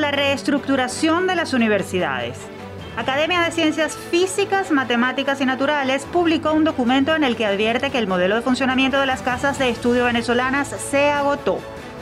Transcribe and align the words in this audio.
la 0.00 0.10
reestructuración 0.10 1.26
de 1.26 1.34
las 1.34 1.52
universidades. 1.52 2.38
Academia 2.96 3.42
de 3.42 3.50
Ciencias 3.52 3.96
Físicas, 3.96 4.70
Matemáticas 4.70 5.40
y 5.40 5.46
Naturales 5.46 6.06
publicó 6.12 6.52
un 6.52 6.64
documento 6.64 7.14
en 7.14 7.24
el 7.24 7.36
que 7.36 7.46
advierte 7.46 7.90
que 7.90 7.98
el 7.98 8.06
modelo 8.06 8.34
de 8.34 8.42
funcionamiento 8.42 8.98
de 8.98 9.06
las 9.06 9.22
casas 9.22 9.58
de 9.58 9.68
estudio 9.68 10.06
venezolanas 10.06 10.68
se 10.68 11.10
agotó. 11.10 11.58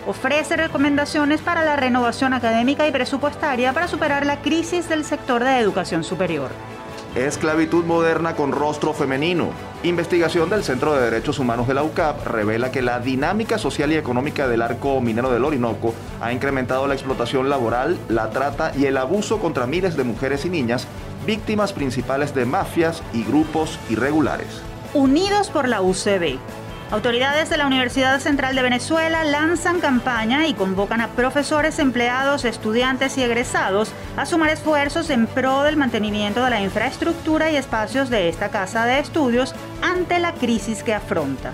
Ofrece 0.07 0.57
recomendaciones 0.57 1.43
para 1.43 1.65
la 1.65 1.77
renovación 1.77 2.33
académica 2.33 2.89
y 2.89 2.93
presupuestaria 2.93 3.73
para 3.73 3.89
superar 3.89 4.25
la 4.25 4.41
crisis 4.41 4.89
del 4.89 5.05
sector 5.05 5.45
de 5.45 5.59
educación 5.59 6.05
superior. 6.05 6.51
Esclavitud 7.27 7.85
moderna 7.85 8.37
con 8.37 8.53
rostro 8.53 8.95
femenino. 8.95 9.51
Investigación 9.83 10.49
del 10.51 10.63
Centro 10.63 10.95
de 10.95 11.03
Derechos 11.03 11.41
Humanos 11.41 11.67
de 11.67 11.75
la 11.75 11.83
UCAP 11.83 12.25
revela 12.25 12.71
que 12.71 12.81
la 12.81 13.01
dinámica 13.01 13.59
social 13.59 13.91
y 13.91 13.97
económica 13.97 14.47
del 14.47 14.63
arco 14.63 15.01
minero 15.01 15.29
del 15.31 15.45
Orinoco 15.45 15.95
ha 16.21 16.33
incrementado 16.33 16.87
la 16.87 16.95
explotación 16.95 17.49
laboral, 17.49 17.99
la 18.09 18.31
trata 18.31 18.73
y 18.77 18.85
el 18.85 18.97
abuso 18.97 19.41
contra 19.41 19.67
miles 19.67 19.97
de 19.97 20.05
mujeres 20.05 20.45
y 20.45 20.49
niñas, 20.49 20.87
víctimas 21.27 21.73
principales 21.73 22.37
de 22.37 22.45
mafias 22.45 23.03
y 23.13 23.25
grupos 23.25 23.81
irregulares. 23.91 24.63
Unidos 24.95 25.51
por 25.51 25.67
la 25.67 25.83
UCB. 25.83 26.39
Autoridades 26.91 27.51
de 27.51 27.59
la 27.59 27.67
Universidad 27.67 28.19
Central 28.19 28.55
de 28.55 28.63
Venezuela 28.63 29.23
lanzan 29.23 29.79
campaña 29.79 30.47
y 30.47 30.55
convocan 30.55 31.03
a 31.03 31.09
profesores, 31.09 31.79
empleados, 31.79 32.47
estudiantes 32.47 33.19
y 33.19 33.23
egresados 33.23 33.93
a 34.17 34.25
sumar 34.25 34.49
esfuerzos 34.49 35.11
en 35.11 35.27
pro 35.27 35.65
del 35.65 35.77
mantenimiento 35.77 36.43
de 36.43 36.49
la 36.49 36.63
infraestructura 36.63 37.51
y 37.51 37.57
espacios 37.57 38.09
de 38.09 38.31
esta 38.31 38.49
casa 38.49 38.87
de 38.87 39.01
estudios 39.01 39.55
ante 39.83 40.19
la 40.19 40.33
crisis 40.33 40.83
que 40.83 40.95
afronta. 40.95 41.53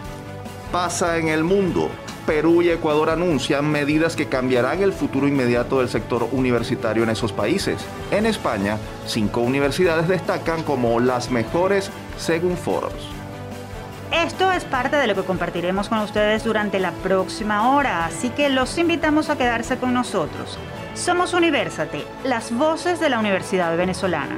Pasa 0.71 1.19
en 1.19 1.27
el 1.27 1.43
mundo. 1.43 1.91
Perú 2.27 2.63
y 2.63 2.71
Ecuador 2.71 3.11
anuncian 3.11 3.69
medidas 3.69 4.15
que 4.15 4.29
cambiarán 4.29 4.83
el 4.83 4.93
futuro 4.93 5.27
inmediato 5.27 5.81
del 5.81 5.89
sector 5.89 6.29
universitario 6.31 7.03
en 7.03 7.11
esos 7.11 7.33
países. 7.33 7.85
En 8.13 8.25
España, 8.25 8.79
cinco 9.07 9.41
universidades 9.41 10.07
destacan 10.07 10.63
como 10.63 11.01
las 11.01 11.33
mejores 11.33 11.91
según 12.19 12.57
foros. 12.57 13.14
Esto 14.23 14.53
es 14.53 14.65
parte 14.65 14.95
de 14.95 15.09
lo 15.09 15.17
que 15.17 15.25
compartiremos 15.25 15.89
con 15.89 15.99
ustedes 15.99 16.45
durante 16.45 16.79
la 16.79 16.93
próxima 16.93 17.75
hora, 17.75 18.07
así 18.07 18.31
que 18.31 18.49
los 18.49 18.79
invitamos 18.79 19.29
a 19.29 19.37
quedarse 19.37 19.77
con 19.77 19.93
nosotros. 19.93 20.57
Somos 20.95 21.35
Universate, 21.35 22.07
las 22.23 22.53
voces 22.57 23.01
de 23.01 23.11
la 23.11 23.19
Universidad 23.19 23.77
Venezolana. 23.77 24.37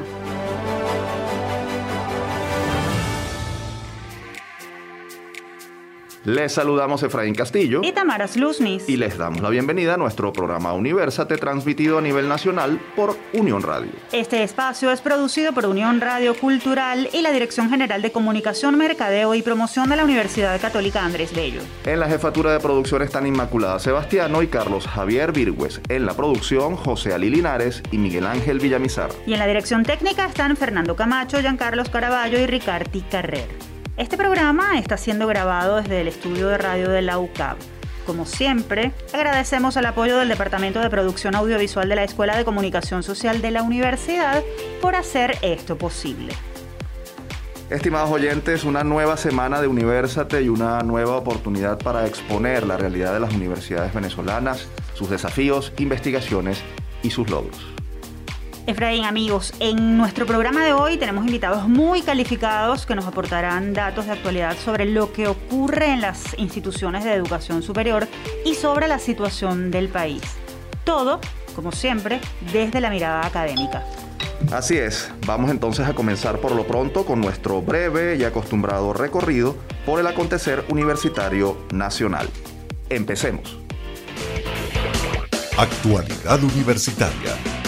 Les 6.27 6.55
saludamos 6.55 7.05
Efraín 7.05 7.37
Castillo 7.37 7.83
y 7.85 7.93
Tamara 7.93 8.27
Luznis. 8.35 8.89
Y 8.89 8.97
les 8.97 9.17
damos 9.17 9.41
la 9.43 9.49
bienvenida 9.49 9.95
a 9.95 9.97
nuestro 9.97 10.33
programa 10.33 10.73
Universate 10.73 11.37
transmitido 11.37 11.99
a 11.99 12.01
nivel 12.01 12.29
nacional 12.29 12.81
por 12.97 13.17
Unión 13.33 13.63
Radio. 13.63 13.93
Este 14.11 14.43
espacio 14.43 14.91
es 14.91 15.01
producido 15.01 15.53
por 15.53 15.67
Unión 15.67 16.01
Radio 16.01 16.35
Cultural 16.35 17.09
y 17.13 17.23
la 17.23 17.31
Dirección 17.31 17.71
General 17.71 18.03
de 18.03 18.11
Comunicación, 18.11 18.77
Mercadeo 18.77 19.37
y 19.37 19.43
Promoción 19.43 19.89
de 19.89 19.95
la 19.95 20.03
Universidad 20.03 20.61
Católica 20.61 21.05
Andrés 21.05 21.33
Bello. 21.33 21.61
En 21.85 22.01
la 22.01 22.09
jefatura 22.09 22.53
de 22.53 22.59
producción 22.59 23.03
están 23.03 23.25
Inmaculada 23.29 23.79
Sebastiano 23.79 24.43
y 24.43 24.49
Carlos 24.49 24.89
Javier 24.89 25.31
Virgües. 25.31 25.81
En 25.89 26.07
la 26.07 26.15
producción, 26.15 26.75
José 26.75 27.15
Ali 27.15 27.31
Linares 27.31 27.85
y 27.93 27.99
Miguel 27.99 28.27
Ángel 28.27 28.59
Villamizar. 28.59 29.11
Y 29.29 29.35
en 29.35 29.39
la 29.39 29.47
dirección 29.47 29.85
técnica 29.85 30.27
están 30.27 30.57
Fernando 30.57 30.97
Camacho, 30.97 31.39
Giancarlos 31.39 31.89
Caraballo 31.89 32.37
y 32.41 32.47
Ricardi 32.47 33.03
Carrer. 33.03 33.76
Este 33.97 34.19
programa 34.19 34.79
está 34.79 34.99
siendo 34.99 35.27
grabado 35.27 35.77
desde 35.77 36.03
el 36.03 36.09
estudio 36.09 36.49
de 36.49 36.59
radio 36.59 36.91
de 36.91 37.01
la 37.01 37.19
UCAB. 37.19 37.57
Como 38.05 38.27
siempre, 38.27 38.93
agradecemos 39.15 39.75
el 39.79 39.87
apoyo 39.87 40.19
del 40.19 40.29
Departamento 40.29 40.81
de 40.81 40.91
Producción 40.91 41.35
Audiovisual 41.35 41.89
de 41.89 41.97
la 41.97 42.05
Escuela 42.05 42.37
de 42.37 42.45
Comunicación 42.45 43.03
Social 43.03 43.41
de 43.41 43.53
la 43.53 43.63
Universidad 43.63 44.45
por 44.83 44.97
hacer 44.97 45.39
esto 45.41 45.79
posible. 45.79 46.35
Estimados 47.71 48.11
oyentes, 48.11 48.65
una 48.65 48.85
nueva 48.85 49.17
semana 49.17 49.63
de 49.63 49.67
Universate 49.67 50.43
y 50.43 50.51
una 50.51 50.81
nueva 50.81 51.17
oportunidad 51.17 51.79
para 51.79 52.07
exponer 52.07 52.67
la 52.67 52.77
realidad 52.77 53.15
de 53.15 53.21
las 53.21 53.33
universidades 53.33 53.95
venezolanas, 53.95 54.69
sus 54.93 55.09
desafíos, 55.09 55.73
investigaciones 55.79 56.63
y 57.03 57.09
sus 57.09 57.31
logros. 57.31 57.76
Efraín, 58.67 59.05
amigos, 59.05 59.53
en 59.61 59.97
nuestro 59.97 60.27
programa 60.27 60.65
de 60.65 60.73
hoy 60.73 60.97
tenemos 60.97 61.25
invitados 61.25 61.69
muy 61.69 62.03
calificados 62.03 62.85
que 62.85 62.97
nos 62.97 63.07
aportarán 63.07 63.73
datos 63.73 64.07
de 64.07 64.13
actualidad 64.13 64.57
sobre 64.59 64.87
lo 64.87 65.13
que 65.13 65.29
ocurre 65.29 65.93
en 65.93 66.01
las 66.01 66.37
instituciones 66.37 67.05
de 67.05 67.13
educación 67.13 67.63
superior 67.63 68.09
y 68.45 68.55
sobre 68.55 68.89
la 68.89 68.99
situación 68.99 69.71
del 69.71 69.89
país. 69.89 70.21
Todo, 70.83 71.21
como 71.55 71.71
siempre, 71.71 72.21
desde 72.53 72.81
la 72.81 72.91
mirada 72.91 73.25
académica. 73.25 73.85
Así 74.51 74.77
es, 74.77 75.13
vamos 75.27 75.53
entonces 75.53 75.87
a 75.87 75.95
comenzar 75.95 76.41
por 76.41 76.51
lo 76.51 76.67
pronto 76.67 77.07
con 77.07 77.21
nuestro 77.21 77.63
breve 77.63 78.17
y 78.17 78.25
acostumbrado 78.25 78.93
recorrido 78.93 79.57
por 79.87 80.01
el 80.01 80.09
acontecer 80.09 80.65
universitario 80.71 81.57
nacional. 81.73 82.29
Empecemos. 82.91 83.59
Actualidad 85.57 86.43
universitaria. 86.43 87.66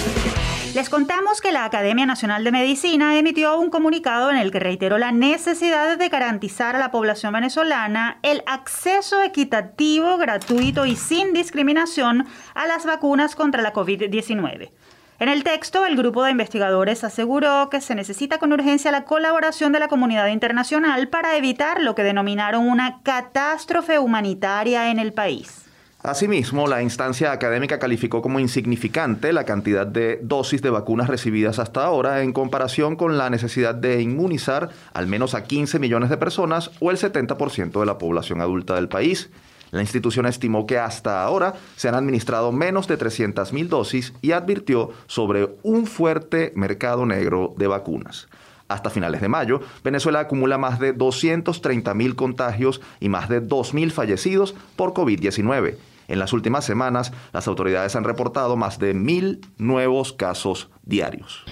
Les 0.79 0.91
contamos 0.91 1.41
que 1.41 1.51
la 1.51 1.65
Academia 1.65 2.07
Nacional 2.07 2.45
de 2.45 2.53
Medicina 2.53 3.19
emitió 3.19 3.59
un 3.59 3.69
comunicado 3.69 4.31
en 4.31 4.37
el 4.37 4.53
que 4.53 4.61
reiteró 4.61 4.97
la 4.97 5.11
necesidad 5.11 5.99
de 5.99 6.09
garantizar 6.09 6.77
a 6.77 6.79
la 6.79 6.93
población 6.93 7.33
venezolana 7.33 8.21
el 8.23 8.45
acceso 8.47 9.21
equitativo, 9.21 10.17
gratuito 10.19 10.87
y 10.87 10.95
sin 10.95 11.33
discriminación 11.33 12.29
a 12.55 12.69
las 12.69 12.87
vacunas 12.87 13.35
contra 13.35 13.61
la 13.61 13.73
COVID-19. 13.73 14.71
En 15.19 15.29
el 15.29 15.43
texto, 15.43 15.85
el 15.85 15.97
grupo 15.97 16.23
de 16.23 16.31
investigadores 16.31 17.03
aseguró 17.03 17.71
que 17.71 17.81
se 17.81 17.97
necesita 17.97 18.39
con 18.39 18.53
urgencia 18.53 18.93
la 18.93 19.03
colaboración 19.03 19.73
de 19.73 19.81
la 19.81 19.89
comunidad 19.89 20.29
internacional 20.29 21.09
para 21.09 21.37
evitar 21.37 21.83
lo 21.83 21.97
que 21.97 22.05
denominaron 22.05 22.69
una 22.69 23.01
catástrofe 23.03 23.99
humanitaria 23.99 24.93
en 24.93 25.01
el 25.01 25.13
país. 25.13 25.68
Asimismo, 26.01 26.69
la 26.69 26.81
instancia 26.81 27.33
académica 27.33 27.81
calificó 27.81 28.23
como 28.23 28.39
insignificante 28.39 29.33
la 29.33 29.45
cantidad 29.45 29.85
de 29.85 30.21
dosis 30.23 30.63
de 30.63 30.71
vacunas 30.71 31.09
recibidas 31.09 31.59
hasta 31.59 31.85
ahora 31.85 32.23
en 32.23 32.33
comparación 32.33 32.95
con 32.95 33.19
la 33.19 33.31
necesidad 33.31 33.75
de 33.75 34.01
inmunizar 34.01 34.71
al 34.93 35.09
menos 35.09 35.35
a 35.35 35.43
15 35.43 35.81
millones 35.81 36.09
de 36.09 36.17
personas 36.17 36.71
o 36.79 36.93
el 36.93 36.99
70% 36.99 37.81
de 37.81 37.87
la 37.87 37.99
población 37.99 38.41
adulta 38.41 38.77
del 38.77 38.89
país. 38.89 39.29
La 39.73 39.81
institución 39.81 40.27
estimó 40.27 40.67
que 40.67 40.79
hasta 40.79 41.25
ahora 41.25 41.55
se 41.75 41.89
han 41.89 41.97
administrado 41.97 42.53
menos 42.53 42.87
de 42.87 42.97
300.000 42.97 43.67
dosis 43.67 44.15
y 44.23 44.31
advirtió 44.31 44.91
sobre 45.09 45.57
un 45.65 45.87
fuerte 45.87 46.53
mercado 46.55 47.07
negro 47.07 47.55
de 47.59 47.67
vacunas. 47.67 48.29
Hasta 48.69 48.91
finales 48.91 49.21
de 49.21 49.29
mayo, 49.29 49.61
Venezuela 49.83 50.21
acumula 50.21 50.59
más 50.59 50.79
de 50.79 50.95
230.000 50.95 52.15
contagios 52.15 52.81
y 53.01 53.09
más 53.09 53.29
de 53.29 53.43
2.000 53.43 53.91
fallecidos 53.91 54.55
por 54.77 54.93
COVID-19. 54.93 55.77
En 56.09 56.19
las 56.19 56.33
últimas 56.33 56.65
semanas, 56.65 57.13
las 57.33 57.49
autoridades 57.49 57.97
han 57.97 58.05
reportado 58.05 58.57
más 58.57 58.79
de 58.79 58.95
1.000 58.95 59.41
nuevos 59.59 60.13
casos 60.13 60.71
diarios. 60.83 61.45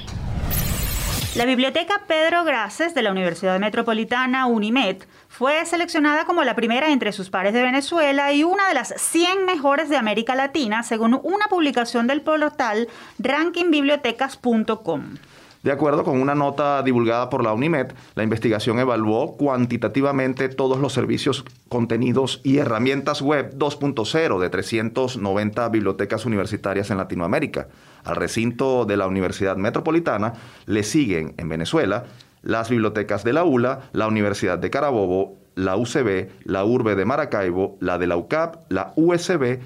La 1.36 1.44
Biblioteca 1.44 2.02
Pedro 2.08 2.44
Graces 2.44 2.94
de 2.94 3.02
la 3.02 3.10
Universidad 3.10 3.60
Metropolitana 3.60 4.46
UNIMED 4.46 5.02
fue 5.28 5.66
seleccionada 5.66 6.24
como 6.24 6.44
la 6.44 6.56
primera 6.56 6.90
entre 6.90 7.12
sus 7.12 7.28
pares 7.28 7.52
de 7.52 7.60
Venezuela 7.60 8.32
y 8.32 8.42
una 8.42 8.68
de 8.68 8.74
las 8.74 8.94
100 8.96 9.44
mejores 9.44 9.90
de 9.90 9.98
América 9.98 10.34
Latina, 10.34 10.82
según 10.82 11.20
una 11.22 11.48
publicación 11.48 12.06
del 12.06 12.22
portal 12.22 12.88
rankingbibliotecas.com. 13.18 15.16
De 15.66 15.72
acuerdo 15.72 16.04
con 16.04 16.20
una 16.20 16.36
nota 16.36 16.80
divulgada 16.84 17.28
por 17.28 17.42
la 17.42 17.52
UNIMED, 17.52 17.88
la 18.14 18.22
investigación 18.22 18.78
evaluó 18.78 19.36
cuantitativamente 19.36 20.48
todos 20.48 20.78
los 20.78 20.92
servicios, 20.92 21.44
contenidos 21.68 22.40
y 22.44 22.58
herramientas 22.58 23.20
web 23.20 23.52
2.0 23.58 24.38
de 24.38 24.48
390 24.48 25.68
bibliotecas 25.70 26.24
universitarias 26.24 26.92
en 26.92 26.98
Latinoamérica. 26.98 27.66
Al 28.04 28.14
recinto 28.14 28.84
de 28.84 28.96
la 28.96 29.08
Universidad 29.08 29.56
Metropolitana 29.56 30.34
le 30.66 30.84
siguen 30.84 31.34
en 31.36 31.48
Venezuela 31.48 32.04
las 32.42 32.70
bibliotecas 32.70 33.24
de 33.24 33.32
la 33.32 33.42
ULA, 33.42 33.90
la 33.92 34.06
Universidad 34.06 34.60
de 34.60 34.70
Carabobo, 34.70 35.34
la 35.56 35.76
UCB, 35.76 36.28
la 36.44 36.64
URBE 36.64 36.94
de 36.94 37.06
Maracaibo, 37.06 37.76
la 37.80 37.98
de 37.98 38.06
la 38.06 38.16
UCAP, 38.16 38.70
la 38.70 38.92
USB, 38.94 39.58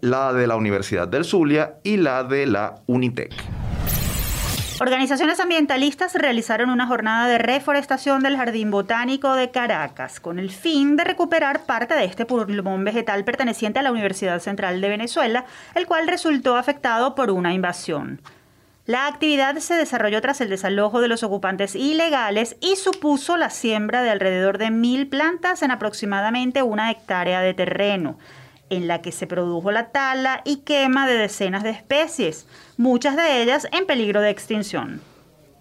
la 0.00 0.32
de 0.32 0.46
la 0.46 0.54
Universidad 0.54 1.08
del 1.08 1.24
Zulia 1.24 1.80
y 1.82 1.96
la 1.96 2.22
de 2.22 2.46
la 2.46 2.76
UNITEC. 2.86 3.73
Organizaciones 4.80 5.38
ambientalistas 5.38 6.14
realizaron 6.14 6.68
una 6.68 6.88
jornada 6.88 7.28
de 7.28 7.38
reforestación 7.38 8.24
del 8.24 8.36
Jardín 8.36 8.72
Botánico 8.72 9.34
de 9.34 9.52
Caracas 9.52 10.18
con 10.18 10.40
el 10.40 10.50
fin 10.50 10.96
de 10.96 11.04
recuperar 11.04 11.60
parte 11.64 11.94
de 11.94 12.04
este 12.04 12.26
pulmón 12.26 12.82
vegetal 12.82 13.24
perteneciente 13.24 13.78
a 13.78 13.82
la 13.82 13.92
Universidad 13.92 14.40
Central 14.40 14.80
de 14.80 14.88
Venezuela, 14.88 15.44
el 15.76 15.86
cual 15.86 16.08
resultó 16.08 16.56
afectado 16.56 17.14
por 17.14 17.30
una 17.30 17.54
invasión. 17.54 18.20
La 18.84 19.06
actividad 19.06 19.56
se 19.58 19.74
desarrolló 19.74 20.20
tras 20.20 20.40
el 20.40 20.50
desalojo 20.50 21.00
de 21.00 21.08
los 21.08 21.22
ocupantes 21.22 21.76
ilegales 21.76 22.56
y 22.60 22.74
supuso 22.74 23.36
la 23.36 23.50
siembra 23.50 24.02
de 24.02 24.10
alrededor 24.10 24.58
de 24.58 24.72
mil 24.72 25.06
plantas 25.06 25.62
en 25.62 25.70
aproximadamente 25.70 26.62
una 26.62 26.90
hectárea 26.90 27.40
de 27.42 27.54
terreno. 27.54 28.18
En 28.70 28.88
la 28.88 29.02
que 29.02 29.12
se 29.12 29.26
produjo 29.26 29.70
la 29.70 29.90
tala 29.90 30.42
y 30.44 30.58
quema 30.58 31.06
de 31.06 31.14
decenas 31.14 31.62
de 31.62 31.70
especies, 31.70 32.46
muchas 32.76 33.16
de 33.16 33.42
ellas 33.42 33.66
en 33.72 33.86
peligro 33.86 34.20
de 34.20 34.30
extinción. 34.30 35.00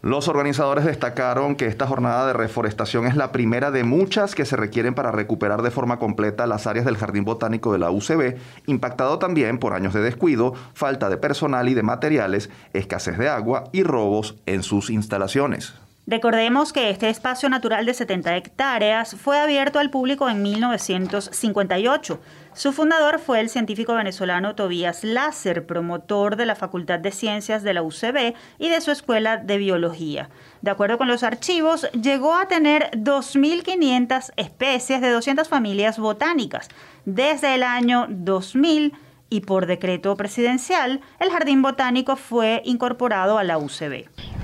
Los 0.03 0.27
organizadores 0.27 0.83
destacaron 0.83 1.55
que 1.55 1.65
esta 1.65 1.88
jornada 1.88 2.27
de 2.27 2.33
reforestación 2.33 3.07
es 3.07 3.15
la 3.15 3.31
primera 3.31 3.71
de 3.71 3.85
muchas 3.85 4.35
que 4.35 4.44
se 4.44 4.57
requieren 4.57 4.95
para 4.95 5.13
recuperar 5.13 5.61
de 5.61 5.71
forma 5.71 5.97
completa 5.97 6.45
las 6.45 6.67
áreas 6.67 6.83
del 6.83 6.97
Jardín 6.97 7.23
Botánico 7.23 7.71
de 7.71 7.79
la 7.79 7.89
UCB, 7.89 8.35
impactado 8.65 9.17
también 9.17 9.59
por 9.59 9.71
años 9.71 9.94
de 9.94 10.01
descuido, 10.01 10.55
falta 10.73 11.09
de 11.09 11.15
personal 11.15 11.69
y 11.69 11.73
de 11.73 11.83
materiales, 11.83 12.50
escasez 12.73 13.17
de 13.17 13.29
agua 13.29 13.69
y 13.71 13.83
robos 13.83 14.35
en 14.45 14.63
sus 14.63 14.89
instalaciones. 14.89 15.73
Recordemos 16.05 16.73
que 16.73 16.89
este 16.89 17.09
espacio 17.09 17.47
natural 17.47 17.85
de 17.85 17.94
70 17.94 18.35
hectáreas 18.35 19.15
fue 19.15 19.39
abierto 19.39 19.79
al 19.79 19.89
público 19.89 20.27
en 20.27 20.41
1958. 20.41 22.19
Su 22.53 22.73
fundador 22.73 23.19
fue 23.19 23.39
el 23.39 23.50
científico 23.50 23.94
venezolano 23.94 24.53
Tobías 24.53 25.05
Láser, 25.05 25.65
promotor 25.65 26.35
de 26.35 26.45
la 26.45 26.55
Facultad 26.55 27.00
de 27.00 27.11
Ciencias 27.11 27.63
de 27.63 27.73
la 27.73 27.83
UCB 27.83 28.35
y 28.59 28.67
de 28.67 28.81
su 28.81 28.91
Escuela 28.91 29.38
de 29.38 29.57
Biología. 29.57 30.29
De 30.61 30.71
acuerdo 30.71 30.97
con 30.97 31.07
los 31.07 31.23
archivos, 31.23 31.89
llegó 31.94 32.35
a 32.35 32.50
tener 32.50 32.91
2.500 32.91 34.33
especies 34.35 35.00
de 35.00 35.09
200 35.09 35.47
familias 35.47 36.00
botánicas. 36.00 36.67
Desde 37.05 37.55
el 37.55 37.63
año 37.63 38.07
2000 38.09 38.94
y 39.29 39.39
por 39.39 39.67
decreto 39.67 40.17
presidencial, 40.17 41.00
el 41.21 41.31
Jardín 41.31 41.61
Botánico 41.61 42.17
fue 42.17 42.61
incorporado 42.65 43.38
a 43.38 43.44
la 43.45 43.57
UCB. 43.57 44.43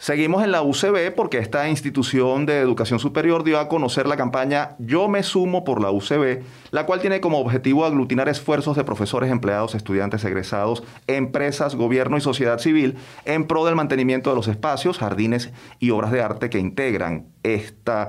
Seguimos 0.00 0.42
en 0.42 0.50
la 0.50 0.62
UCB 0.62 1.14
porque 1.14 1.36
esta 1.36 1.68
institución 1.68 2.46
de 2.46 2.60
educación 2.60 2.98
superior 2.98 3.44
dio 3.44 3.58
a 3.58 3.68
conocer 3.68 4.06
la 4.06 4.16
campaña 4.16 4.74
Yo 4.78 5.08
me 5.08 5.22
sumo 5.22 5.62
por 5.62 5.82
la 5.82 5.90
UCB, 5.90 6.40
la 6.70 6.86
cual 6.86 7.02
tiene 7.02 7.20
como 7.20 7.38
objetivo 7.38 7.84
aglutinar 7.84 8.26
esfuerzos 8.30 8.78
de 8.78 8.84
profesores, 8.84 9.30
empleados, 9.30 9.74
estudiantes, 9.74 10.24
egresados, 10.24 10.84
empresas, 11.06 11.74
gobierno 11.74 12.16
y 12.16 12.22
sociedad 12.22 12.60
civil 12.60 12.96
en 13.26 13.46
pro 13.46 13.66
del 13.66 13.74
mantenimiento 13.74 14.30
de 14.30 14.36
los 14.36 14.48
espacios, 14.48 14.96
jardines 14.96 15.52
y 15.80 15.90
obras 15.90 16.12
de 16.12 16.22
arte 16.22 16.48
que 16.48 16.58
integran 16.58 17.26
esta 17.42 18.08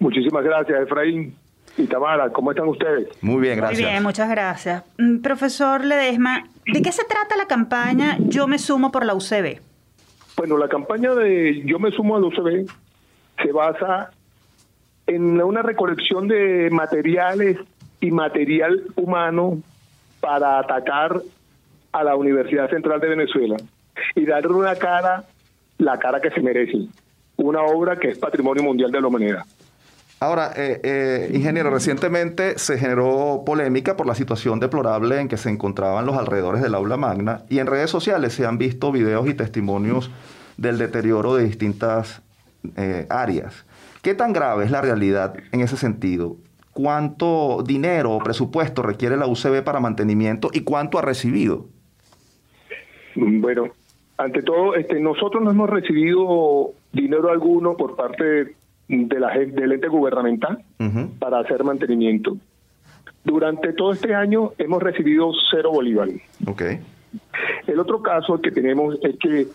Muchísimas 0.00 0.44
gracias, 0.44 0.82
Efraín. 0.82 1.34
Y 1.78 1.86
Tamara, 1.86 2.28
¿cómo 2.28 2.50
están 2.50 2.68
ustedes? 2.68 3.08
Muy 3.22 3.40
bien, 3.40 3.56
gracias. 3.56 3.80
Muy 3.80 3.90
bien, 3.90 4.02
muchas 4.02 4.28
gracias. 4.28 4.84
Mm, 4.98 5.22
profesor 5.22 5.82
Ledesma, 5.82 6.44
¿de 6.66 6.82
qué 6.82 6.92
se 6.92 7.04
trata 7.04 7.38
la 7.38 7.46
campaña 7.46 8.18
Yo 8.18 8.46
me 8.46 8.58
sumo 8.58 8.92
por 8.92 9.06
la 9.06 9.14
UCB? 9.14 9.72
Bueno, 10.36 10.58
la 10.58 10.68
campaña 10.68 11.14
de 11.14 11.62
Yo 11.64 11.78
me 11.78 11.90
sumo 11.92 12.16
al 12.16 12.24
UCB 12.24 12.66
se 13.42 13.52
basa 13.52 14.10
en 15.06 15.40
una 15.40 15.62
recolección 15.62 16.28
de 16.28 16.70
materiales 16.70 17.58
y 18.00 18.10
material 18.10 18.82
humano 18.96 19.62
para 20.20 20.58
atacar 20.58 21.20
a 21.92 22.04
la 22.04 22.16
Universidad 22.16 22.70
Central 22.70 23.00
de 23.00 23.08
Venezuela 23.08 23.56
y 24.14 24.24
darle 24.24 24.54
una 24.54 24.74
cara, 24.76 25.24
la 25.78 25.98
cara 25.98 26.20
que 26.20 26.30
se 26.30 26.40
merece, 26.40 26.88
una 27.36 27.62
obra 27.62 27.96
que 27.96 28.08
es 28.08 28.18
patrimonio 28.18 28.62
mundial 28.62 28.90
de 28.90 29.00
la 29.00 29.06
humanidad. 29.06 29.44
Ahora, 30.20 30.52
eh, 30.56 30.80
eh, 30.82 31.30
ingeniero, 31.34 31.70
recientemente 31.70 32.58
se 32.58 32.78
generó 32.78 33.42
polémica 33.44 33.96
por 33.96 34.06
la 34.06 34.14
situación 34.14 34.60
deplorable 34.60 35.20
en 35.20 35.28
que 35.28 35.36
se 35.36 35.50
encontraban 35.50 36.06
los 36.06 36.16
alrededores 36.16 36.62
del 36.62 36.74
aula 36.74 36.96
magna 36.96 37.42
y 37.50 37.58
en 37.58 37.66
redes 37.66 37.90
sociales 37.90 38.32
se 38.32 38.46
han 38.46 38.56
visto 38.56 38.90
videos 38.92 39.28
y 39.28 39.34
testimonios 39.34 40.10
del 40.56 40.78
deterioro 40.78 41.34
de 41.34 41.44
distintas 41.44 42.22
eh, 42.76 43.06
áreas. 43.10 43.66
¿Qué 44.02 44.14
tan 44.14 44.32
grave 44.32 44.64
es 44.64 44.70
la 44.70 44.80
realidad 44.80 45.34
en 45.52 45.60
ese 45.60 45.76
sentido? 45.76 46.36
¿Cuánto 46.72 47.62
dinero 47.66 48.12
o 48.12 48.18
presupuesto 48.18 48.82
requiere 48.82 49.16
la 49.16 49.26
UCB 49.26 49.62
para 49.62 49.80
mantenimiento 49.80 50.48
y 50.52 50.60
cuánto 50.60 50.98
ha 50.98 51.02
recibido? 51.02 51.66
Bueno, 53.14 53.70
ante 54.16 54.42
todo, 54.42 54.74
este, 54.74 55.00
nosotros 55.00 55.42
no 55.42 55.50
hemos 55.50 55.70
recibido 55.70 56.72
dinero 56.92 57.30
alguno 57.30 57.76
por 57.76 57.96
parte 57.96 58.54
de 58.88 59.20
la, 59.20 59.30
del 59.30 59.72
ente 59.72 59.88
gubernamental 59.88 60.62
para 61.18 61.40
hacer 61.40 61.64
mantenimiento. 61.64 62.36
Durante 63.24 63.72
todo 63.72 63.92
este 63.92 64.14
año 64.14 64.52
hemos 64.58 64.82
recibido 64.82 65.32
cero 65.50 65.72
bolívares. 65.72 66.20
Okay. 66.46 66.80
El 67.66 67.80
otro 67.80 68.02
caso 68.02 68.40
que 68.40 68.50
tenemos 68.50 68.98
es 69.02 69.16
que 69.18 69.46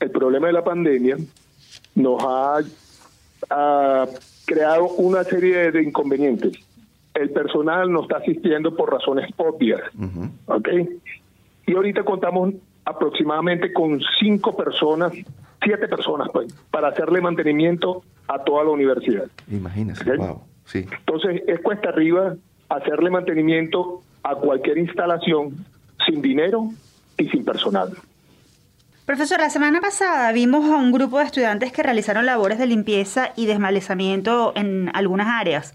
el 0.00 0.10
problema 0.10 0.46
de 0.46 0.52
la 0.52 0.64
pandemia 0.64 1.16
nos 1.94 2.22
ha, 2.22 2.60
creado 4.46 4.88
una 4.96 5.24
serie 5.24 5.70
de 5.70 5.82
inconvenientes. 5.82 6.52
El 7.14 7.30
personal 7.30 7.90
no 7.90 8.02
está 8.02 8.18
asistiendo 8.18 8.74
por 8.74 8.92
razones 8.92 9.30
obvias. 9.36 9.80
Y 11.66 11.74
ahorita 11.74 12.02
contamos 12.02 12.54
aproximadamente 12.84 13.72
con 13.72 14.00
cinco 14.18 14.56
personas, 14.56 15.12
siete 15.62 15.88
personas, 15.88 16.28
pues, 16.32 16.52
para 16.70 16.88
hacerle 16.88 17.20
mantenimiento 17.20 18.02
a 18.28 18.42
toda 18.42 18.64
la 18.64 18.70
universidad. 18.70 19.26
Imagínese, 19.50 20.04
Sí. 20.66 20.86
Entonces, 20.98 21.42
es 21.48 21.58
cuesta 21.60 21.88
arriba 21.88 22.36
hacerle 22.68 23.10
mantenimiento 23.10 24.02
a 24.22 24.36
cualquier 24.36 24.78
instalación 24.78 25.66
sin 26.06 26.22
dinero 26.22 26.70
y 27.18 27.28
sin 27.28 27.44
personal. 27.44 27.90
Profesor, 29.04 29.40
la 29.40 29.50
semana 29.50 29.80
pasada 29.80 30.30
vimos 30.30 30.70
a 30.70 30.76
un 30.76 30.92
grupo 30.92 31.18
de 31.18 31.24
estudiantes 31.24 31.72
que 31.72 31.82
realizaron 31.82 32.26
labores 32.26 32.58
de 32.58 32.66
limpieza 32.66 33.32
y 33.34 33.46
desmalezamiento 33.46 34.52
en 34.54 34.88
algunas 34.94 35.26
áreas. 35.26 35.74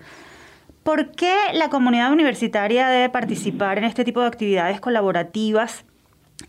¿Por 0.83 1.12
qué 1.12 1.36
la 1.53 1.69
comunidad 1.69 2.13
universitaria 2.13 2.88
debe 2.88 3.10
participar 3.10 3.77
en 3.77 3.83
este 3.83 4.05
tipo 4.05 4.21
de 4.21 4.27
actividades 4.27 4.79
colaborativas? 4.79 5.83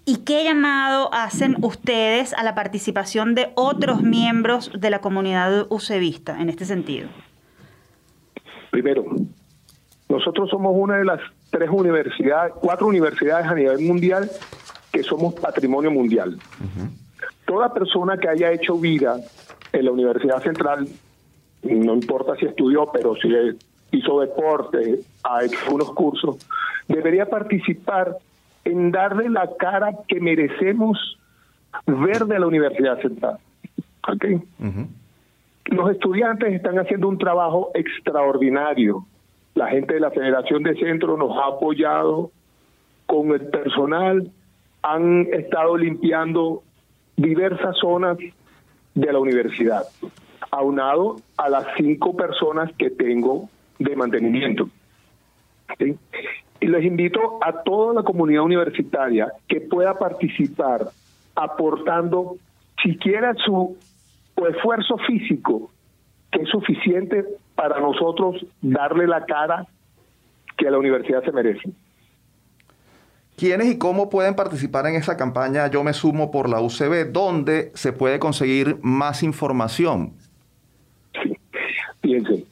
¿Y 0.04 0.18
qué 0.18 0.44
llamado 0.44 1.12
hacen 1.12 1.56
ustedes 1.62 2.32
a 2.34 2.42
la 2.42 2.54
participación 2.54 3.34
de 3.34 3.52
otros 3.54 4.02
miembros 4.02 4.70
de 4.78 4.90
la 4.90 5.00
comunidad 5.00 5.66
UCEVista 5.68 6.40
en 6.40 6.48
este 6.48 6.64
sentido? 6.64 7.08
Primero, 8.70 9.04
nosotros 10.08 10.50
somos 10.50 10.72
una 10.76 10.98
de 10.98 11.04
las 11.04 11.20
tres 11.50 11.70
universidades, 11.70 12.52
cuatro 12.60 12.86
universidades 12.86 13.46
a 13.46 13.54
nivel 13.54 13.80
mundial 13.80 14.30
que 14.92 15.02
somos 15.02 15.34
patrimonio 15.34 15.90
mundial. 15.90 16.38
Toda 17.44 17.72
persona 17.72 18.16
que 18.16 18.28
haya 18.28 18.52
hecho 18.52 18.76
vida 18.76 19.18
en 19.72 19.84
la 19.84 19.90
Universidad 19.90 20.42
Central, 20.42 20.88
no 21.62 21.94
importa 21.94 22.34
si 22.36 22.46
estudió, 22.46 22.90
pero 22.92 23.14
si 23.16 23.28
hizo 23.92 24.20
deporte, 24.20 25.00
ha 25.22 25.44
hecho 25.44 25.58
unos 25.72 25.92
cursos, 25.92 26.36
debería 26.88 27.26
participar 27.26 28.16
en 28.66 28.90
darle 28.90 29.30
la 29.30 29.48
cara 29.56 29.92
que 30.08 30.20
merecemos 30.20 31.18
ver 31.86 32.26
de 32.26 32.38
la 32.38 32.46
Universidad 32.46 33.00
Central. 33.00 33.38
¿Okay? 34.08 34.42
Los 35.66 35.90
estudiantes 35.90 36.52
están 36.52 36.78
haciendo 36.78 37.08
un 37.08 37.18
trabajo 37.18 37.70
extraordinario. 37.74 39.06
La 39.54 39.68
gente 39.68 39.94
de 39.94 40.00
la 40.00 40.10
Federación 40.10 40.64
de 40.64 40.74
Centro 40.74 41.16
nos 41.16 41.36
ha 41.38 41.56
apoyado 41.56 42.32
con 43.06 43.30
el 43.30 43.46
personal, 43.46 44.30
han 44.82 45.28
estado 45.32 45.76
limpiando 45.76 46.62
diversas 47.16 47.76
zonas 47.78 48.18
de 48.94 49.12
la 49.12 49.18
universidad, 49.20 49.84
aunado 50.50 51.16
a 51.36 51.48
las 51.48 51.66
cinco 51.76 52.16
personas 52.16 52.72
que 52.76 52.90
tengo 52.90 53.48
de 53.78 53.94
mantenimiento. 53.94 54.68
Y 56.60 56.66
les 56.66 56.84
invito 56.84 57.38
a 57.42 57.62
toda 57.62 57.94
la 57.94 58.02
comunidad 58.02 58.42
universitaria 58.42 59.32
que 59.48 59.60
pueda 59.60 59.98
participar 59.98 60.88
aportando 61.34 62.36
siquiera 62.82 63.34
su 63.44 63.76
esfuerzo 64.48 64.96
físico, 65.06 65.70
que 66.30 66.42
es 66.42 66.48
suficiente 66.48 67.24
para 67.54 67.80
nosotros 67.80 68.44
darle 68.60 69.06
la 69.06 69.24
cara 69.24 69.66
que 70.56 70.70
la 70.70 70.78
universidad 70.78 71.22
se 71.24 71.32
merece. 71.32 71.70
¿Quiénes 73.36 73.68
y 73.68 73.78
cómo 73.78 74.08
pueden 74.08 74.34
participar 74.34 74.86
en 74.86 74.94
esa 74.94 75.16
campaña 75.16 75.66
Yo 75.68 75.84
me 75.84 75.92
sumo 75.92 76.30
por 76.30 76.48
la 76.48 76.60
UCB? 76.60 77.12
¿Dónde 77.12 77.70
se 77.74 77.92
puede 77.92 78.18
conseguir 78.18 78.78
más 78.80 79.22
información? 79.22 80.14
Sí. 81.22 81.36
Fíjense, 82.00 82.46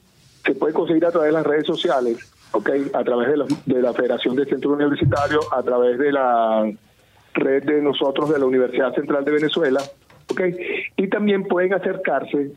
se 0.45 0.53
puede 0.53 0.73
conseguir 0.73 1.05
a 1.05 1.11
través 1.11 1.29
de 1.29 1.33
las 1.33 1.45
redes 1.45 1.65
sociales, 1.65 2.31
¿ok? 2.55 2.69
A 2.93 3.03
través 3.03 3.29
de 3.29 3.37
la, 3.37 3.45
de 3.65 3.81
la 3.81 3.93
Federación 3.93 4.35
de 4.35 4.45
Centros 4.45 4.73
Universitarios, 4.73 5.45
a 5.51 5.61
través 5.61 5.99
de 5.99 6.11
la 6.11 6.71
red 7.33 7.63
de 7.63 7.81
nosotros 7.81 8.29
de 8.29 8.39
la 8.39 8.45
Universidad 8.45 8.93
Central 8.95 9.25
de 9.25 9.31
Venezuela, 9.31 9.81
¿ok? 10.31 10.41
Y 10.95 11.07
también 11.09 11.43
pueden 11.43 11.73
acercarse 11.73 12.51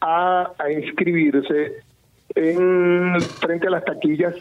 a, 0.00 0.52
a 0.58 0.70
inscribirse 0.70 1.82
en 2.34 3.18
frente 3.40 3.66
a 3.66 3.70
las 3.70 3.84
taquillas 3.84 4.34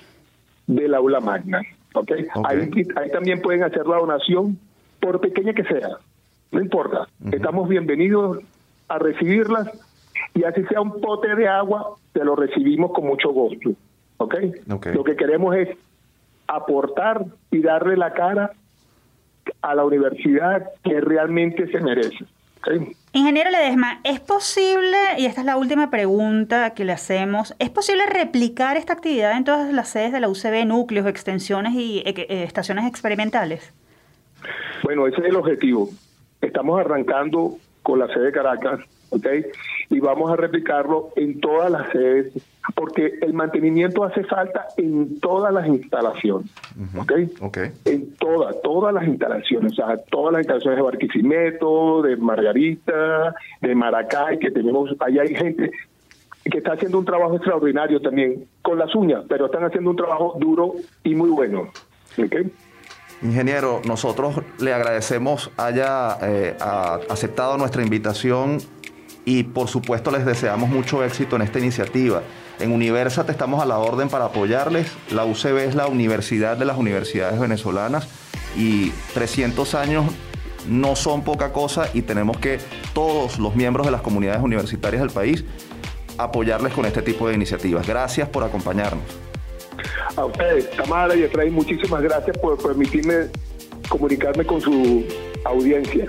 del 0.67 0.93
aula 0.93 1.21
magna. 1.21 1.61
¿okay? 1.93 2.27
Ahí, 2.45 2.69
ahí, 2.97 3.11
también 3.11 3.41
pueden 3.41 3.63
hacer 3.63 3.87
la 3.87 3.97
donación, 3.97 4.59
por 4.99 5.21
pequeña 5.21 5.53
que 5.53 5.63
sea, 5.63 5.97
no 6.51 6.61
importa. 6.61 7.07
Estamos 7.31 7.69
bienvenidos 7.69 8.39
a 8.89 8.99
recibirlas 8.99 9.69
y 10.35 10.43
así 10.43 10.61
sea 10.65 10.81
un 10.81 10.99
pote 10.99 11.33
de 11.35 11.47
agua, 11.47 11.95
te 12.11 12.23
lo 12.25 12.35
recibimos 12.35 12.91
con 12.91 13.07
mucho 13.07 13.29
gusto. 13.29 13.71
¿Okay? 14.19 14.53
Lo 14.67 15.03
que 15.03 15.15
queremos 15.15 15.55
es 15.55 15.69
aportar 16.47 17.25
y 17.51 17.61
darle 17.61 17.97
la 17.97 18.13
cara 18.13 18.51
a 19.61 19.75
la 19.75 19.83
universidad 19.83 20.69
que 20.83 21.01
realmente 21.01 21.67
se 21.71 21.79
merece. 21.79 22.25
Ingeniero 23.13 23.49
Ledesma, 23.49 24.01
¿es 24.03 24.19
posible, 24.19 24.97
y 25.17 25.25
esta 25.25 25.41
es 25.41 25.45
la 25.45 25.55
última 25.57 25.89
pregunta 25.89 26.73
que 26.73 26.83
le 26.83 26.91
hacemos, 26.91 27.55
¿es 27.57 27.69
posible 27.69 28.05
replicar 28.05 28.75
esta 28.75 28.93
actividad 28.93 29.37
en 29.37 29.45
todas 29.45 29.73
las 29.73 29.89
sedes 29.89 30.11
de 30.11 30.19
la 30.19 30.27
UCB, 30.27 30.65
núcleos, 30.65 31.07
extensiones 31.07 31.73
y 31.73 31.99
eh, 31.99 32.13
eh, 32.15 32.43
estaciones 32.43 32.85
experimentales? 32.85 33.73
Bueno, 34.83 35.07
ese 35.07 35.21
es 35.21 35.27
el 35.27 35.37
objetivo. 35.37 35.89
Estamos 36.41 36.79
arrancando 36.79 37.57
con 37.81 37.99
la 37.99 38.07
sede 38.07 38.25
de 38.25 38.31
Caracas, 38.33 38.81
¿ok? 39.09 39.27
Y 39.89 39.99
vamos 39.99 40.31
a 40.31 40.35
replicarlo 40.35 41.09
en 41.15 41.39
todas 41.39 41.71
las 41.71 41.91
sedes, 41.91 42.33
porque 42.75 43.13
el 43.21 43.33
mantenimiento 43.33 44.03
hace 44.03 44.23
falta 44.23 44.67
en 44.77 45.19
todas 45.19 45.53
las 45.53 45.67
instalaciones, 45.67 46.49
¿ok? 46.97 47.11
okay. 47.41 47.71
En 47.85 48.15
todas, 48.15 48.61
todas 48.61 48.93
las 48.93 49.07
instalaciones, 49.07 49.73
o 49.73 49.75
sea, 49.75 49.97
todas 50.09 50.33
las 50.33 50.41
instalaciones 50.41 50.77
de 50.77 50.83
Barquisimeto, 50.83 52.01
de 52.01 52.17
Margarita, 52.17 53.33
de 53.61 53.75
Maracay, 53.75 54.39
que 54.39 54.51
tenemos, 54.51 54.95
allá 54.99 55.23
hay 55.23 55.35
gente 55.35 55.71
que 56.43 56.57
está 56.57 56.73
haciendo 56.73 56.99
un 56.99 57.05
trabajo 57.05 57.35
extraordinario 57.35 58.01
también, 58.01 58.45
con 58.61 58.77
las 58.77 58.93
uñas, 58.95 59.23
pero 59.27 59.45
están 59.45 59.63
haciendo 59.63 59.89
un 59.89 59.95
trabajo 59.95 60.35
duro 60.39 60.73
y 61.03 61.15
muy 61.15 61.29
bueno, 61.29 61.69
¿ok? 62.17 62.35
Ingeniero, 63.21 63.81
nosotros 63.85 64.35
le 64.59 64.73
agradecemos 64.73 65.51
haya 65.57 66.17
eh, 66.21 66.55
aceptado 67.09 67.57
nuestra 67.57 67.83
invitación 67.83 68.59
y 69.29 69.43
por 69.43 69.67
supuesto 69.67 70.09
les 70.09 70.25
deseamos 70.25 70.69
mucho 70.69 71.03
éxito 71.03 71.35
en 71.35 71.43
esta 71.43 71.59
iniciativa. 71.59 72.23
En 72.59 72.71
Universate 72.71 73.31
estamos 73.31 73.61
a 73.61 73.65
la 73.67 73.77
orden 73.77 74.09
para 74.09 74.25
apoyarles. 74.25 74.91
La 75.11 75.23
UCB 75.23 75.57
es 75.59 75.75
la 75.75 75.85
universidad 75.85 76.57
de 76.57 76.65
las 76.65 76.79
universidades 76.79 77.39
venezolanas 77.39 78.07
y 78.57 78.89
300 79.13 79.75
años 79.75 80.05
no 80.67 80.95
son 80.95 81.23
poca 81.23 81.53
cosa 81.53 81.91
y 81.93 82.01
tenemos 82.01 82.39
que 82.39 82.57
todos 82.93 83.37
los 83.37 83.55
miembros 83.55 83.85
de 83.85 83.91
las 83.91 84.01
comunidades 84.01 84.41
universitarias 84.41 84.99
del 84.99 85.11
país 85.11 85.45
apoyarles 86.17 86.73
con 86.73 86.85
este 86.85 87.03
tipo 87.03 87.27
de 87.27 87.35
iniciativas. 87.35 87.85
Gracias 87.85 88.27
por 88.29 88.43
acompañarnos. 88.43 89.03
A 90.15 90.25
ustedes, 90.25 90.71
Tamara 90.71 91.15
y 91.15 91.21
Efraín, 91.21 91.53
muchísimas 91.53 92.01
gracias 92.01 92.35
por 92.39 92.57
permitirme 92.57 93.27
comunicarme 93.89 94.43
con 94.43 94.59
su 94.59 95.05
audiencia. 95.45 96.07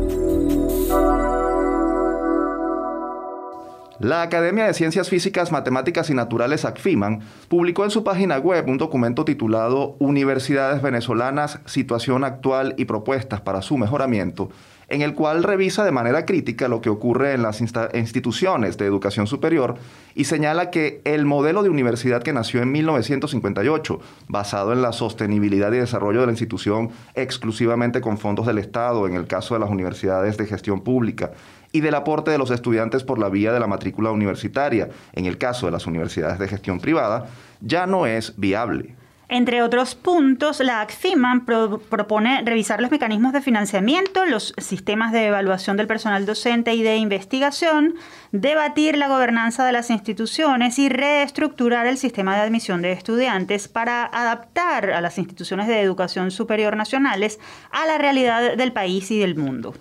La 4.02 4.22
Academia 4.22 4.66
de 4.66 4.74
Ciencias 4.74 5.08
Físicas, 5.08 5.52
Matemáticas 5.52 6.10
y 6.10 6.14
Naturales 6.14 6.64
ACFIMAN 6.64 7.20
publicó 7.46 7.84
en 7.84 7.92
su 7.92 8.02
página 8.02 8.36
web 8.36 8.68
un 8.68 8.76
documento 8.76 9.24
titulado 9.24 9.94
Universidades 10.00 10.82
Venezolanas, 10.82 11.60
Situación 11.66 12.24
Actual 12.24 12.74
y 12.78 12.86
Propuestas 12.86 13.42
para 13.42 13.62
su 13.62 13.78
Mejoramiento, 13.78 14.50
en 14.88 15.02
el 15.02 15.14
cual 15.14 15.44
revisa 15.44 15.84
de 15.84 15.92
manera 15.92 16.26
crítica 16.26 16.66
lo 16.66 16.80
que 16.80 16.90
ocurre 16.90 17.32
en 17.32 17.42
las 17.42 17.60
instituciones 17.60 18.76
de 18.76 18.86
educación 18.86 19.28
superior 19.28 19.76
y 20.16 20.24
señala 20.24 20.70
que 20.70 21.00
el 21.04 21.24
modelo 21.24 21.62
de 21.62 21.70
universidad 21.70 22.24
que 22.24 22.32
nació 22.32 22.60
en 22.60 22.72
1958, 22.72 24.00
basado 24.26 24.72
en 24.72 24.82
la 24.82 24.92
sostenibilidad 24.92 25.72
y 25.72 25.78
desarrollo 25.78 26.20
de 26.20 26.26
la 26.26 26.32
institución 26.32 26.90
exclusivamente 27.14 28.00
con 28.00 28.18
fondos 28.18 28.48
del 28.48 28.58
Estado, 28.58 29.06
en 29.06 29.14
el 29.14 29.28
caso 29.28 29.54
de 29.54 29.60
las 29.60 29.70
universidades 29.70 30.36
de 30.38 30.46
gestión 30.46 30.80
pública, 30.80 31.30
y 31.72 31.80
del 31.80 31.94
aporte 31.94 32.30
de 32.30 32.38
los 32.38 32.50
estudiantes 32.50 33.02
por 33.02 33.18
la 33.18 33.28
vía 33.28 33.52
de 33.52 33.60
la 33.60 33.66
matrícula 33.66 34.10
universitaria, 34.10 34.90
en 35.12 35.26
el 35.26 35.38
caso 35.38 35.66
de 35.66 35.72
las 35.72 35.86
universidades 35.86 36.38
de 36.38 36.48
gestión 36.48 36.80
privada, 36.80 37.26
ya 37.60 37.86
no 37.86 38.06
es 38.06 38.34
viable. 38.36 38.94
Entre 39.32 39.62
otros 39.62 39.94
puntos, 39.94 40.60
la 40.60 40.82
ACFIMAN 40.82 41.46
propone 41.46 42.42
revisar 42.44 42.82
los 42.82 42.90
mecanismos 42.90 43.32
de 43.32 43.40
financiamiento, 43.40 44.26
los 44.26 44.52
sistemas 44.58 45.10
de 45.10 45.28
evaluación 45.28 45.78
del 45.78 45.86
personal 45.86 46.26
docente 46.26 46.74
y 46.74 46.82
de 46.82 46.98
investigación, 46.98 47.94
debatir 48.32 48.98
la 48.98 49.08
gobernanza 49.08 49.64
de 49.64 49.72
las 49.72 49.88
instituciones 49.88 50.78
y 50.78 50.90
reestructurar 50.90 51.86
el 51.86 51.96
sistema 51.96 52.34
de 52.34 52.42
admisión 52.42 52.82
de 52.82 52.92
estudiantes 52.92 53.68
para 53.68 54.04
adaptar 54.04 54.90
a 54.90 55.00
las 55.00 55.16
instituciones 55.16 55.66
de 55.66 55.80
educación 55.80 56.30
superior 56.30 56.76
nacionales 56.76 57.40
a 57.70 57.86
la 57.86 57.96
realidad 57.96 58.58
del 58.58 58.72
país 58.74 59.10
y 59.10 59.18
del 59.18 59.36
mundo. 59.36 59.72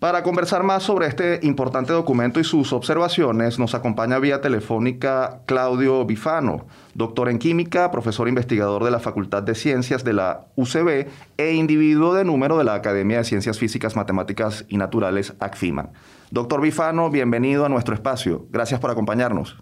Para 0.00 0.22
conversar 0.22 0.62
más 0.62 0.82
sobre 0.82 1.08
este 1.08 1.40
importante 1.42 1.92
documento 1.92 2.40
y 2.40 2.44
sus 2.44 2.72
observaciones, 2.72 3.58
nos 3.58 3.74
acompaña 3.74 4.18
vía 4.18 4.40
telefónica 4.40 5.42
Claudio 5.44 6.06
Bifano, 6.06 6.64
doctor 6.94 7.28
en 7.28 7.38
química, 7.38 7.90
profesor 7.90 8.26
investigador 8.26 8.82
de 8.82 8.92
la 8.92 8.98
Facultad 8.98 9.42
de 9.42 9.54
Ciencias 9.54 10.02
de 10.02 10.14
la 10.14 10.46
UCB 10.56 11.06
e 11.36 11.52
individuo 11.52 12.14
de 12.14 12.24
número 12.24 12.56
de 12.56 12.64
la 12.64 12.72
Academia 12.72 13.18
de 13.18 13.24
Ciencias 13.24 13.58
Físicas, 13.58 13.94
Matemáticas 13.94 14.64
y 14.68 14.78
Naturales, 14.78 15.34
ACFIMAN. 15.38 15.90
Doctor 16.30 16.62
Bifano, 16.62 17.10
bienvenido 17.10 17.66
a 17.66 17.68
nuestro 17.68 17.94
espacio. 17.94 18.46
Gracias 18.50 18.80
por 18.80 18.90
acompañarnos. 18.90 19.58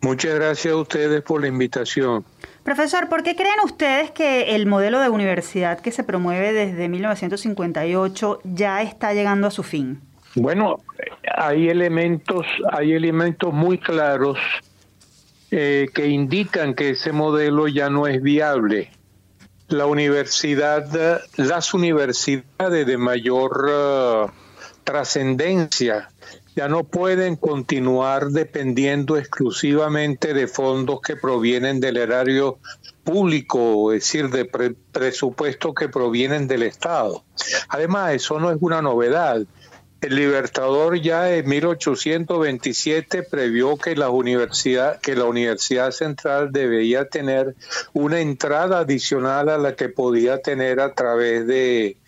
Muchas 0.00 0.34
gracias 0.34 0.72
a 0.72 0.76
ustedes 0.76 1.22
por 1.22 1.40
la 1.40 1.48
invitación. 1.48 2.24
Profesor, 2.62 3.08
¿por 3.08 3.22
qué 3.22 3.34
creen 3.34 3.58
ustedes 3.64 4.10
que 4.10 4.54
el 4.54 4.66
modelo 4.66 5.00
de 5.00 5.08
universidad 5.08 5.80
que 5.80 5.90
se 5.90 6.04
promueve 6.04 6.52
desde 6.52 6.88
1958 6.88 8.40
ya 8.44 8.82
está 8.82 9.12
llegando 9.12 9.48
a 9.48 9.50
su 9.50 9.62
fin? 9.62 10.00
Bueno, 10.34 10.76
hay 11.36 11.68
elementos, 11.68 12.46
hay 12.70 12.92
elementos 12.92 13.52
muy 13.52 13.78
claros 13.78 14.38
eh, 15.50 15.88
que 15.92 16.06
indican 16.08 16.74
que 16.74 16.90
ese 16.90 17.10
modelo 17.10 17.66
ya 17.66 17.90
no 17.90 18.06
es 18.06 18.22
viable. 18.22 18.92
La 19.68 19.86
universidad, 19.86 20.86
las 21.36 21.74
universidades 21.74 22.86
de 22.86 22.98
mayor 22.98 23.66
eh, 23.68 24.26
trascendencia 24.84 26.08
ya 26.58 26.66
no 26.66 26.82
pueden 26.82 27.36
continuar 27.36 28.30
dependiendo 28.30 29.16
exclusivamente 29.16 30.34
de 30.34 30.48
fondos 30.48 31.00
que 31.00 31.14
provienen 31.14 31.78
del 31.78 31.96
erario 31.96 32.58
público, 33.04 33.92
es 33.92 34.00
decir, 34.00 34.28
de 34.30 34.74
presupuestos 34.90 35.72
que 35.72 35.88
provienen 35.88 36.48
del 36.48 36.64
Estado. 36.64 37.22
Además, 37.68 38.14
eso 38.14 38.40
no 38.40 38.50
es 38.50 38.56
una 38.60 38.82
novedad. 38.82 39.40
El 40.00 40.16
Libertador 40.16 41.00
ya 41.00 41.32
en 41.32 41.48
1827 41.48 43.22
previó 43.22 43.76
que 43.76 43.94
la 43.94 44.10
universidad 44.10 45.00
que 45.00 45.14
la 45.14 45.26
Universidad 45.26 45.92
Central 45.92 46.50
debía 46.50 47.08
tener 47.08 47.54
una 47.92 48.18
entrada 48.18 48.80
adicional 48.80 49.48
a 49.48 49.58
la 49.58 49.76
que 49.76 49.90
podía 49.90 50.42
tener 50.42 50.80
a 50.80 50.92
través 50.92 51.46
de 51.46 51.98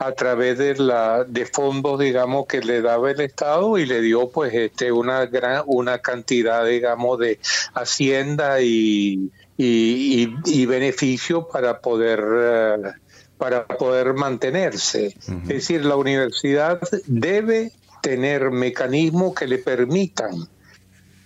a 0.00 0.12
través 0.12 0.56
de 0.56 0.76
la 0.76 1.24
de 1.24 1.44
fondos 1.44 2.00
digamos 2.00 2.46
que 2.46 2.60
le 2.62 2.80
daba 2.80 3.10
el 3.10 3.20
Estado 3.20 3.76
y 3.76 3.84
le 3.84 4.00
dio 4.00 4.30
pues 4.30 4.52
este 4.54 4.90
una 4.90 5.26
gran 5.26 5.62
una 5.66 5.98
cantidad 5.98 6.64
digamos 6.64 7.18
de 7.18 7.38
hacienda 7.74 8.62
y 8.62 9.30
y, 9.58 10.34
y, 10.46 10.64
beneficio 10.64 11.46
para 11.46 11.82
poder 11.82 12.18
eh, 12.18 12.92
para 13.36 13.66
poder 13.66 14.14
mantenerse. 14.14 15.14
Es 15.18 15.48
decir, 15.48 15.84
la 15.84 15.96
universidad 15.96 16.80
debe 17.06 17.70
tener 18.00 18.50
mecanismos 18.50 19.34
que 19.34 19.46
le 19.46 19.58
permitan 19.58 20.48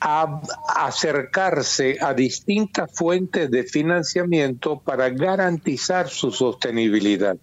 acercarse 0.01 1.97
a 2.01 2.13
distintas 2.13 2.91
fuentes 2.93 3.51
de 3.51 3.63
financiamiento 3.63 4.81
para 4.81 5.11
garantizar 5.11 6.09
su 6.09 6.31
sostenibilidad. 6.31 7.37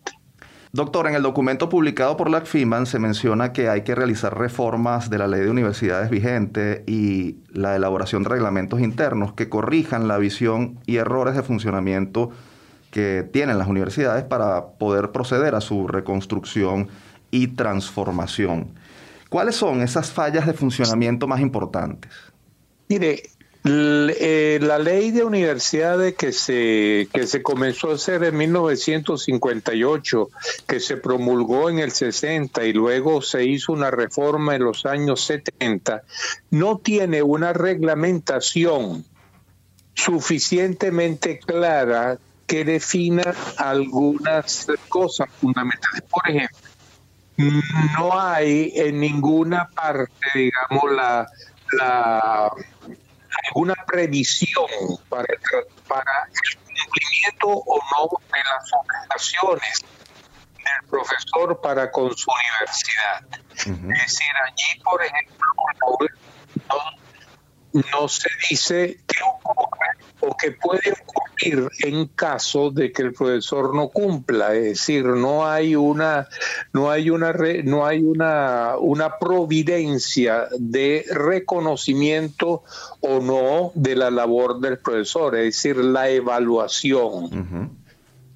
Doctor, 0.74 1.08
en 1.08 1.16
el 1.16 1.24
documento 1.24 1.68
publicado 1.68 2.16
por 2.16 2.30
la 2.30 2.42
FIMAN 2.42 2.86
se 2.86 2.98
menciona 2.98 3.52
que 3.52 3.68
hay 3.68 3.82
que 3.82 3.94
realizar 3.94 4.38
reformas 4.38 5.10
de 5.10 5.18
la 5.18 5.28
ley 5.28 5.42
de 5.42 5.50
universidades 5.50 6.10
vigente 6.10 6.86
y 6.88 7.40
la 7.50 7.76
elaboración 7.76 8.24
de 8.24 8.30
reglamentos 8.30 8.80
internos 8.80 9.34
que 9.34 9.50
corrijan 9.50 10.08
la 10.08 10.18
visión 10.18 10.80
y 10.86 10.96
errores 10.96 11.36
de 11.36 11.44
funcionamiento 11.44 12.32
que 12.90 13.28
tienen 13.34 13.58
las 13.58 13.68
universidades 13.68 14.24
para 14.24 14.68
poder 14.78 15.12
proceder 15.12 15.56
a 15.56 15.62
su 15.62 15.90
reconstrucción 15.90 16.88
y 17.32 17.48
transformación. 17.48 18.70
¿Cuáles 19.28 19.56
son 19.56 19.82
esas 19.82 20.12
fallas 20.12 20.46
de 20.46 20.54
funcionamiento 20.54 21.28
más 21.28 21.42
importantes? 21.42 22.12
Mire, 22.88 23.24
la 23.64 24.80
ley 24.80 25.12
de 25.12 25.24
universidades 25.24 26.16
que 26.16 26.32
se, 26.32 27.08
que 27.14 27.28
se 27.28 27.44
comenzó 27.44 27.92
a 27.92 27.96
hacer 27.96 28.24
en 28.24 28.38
1958, 28.38 30.30
que 30.68 30.80
se 30.80 30.98
promulgó 30.98 31.70
en 31.70 31.80
el 31.80 31.92
60 31.92 32.66
y 32.66 32.74
luego 32.74 33.22
se 33.22 33.46
hizo 33.46 33.74
una 33.74 33.92
reforma 33.92 34.56
en 34.56 34.64
los 34.64 34.86
años 34.86 35.24
70, 35.26 36.02
no 36.50 36.80
tiene 36.80 37.22
una 37.22 37.54
reglamentación 37.54 39.06
suficientemente 39.94 41.40
clara 41.40 42.18
que 42.48 42.66
defina 42.66 43.24
algunas 43.58 44.68
cosas 44.90 45.30
fundamentales. 45.40 46.02
Por 46.10 46.28
ejemplo, 46.28 46.58
no 47.98 48.20
hay 48.20 48.74
en 48.76 49.00
ninguna 49.00 49.70
parte, 49.70 50.12
digamos, 50.34 50.92
la, 50.92 51.28
la 51.78 52.52
alguna 53.48 53.76
previsión 53.86 54.68
para 55.10 55.26
el, 55.34 55.40
para 55.88 56.28
el 56.34 56.58
cumplimiento 56.58 57.48
o 57.48 57.80
no 57.92 58.10
de 58.32 58.40
las 58.40 58.72
obligaciones 58.74 59.82
del 60.58 60.90
profesor 60.90 61.62
para 61.62 61.92
con 61.92 62.16
su 62.16 62.32
universidad. 62.32 63.26
Es 63.56 63.66
decir, 63.66 64.28
allí, 64.46 64.82
por 64.84 65.04
ejemplo, 65.04 65.46
no, 67.74 67.82
no 67.92 68.08
se 68.08 68.30
dice 68.50 69.00
qué 69.08 69.24
ocurre 69.24 69.88
o 70.22 70.36
qué 70.38 70.52
puede 70.52 70.92
ocurrir 70.92 71.70
en 71.84 72.08
caso 72.08 72.72
de 72.72 72.92
que 72.92 73.02
el 73.02 73.14
profesor 73.14 73.76
no 73.76 73.90
cumpla, 73.90 74.54
es 74.56 74.64
decir, 74.64 75.06
no 75.06 75.48
hay 75.48 75.76
una 75.76 76.28
no 76.74 76.90
hay 76.92 77.10
una 77.10 77.34
no 77.64 77.86
hay 77.86 78.04
una 78.04 78.76
una 78.78 79.18
providencia 79.18 80.48
de 80.58 81.06
reconocimiento 81.12 82.64
o 83.02 83.20
no 83.20 83.72
de 83.76 83.96
la 83.96 84.12
labor 84.12 84.60
del 84.60 84.78
profesor, 84.78 85.36
es 85.36 85.46
decir, 85.46 85.78
la 85.78 86.10
evaluación. 86.10 87.80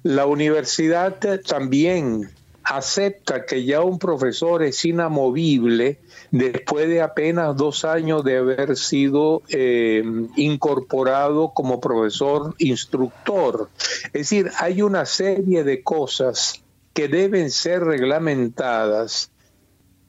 La 0.02 0.26
universidad 0.26 1.18
también 1.44 2.30
acepta 2.66 3.46
que 3.46 3.64
ya 3.64 3.80
un 3.82 3.98
profesor 3.98 4.64
es 4.64 4.84
inamovible 4.84 6.00
después 6.32 6.88
de 6.88 7.00
apenas 7.00 7.56
dos 7.56 7.84
años 7.84 8.24
de 8.24 8.38
haber 8.38 8.76
sido 8.76 9.42
eh, 9.48 10.02
incorporado 10.36 11.52
como 11.54 11.80
profesor 11.80 12.54
instructor. 12.58 13.70
Es 14.06 14.12
decir, 14.12 14.50
hay 14.58 14.82
una 14.82 15.06
serie 15.06 15.62
de 15.62 15.82
cosas 15.82 16.60
que 16.92 17.06
deben 17.06 17.50
ser 17.50 17.84
reglamentadas 17.84 19.30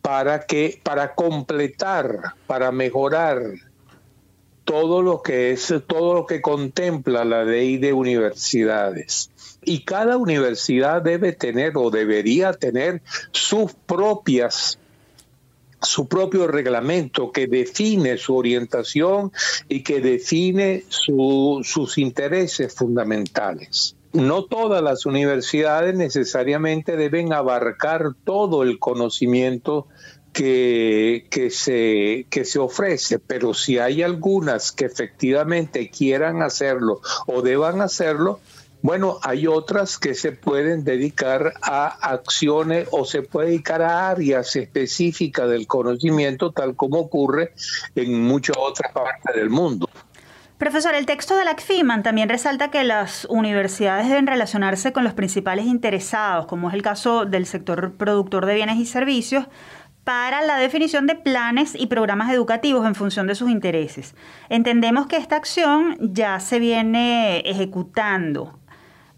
para 0.02 0.46
que 0.46 0.80
para 0.84 1.14
completar, 1.14 2.34
para 2.48 2.72
mejorar 2.72 3.42
todo 4.68 5.02
lo 5.02 5.22
que 5.22 5.52
es 5.52 5.74
todo 5.88 6.14
lo 6.14 6.26
que 6.26 6.42
contempla 6.42 7.24
la 7.24 7.46
ley 7.46 7.78
de 7.78 7.94
universidades 7.94 9.32
y 9.64 9.86
cada 9.86 10.18
universidad 10.18 11.02
debe 11.02 11.32
tener 11.32 11.78
o 11.78 11.90
debería 11.90 12.52
tener 12.52 13.02
sus 13.32 13.74
propias 13.74 14.78
su 15.82 16.08
propio 16.08 16.48
reglamento 16.48 17.32
que 17.32 17.48
define 17.48 18.18
su 18.18 18.36
orientación 18.36 19.32
y 19.70 19.84
que 19.84 20.02
define 20.02 20.84
sus 20.90 21.98
intereses 21.98 22.74
fundamentales. 22.74 23.96
No 24.12 24.46
todas 24.46 24.82
las 24.82 25.06
universidades 25.06 25.96
necesariamente 25.96 26.98
deben 26.98 27.32
abarcar 27.32 28.16
todo 28.24 28.64
el 28.64 28.80
conocimiento 28.80 29.88
que, 30.38 31.50
se, 31.52 32.28
que 32.30 32.46
se 32.46 32.60
ofrece, 32.60 33.18
pero 33.18 33.56
si 33.56 33.80
hay 33.80 34.04
algunas 34.04 34.72
que 34.72 34.86
efectivamente 34.86 35.90
quieran 35.90 36.44
hacerlo 36.44 37.02
o 37.26 37.42
deban 37.42 37.82
hacerlo, 37.82 38.40
bueno, 38.84 39.18
hay 39.24 39.48
otras 39.48 39.98
que 39.98 40.14
se 40.14 40.32
pueden 40.32 40.84
dedicar 40.84 41.54
a 41.64 41.88
acciones 41.88 42.88
o 42.92 43.04
se 43.06 43.24
puede 43.24 43.50
dedicar 43.50 43.82
a 43.82 44.10
áreas 44.10 44.56
específicas 44.56 45.50
del 45.50 45.66
conocimiento, 45.66 46.52
tal 46.52 46.76
como 46.76 47.00
ocurre 47.00 47.54
en 47.96 48.22
muchas 48.22 48.56
otras 48.60 48.92
partes 48.94 49.36
del 49.36 49.50
mundo. 49.50 49.90
Profesor, 50.60 50.96
el 50.96 51.06
texto 51.06 51.36
de 51.36 51.46
la 51.46 51.56
CFIMAN 51.56 52.02
también 52.02 52.30
resalta 52.30 52.72
que 52.72 52.84
las 52.84 53.26
universidades 53.26 54.08
deben 54.08 54.26
relacionarse 54.26 54.92
con 54.92 55.04
los 55.04 55.14
principales 55.14 55.66
interesados, 55.66 56.48
como 56.48 56.70
es 56.70 56.76
el 56.76 56.82
caso 56.82 57.26
del 57.26 57.46
sector 57.46 57.94
productor 57.94 58.48
de 58.48 58.56
bienes 58.56 58.78
y 58.78 58.86
servicios, 58.88 59.46
para 60.08 60.42
la 60.42 60.56
definición 60.56 61.06
de 61.06 61.16
planes 61.16 61.76
y 61.76 61.88
programas 61.88 62.32
educativos 62.32 62.88
en 62.88 62.96
función 62.96 63.28
de 63.28 63.36
sus 63.36 63.50
intereses. 63.50 64.16
Entendemos 64.48 65.06
que 65.06 65.18
esta 65.18 65.36
acción 65.36 65.98
ya 66.00 66.40
se 66.40 66.60
viene 66.60 67.40
ejecutando 67.40 68.58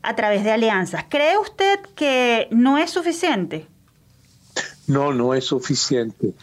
a 0.02 0.16
través 0.16 0.44
de 0.44 0.52
alianzas. 0.52 1.06
¿Cree 1.08 1.38
usted 1.38 1.80
que 1.94 2.48
no 2.50 2.80
es 2.80 2.90
suficiente? 2.90 3.68
No, 4.88 5.14
no 5.14 5.36
es 5.36 5.46
suficiente. 5.46 6.34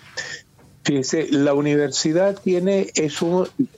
Fíjese, 0.86 1.26
la 1.32 1.52
universidad 1.52 2.40
tiene, 2.40 2.92
es 2.94 3.18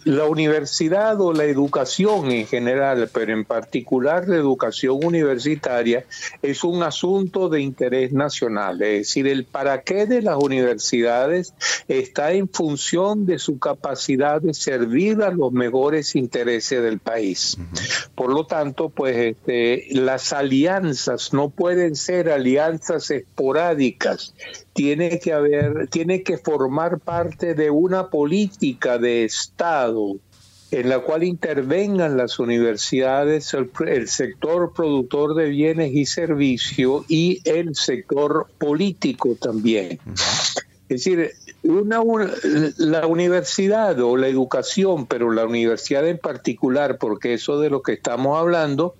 la 0.04 0.26
universidad 0.26 1.18
o 1.22 1.32
la 1.32 1.44
educación 1.44 2.30
en 2.30 2.46
general, 2.46 3.08
pero 3.10 3.32
en 3.32 3.46
particular 3.46 4.28
la 4.28 4.36
educación 4.36 5.02
universitaria, 5.02 6.04
es 6.42 6.64
un 6.64 6.82
asunto 6.82 7.48
de 7.48 7.62
interés 7.62 8.12
nacional. 8.12 8.82
Es 8.82 8.98
decir, 9.06 9.26
el 9.26 9.46
para 9.46 9.80
qué 9.80 10.04
de 10.04 10.20
las 10.20 10.36
universidades 10.36 11.54
está 11.88 12.32
en 12.32 12.46
función 12.46 13.24
de 13.24 13.38
su 13.38 13.58
capacidad 13.58 14.42
de 14.42 14.52
servir 14.52 15.22
a 15.22 15.30
los 15.30 15.50
mejores 15.50 16.14
intereses 16.14 16.82
del 16.82 16.98
país. 16.98 17.56
Por 18.14 18.34
lo 18.34 18.44
tanto, 18.44 18.90
pues 18.90 19.16
este, 19.16 19.86
las 19.92 20.34
alianzas 20.34 21.32
no 21.32 21.48
pueden 21.48 21.96
ser 21.96 22.28
alianzas 22.28 23.10
esporádicas, 23.10 24.34
tiene 24.78 25.18
que 25.18 25.32
haber, 25.32 25.88
tiene 25.88 26.22
que 26.22 26.38
formar 26.38 27.00
parte 27.00 27.54
de 27.54 27.68
una 27.68 28.10
política 28.10 28.96
de 28.96 29.24
Estado 29.24 30.14
en 30.70 30.88
la 30.88 31.00
cual 31.00 31.24
intervengan 31.24 32.16
las 32.16 32.38
universidades, 32.38 33.52
el, 33.54 34.08
sector 34.08 34.72
productor 34.72 35.34
de 35.34 35.48
bienes 35.48 35.92
y 35.92 36.06
servicios 36.06 37.04
y 37.08 37.40
el 37.44 37.74
sector 37.74 38.46
político 38.56 39.36
también. 39.40 39.98
Es 40.88 41.04
decir, 41.04 41.32
una, 41.64 42.00
la 42.76 43.08
universidad 43.08 43.98
o 44.00 44.16
la 44.16 44.28
educación, 44.28 45.06
pero 45.06 45.32
la 45.32 45.44
universidad 45.44 46.06
en 46.06 46.18
particular, 46.18 46.98
porque 46.98 47.34
eso 47.34 47.58
de 47.58 47.68
lo 47.68 47.82
que 47.82 47.94
estamos 47.94 48.38
hablando, 48.38 48.94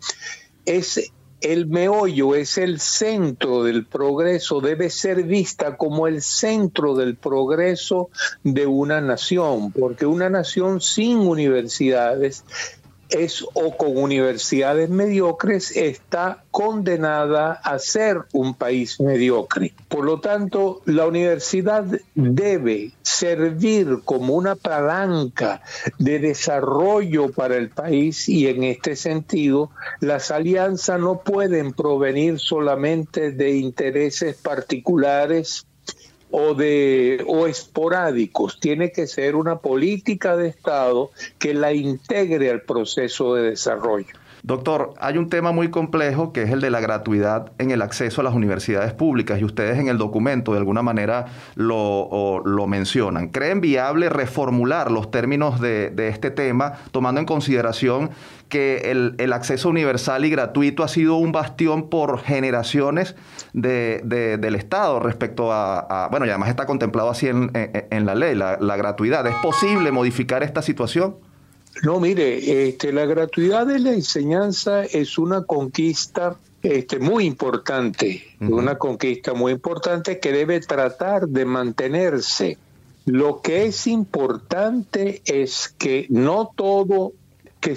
es 0.66 1.12
el 1.40 1.66
meollo 1.66 2.34
es 2.34 2.58
el 2.58 2.80
centro 2.80 3.62
del 3.62 3.84
progreso, 3.84 4.60
debe 4.60 4.90
ser 4.90 5.22
vista 5.22 5.76
como 5.76 6.06
el 6.06 6.20
centro 6.22 6.94
del 6.94 7.16
progreso 7.16 8.10
de 8.42 8.66
una 8.66 9.00
nación, 9.00 9.72
porque 9.72 10.06
una 10.06 10.28
nación 10.28 10.80
sin 10.80 11.18
universidades 11.18 12.44
es 13.08 13.44
o 13.54 13.76
con 13.76 13.96
universidades 13.96 14.90
mediocres 14.90 15.76
está 15.76 16.44
condenada 16.50 17.52
a 17.52 17.78
ser 17.78 18.18
un 18.32 18.54
país 18.54 19.00
mediocre. 19.00 19.74
Por 19.88 20.04
lo 20.04 20.20
tanto, 20.20 20.82
la 20.84 21.06
universidad 21.06 21.84
debe 22.14 22.92
servir 23.02 24.00
como 24.04 24.34
una 24.34 24.56
palanca 24.56 25.62
de 25.98 26.18
desarrollo 26.18 27.30
para 27.30 27.56
el 27.56 27.70
país 27.70 28.28
y 28.28 28.48
en 28.48 28.64
este 28.64 28.96
sentido 28.96 29.70
las 30.00 30.30
alianzas 30.30 31.00
no 31.00 31.20
pueden 31.20 31.72
provenir 31.72 32.38
solamente 32.38 33.32
de 33.32 33.56
intereses 33.56 34.36
particulares 34.36 35.67
o 36.30 36.54
de 36.54 37.24
o 37.26 37.46
esporádicos, 37.46 38.60
tiene 38.60 38.92
que 38.92 39.06
ser 39.06 39.34
una 39.34 39.58
política 39.58 40.36
de 40.36 40.48
Estado 40.48 41.10
que 41.38 41.54
la 41.54 41.72
integre 41.72 42.50
al 42.50 42.62
proceso 42.62 43.34
de 43.34 43.50
desarrollo. 43.50 44.14
Doctor, 44.48 44.94
hay 44.98 45.18
un 45.18 45.28
tema 45.28 45.52
muy 45.52 45.68
complejo 45.68 46.32
que 46.32 46.42
es 46.42 46.50
el 46.50 46.62
de 46.62 46.70
la 46.70 46.80
gratuidad 46.80 47.52
en 47.58 47.70
el 47.70 47.82
acceso 47.82 48.22
a 48.22 48.24
las 48.24 48.32
universidades 48.32 48.94
públicas 48.94 49.38
y 49.38 49.44
ustedes 49.44 49.78
en 49.78 49.88
el 49.88 49.98
documento 49.98 50.52
de 50.52 50.58
alguna 50.58 50.80
manera 50.80 51.26
lo, 51.54 52.40
lo 52.46 52.66
mencionan. 52.66 53.28
¿Creen 53.28 53.60
viable 53.60 54.08
reformular 54.08 54.90
los 54.90 55.10
términos 55.10 55.60
de, 55.60 55.90
de, 55.90 56.08
este 56.08 56.30
tema 56.30 56.72
tomando 56.92 57.20
en 57.20 57.26
consideración 57.26 58.08
que 58.48 58.90
el, 58.90 59.16
el, 59.18 59.34
acceso 59.34 59.68
universal 59.68 60.24
y 60.24 60.30
gratuito 60.30 60.82
ha 60.82 60.88
sido 60.88 61.16
un 61.16 61.30
bastión 61.30 61.90
por 61.90 62.18
generaciones 62.18 63.16
de, 63.52 64.00
de, 64.02 64.38
del 64.38 64.54
Estado 64.54 64.98
respecto 64.98 65.52
a, 65.52 65.80
a, 65.80 66.08
bueno, 66.08 66.24
y 66.24 66.30
además 66.30 66.48
está 66.48 66.64
contemplado 66.64 67.10
así 67.10 67.28
en, 67.28 67.50
en, 67.52 67.86
en 67.90 68.06
la 68.06 68.14
ley, 68.14 68.34
la, 68.34 68.56
la 68.58 68.78
gratuidad? 68.78 69.26
¿Es 69.26 69.36
posible 69.42 69.92
modificar 69.92 70.42
esta 70.42 70.62
situación? 70.62 71.16
No, 71.82 72.00
mire, 72.00 72.68
este, 72.68 72.92
la 72.92 73.06
gratuidad 73.06 73.66
de 73.66 73.78
la 73.78 73.92
enseñanza 73.92 74.84
es 74.84 75.18
una 75.18 75.44
conquista 75.44 76.36
este, 76.62 76.98
muy 76.98 77.24
importante, 77.24 78.24
uh 78.40 78.44
-huh. 78.44 78.54
una 78.54 78.78
conquista 78.78 79.32
muy 79.34 79.52
importante 79.52 80.18
que 80.18 80.32
debe 80.32 80.60
tratar 80.60 81.28
de 81.28 81.44
mantenerse. 81.44 82.58
Lo 83.04 83.40
que 83.40 83.66
es 83.66 83.86
importante 83.86 85.22
es 85.24 85.74
que 85.78 86.06
no 86.10 86.50
todo, 86.54 87.12
que 87.60 87.72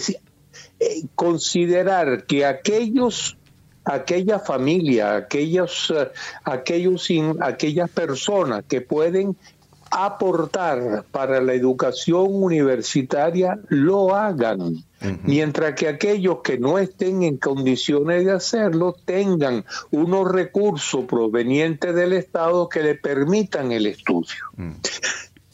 eh, 0.79 1.03
considerar 1.15 2.25
que 2.25 2.45
aquellos 2.45 3.37
aquella 3.83 4.39
familia, 4.39 5.15
aquellos, 5.15 5.89
uh, 5.89 6.07
aquellos, 6.43 7.09
aquellas 7.39 7.89
personas 7.89 8.63
que 8.67 8.81
pueden 8.81 9.35
aportar 9.91 11.03
para 11.11 11.41
la 11.41 11.53
educación 11.53 12.27
universitaria 12.29 13.59
lo 13.67 14.15
hagan, 14.15 14.61
uh 14.61 14.73
-huh. 15.01 15.19
mientras 15.23 15.75
que 15.75 15.89
aquellos 15.89 16.37
que 16.41 16.57
no 16.57 16.79
estén 16.79 17.23
en 17.23 17.37
condiciones 17.37 18.25
de 18.25 18.31
hacerlo 18.31 18.95
tengan 19.05 19.65
unos 19.91 20.31
recursos 20.31 21.05
provenientes 21.05 21.93
del 21.93 22.13
Estado 22.13 22.69
que 22.69 22.81
le 22.81 22.95
permitan 22.95 23.71
el 23.71 23.85
estudio. 23.85 24.45
Uh 24.57 24.61
-huh. 24.61 24.75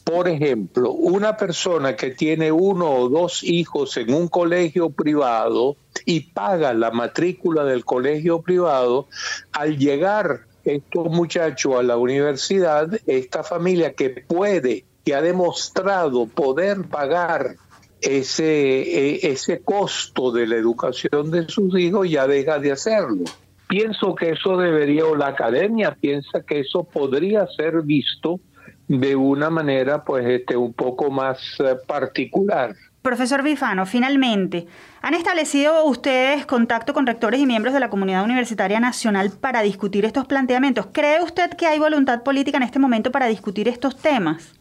Por 0.04 0.26
ejemplo, 0.26 0.92
una 0.92 1.36
persona 1.36 1.94
que 1.94 2.12
tiene 2.12 2.50
uno 2.50 2.90
o 2.90 3.10
dos 3.10 3.42
hijos 3.42 3.94
en 3.98 4.14
un 4.14 4.28
colegio 4.28 4.88
privado 4.88 5.76
y 6.06 6.20
paga 6.20 6.72
la 6.72 6.90
matrícula 6.90 7.64
del 7.64 7.84
colegio 7.84 8.40
privado, 8.40 9.08
al 9.52 9.76
llegar 9.76 10.47
estos 10.68 11.10
muchachos 11.10 11.74
a 11.76 11.82
la 11.82 11.96
universidad, 11.96 12.88
esta 13.06 13.42
familia 13.42 13.92
que 13.94 14.10
puede, 14.10 14.84
que 15.04 15.14
ha 15.14 15.22
demostrado 15.22 16.26
poder 16.26 16.82
pagar 16.88 17.56
ese, 18.00 18.82
e, 18.82 19.32
ese 19.32 19.60
costo 19.60 20.30
de 20.30 20.46
la 20.46 20.56
educación 20.56 21.30
de 21.30 21.48
sus 21.48 21.78
hijos, 21.78 22.08
ya 22.08 22.26
deja 22.26 22.58
de 22.58 22.72
hacerlo. 22.72 23.24
Pienso 23.68 24.14
que 24.14 24.30
eso 24.30 24.56
debería, 24.56 25.04
o 25.04 25.14
la 25.14 25.28
academia 25.28 25.96
piensa 26.00 26.42
que 26.42 26.60
eso 26.60 26.84
podría 26.84 27.46
ser 27.48 27.82
visto 27.82 28.40
de 28.88 29.14
una 29.14 29.50
manera 29.50 30.02
pues 30.02 30.26
este 30.26 30.56
un 30.56 30.72
poco 30.72 31.10
más 31.10 31.38
uh, 31.60 31.86
particular. 31.86 32.74
Profesor 33.02 33.42
Bifano, 33.42 33.86
finalmente, 33.86 34.66
¿han 35.02 35.14
establecido 35.14 35.84
ustedes 35.84 36.44
contacto 36.46 36.92
con 36.92 37.06
rectores 37.06 37.40
y 37.40 37.46
miembros 37.46 37.72
de 37.72 37.80
la 37.80 37.90
comunidad 37.90 38.24
universitaria 38.24 38.80
nacional 38.80 39.30
para 39.30 39.62
discutir 39.62 40.04
estos 40.04 40.26
planteamientos? 40.26 40.88
¿Cree 40.92 41.22
usted 41.22 41.50
que 41.50 41.66
hay 41.66 41.78
voluntad 41.78 42.22
política 42.22 42.56
en 42.56 42.64
este 42.64 42.78
momento 42.78 43.12
para 43.12 43.26
discutir 43.26 43.68
estos 43.68 43.96
temas? 43.96 44.52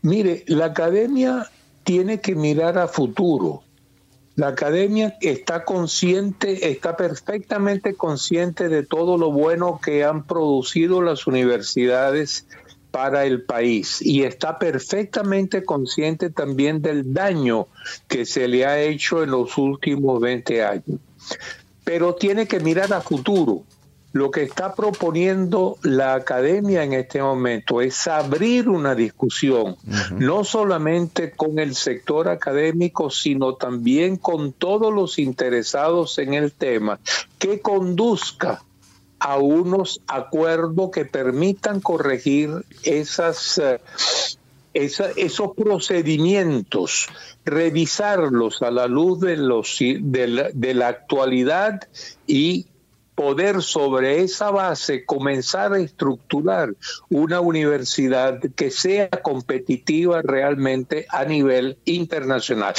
Mire, 0.00 0.44
la 0.46 0.66
academia 0.66 1.46
tiene 1.84 2.20
que 2.20 2.34
mirar 2.34 2.78
a 2.78 2.86
futuro. 2.86 3.62
La 4.34 4.48
academia 4.48 5.16
está 5.20 5.64
consciente, 5.64 6.70
está 6.70 6.96
perfectamente 6.96 7.94
consciente 7.94 8.68
de 8.68 8.82
todo 8.82 9.18
lo 9.18 9.30
bueno 9.30 9.78
que 9.84 10.04
han 10.04 10.24
producido 10.24 11.02
las 11.02 11.26
universidades 11.26 12.46
para 12.92 13.24
el 13.24 13.42
país 13.42 14.00
y 14.02 14.22
está 14.22 14.58
perfectamente 14.58 15.64
consciente 15.64 16.30
también 16.30 16.82
del 16.82 17.12
daño 17.12 17.66
que 18.06 18.24
se 18.24 18.46
le 18.46 18.66
ha 18.66 18.80
hecho 18.80 19.24
en 19.24 19.32
los 19.32 19.58
últimos 19.58 20.20
20 20.20 20.62
años. 20.62 21.00
Pero 21.82 22.14
tiene 22.14 22.46
que 22.46 22.60
mirar 22.60 22.92
a 22.92 23.00
futuro. 23.00 23.64
Lo 24.12 24.30
que 24.30 24.42
está 24.42 24.74
proponiendo 24.74 25.78
la 25.82 26.12
academia 26.14 26.84
en 26.84 26.92
este 26.92 27.22
momento 27.22 27.80
es 27.80 28.06
abrir 28.06 28.68
una 28.68 28.94
discusión, 28.94 29.68
uh 29.68 29.76
-huh. 29.90 30.18
no 30.18 30.44
solamente 30.44 31.30
con 31.30 31.58
el 31.58 31.74
sector 31.74 32.28
académico, 32.28 33.08
sino 33.08 33.54
también 33.54 34.18
con 34.18 34.52
todos 34.52 34.92
los 34.92 35.18
interesados 35.18 36.18
en 36.18 36.34
el 36.34 36.52
tema, 36.52 37.00
que 37.38 37.60
conduzca 37.60 38.62
a 39.22 39.38
unos 39.38 40.00
acuerdos 40.08 40.90
que 40.90 41.04
permitan 41.04 41.80
corregir 41.80 42.64
esas, 42.82 43.62
esa, 44.74 45.10
esos 45.14 45.54
procedimientos, 45.56 47.06
revisarlos 47.44 48.62
a 48.62 48.72
la 48.72 48.88
luz 48.88 49.20
de, 49.20 49.36
los, 49.36 49.78
de 49.78 50.74
la 50.74 50.88
actualidad 50.88 51.88
y 52.26 52.66
poder 53.14 53.62
sobre 53.62 54.22
esa 54.22 54.50
base 54.50 55.04
comenzar 55.04 55.72
a 55.72 55.78
estructurar 55.78 56.74
una 57.08 57.40
universidad 57.40 58.40
que 58.56 58.72
sea 58.72 59.08
competitiva 59.08 60.20
realmente 60.22 61.06
a 61.10 61.24
nivel 61.24 61.78
internacional 61.84 62.74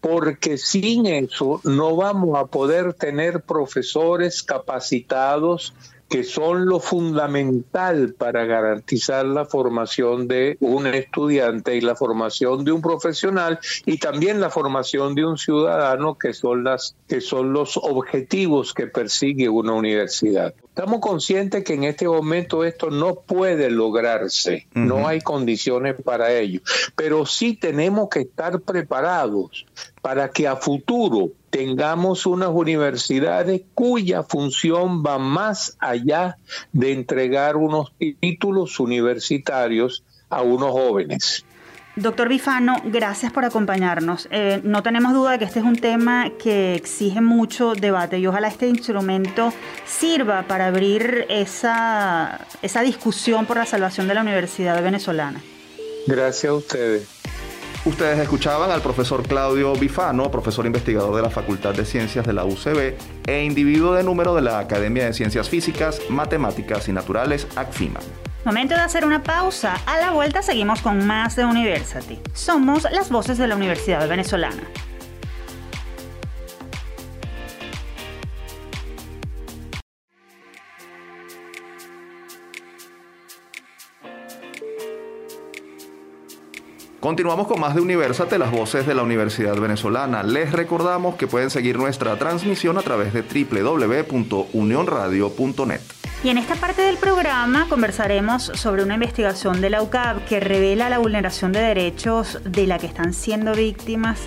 porque 0.00 0.58
sin 0.58 1.06
eso 1.06 1.60
no 1.64 1.96
vamos 1.96 2.38
a 2.38 2.46
poder 2.46 2.94
tener 2.94 3.42
profesores 3.42 4.42
capacitados 4.42 5.74
que 6.08 6.24
son 6.24 6.66
lo 6.66 6.80
fundamental 6.80 8.14
para 8.16 8.44
garantizar 8.46 9.26
la 9.26 9.44
formación 9.44 10.26
de 10.26 10.56
un 10.60 10.86
estudiante 10.86 11.76
y 11.76 11.80
la 11.80 11.94
formación 11.94 12.64
de 12.64 12.72
un 12.72 12.80
profesional 12.80 13.58
y 13.84 13.98
también 13.98 14.40
la 14.40 14.50
formación 14.50 15.14
de 15.14 15.26
un 15.26 15.36
ciudadano 15.36 16.16
que 16.16 16.32
son 16.32 16.64
las 16.64 16.96
que 17.06 17.20
son 17.20 17.52
los 17.52 17.76
objetivos 17.76 18.74
que 18.74 18.86
persigue 18.86 19.48
una 19.48 19.72
universidad. 19.72 20.54
Estamos 20.68 21.00
conscientes 21.00 21.64
que 21.64 21.74
en 21.74 21.84
este 21.84 22.06
momento 22.06 22.64
esto 22.64 22.90
no 22.90 23.16
puede 23.16 23.68
lograrse, 23.68 24.66
uh 24.74 24.78
-huh. 24.78 24.86
no 24.86 25.08
hay 25.08 25.20
condiciones 25.20 25.96
para 26.02 26.32
ello, 26.32 26.60
pero 26.94 27.26
sí 27.26 27.54
tenemos 27.56 28.08
que 28.08 28.20
estar 28.20 28.60
preparados 28.60 29.66
para 30.02 30.30
que 30.30 30.46
a 30.46 30.56
futuro 30.56 31.30
tengamos 31.50 32.26
unas 32.26 32.50
universidades 32.50 33.62
cuya 33.74 34.22
función 34.22 35.02
va 35.04 35.18
más 35.18 35.76
allá 35.78 36.36
de 36.72 36.92
entregar 36.92 37.56
unos 37.56 37.92
títulos 38.20 38.78
universitarios 38.80 40.04
a 40.28 40.42
unos 40.42 40.70
jóvenes. 40.72 41.44
Doctor 41.98 42.28
Bifano, 42.28 42.80
gracias 42.84 43.32
por 43.32 43.44
acompañarnos. 43.44 44.28
Eh, 44.30 44.60
no 44.62 44.84
tenemos 44.84 45.14
duda 45.14 45.32
de 45.32 45.40
que 45.40 45.44
este 45.46 45.58
es 45.58 45.64
un 45.64 45.74
tema 45.74 46.30
que 46.40 46.76
exige 46.76 47.20
mucho 47.20 47.74
debate 47.74 48.20
y 48.20 48.26
ojalá 48.28 48.46
este 48.46 48.68
instrumento 48.68 49.52
sirva 49.84 50.44
para 50.44 50.68
abrir 50.68 51.26
esa, 51.28 52.46
esa 52.62 52.82
discusión 52.82 53.46
por 53.46 53.56
la 53.56 53.66
salvación 53.66 54.06
de 54.06 54.14
la 54.14 54.20
universidad 54.20 54.80
venezolana. 54.80 55.42
Gracias 56.06 56.50
a 56.50 56.54
ustedes. 56.54 57.17
Ustedes 57.88 58.18
escuchaban 58.18 58.70
al 58.70 58.82
profesor 58.82 59.26
Claudio 59.26 59.72
Bifano, 59.72 60.30
profesor 60.30 60.66
investigador 60.66 61.16
de 61.16 61.22
la 61.22 61.30
Facultad 61.30 61.72
de 61.72 61.86
Ciencias 61.86 62.26
de 62.26 62.34
la 62.34 62.44
UCB 62.44 62.94
e 63.26 63.44
individuo 63.44 63.94
de 63.94 64.02
número 64.02 64.34
de 64.34 64.42
la 64.42 64.58
Academia 64.58 65.06
de 65.06 65.14
Ciencias 65.14 65.48
Físicas, 65.48 66.02
Matemáticas 66.10 66.86
y 66.88 66.92
Naturales, 66.92 67.48
ACFIMA. 67.56 68.00
Momento 68.44 68.74
de 68.74 68.82
hacer 68.82 69.06
una 69.06 69.22
pausa. 69.22 69.74
A 69.86 69.98
la 69.98 70.10
vuelta 70.10 70.42
seguimos 70.42 70.82
con 70.82 71.06
más 71.06 71.34
de 71.36 71.46
University. 71.46 72.20
Somos 72.34 72.86
las 72.92 73.08
voces 73.08 73.38
de 73.38 73.48
la 73.48 73.56
Universidad 73.56 74.06
Venezolana. 74.06 74.64
Continuamos 87.00 87.46
con 87.46 87.60
más 87.60 87.76
de 87.76 87.80
Universate, 87.80 88.38
las 88.38 88.50
voces 88.50 88.84
de 88.84 88.92
la 88.92 89.04
Universidad 89.04 89.56
Venezolana. 89.56 90.24
Les 90.24 90.50
recordamos 90.50 91.14
que 91.14 91.28
pueden 91.28 91.48
seguir 91.48 91.78
nuestra 91.78 92.16
transmisión 92.16 92.76
a 92.76 92.82
través 92.82 93.12
de 93.12 93.22
www.unionradio.net. 93.22 95.80
Y 96.24 96.30
en 96.30 96.38
esta 96.38 96.56
parte 96.56 96.82
del 96.82 96.96
programa 96.96 97.68
conversaremos 97.68 98.50
sobre 98.54 98.82
una 98.82 98.94
investigación 98.94 99.60
de 99.60 99.70
la 99.70 99.80
UCAP 99.80 100.24
que 100.24 100.40
revela 100.40 100.90
la 100.90 100.98
vulneración 100.98 101.52
de 101.52 101.60
derechos 101.60 102.40
de 102.42 102.66
la 102.66 102.78
que 102.78 102.86
están 102.86 103.12
siendo 103.12 103.54
víctimas 103.54 104.22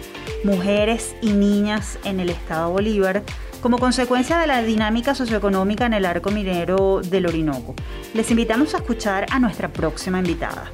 mujeres 0.45 1.13
y 1.21 1.33
niñas 1.33 1.99
en 2.05 2.21
el 2.21 2.29
estado 2.29 2.71
Bolívar 2.71 3.23
como 3.59 3.79
consecuencia 3.79 4.37
de 4.37 4.47
la 4.47 4.63
dinámica 4.63 5.13
socioeconómica 5.13 5.87
en 5.87 5.93
el 5.93 6.05
arco 6.05 6.31
minero 6.31 7.01
del 7.01 7.25
Orinoco. 7.25 7.75
Les 8.13 8.31
invitamos 8.31 8.75
a 8.75 8.77
escuchar 8.77 9.25
a 9.29 9.39
nuestra 9.39 9.67
próxima 9.67 10.19
invitada. 10.19 10.71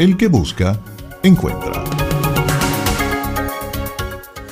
El 0.00 0.16
que 0.16 0.28
busca, 0.28 0.80
encuentra. 1.22 1.84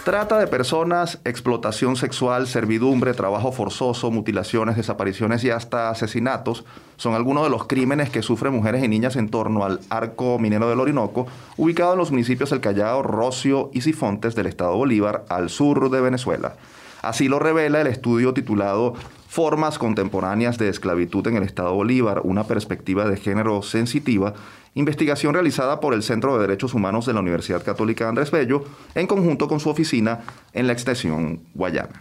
Trata 0.05 0.39
de 0.39 0.47
personas, 0.47 1.21
explotación 1.25 1.97
sexual, 1.97 2.47
servidumbre, 2.47 3.15
trabajo 3.15 3.51
forzoso, 3.51 4.11
mutilaciones, 4.11 4.77
desapariciones 4.77 5.43
y 5.45 5.51
hasta 5.51 5.89
asesinatos 5.89 6.67
son 6.99 7.15
algunos 7.15 7.45
de 7.45 7.49
los 7.49 7.67
crímenes 7.67 8.11
que 8.11 8.21
sufren 8.21 8.53
mujeres 8.53 8.85
y 8.85 8.89
niñas 8.89 9.17
en 9.17 9.31
torno 9.31 9.65
al 9.65 9.81
arco 9.89 10.39
minero 10.39 10.69
del 10.69 10.81
Orinoco, 10.81 11.27
ubicado 11.57 11.95
en 11.95 11.99
los 12.01 12.11
municipios 12.11 12.53
El 12.53 12.61
Callao, 12.61 13.03
Rocio 13.03 13.71
y 13.73 13.81
Sifontes 13.81 14.35
del 14.35 14.49
estado 14.49 14.77
Bolívar, 14.77 15.25
al 15.31 15.49
sur 15.49 15.89
de 15.89 16.03
Venezuela. 16.03 16.57
Así 17.01 17.27
lo 17.27 17.39
revela 17.39 17.81
el 17.81 17.87
estudio 17.87 18.35
titulado 18.35 18.97
Formas 19.29 19.79
contemporáneas 19.79 20.57
de 20.57 20.71
esclavitud 20.71 21.27
en 21.27 21.37
el 21.37 21.43
Estado 21.43 21.75
Bolívar, 21.75 22.23
una 22.25 22.45
perspectiva 22.45 23.07
de 23.07 23.19
género 23.19 23.61
sensitiva, 23.61 24.33
investigación 24.79 25.35
realizada 25.35 25.81
por 25.81 25.93
el 25.93 26.05
Centro 26.05 26.35
de 26.35 26.47
Derechos 26.47 26.73
Humanos 26.73 27.05
de 27.05 27.13
la 27.13 27.21
Universidad 27.21 27.65
Católica 27.65 28.09
Andrés 28.09 28.31
Bello, 28.31 28.65
en 28.95 29.09
conjunto 29.09 29.49
con 29.49 29.59
su 29.59 29.69
oficina 29.69 30.21
en 30.53 30.69
la 30.69 30.73
extensión 30.73 31.41
Guayana. 31.55 31.99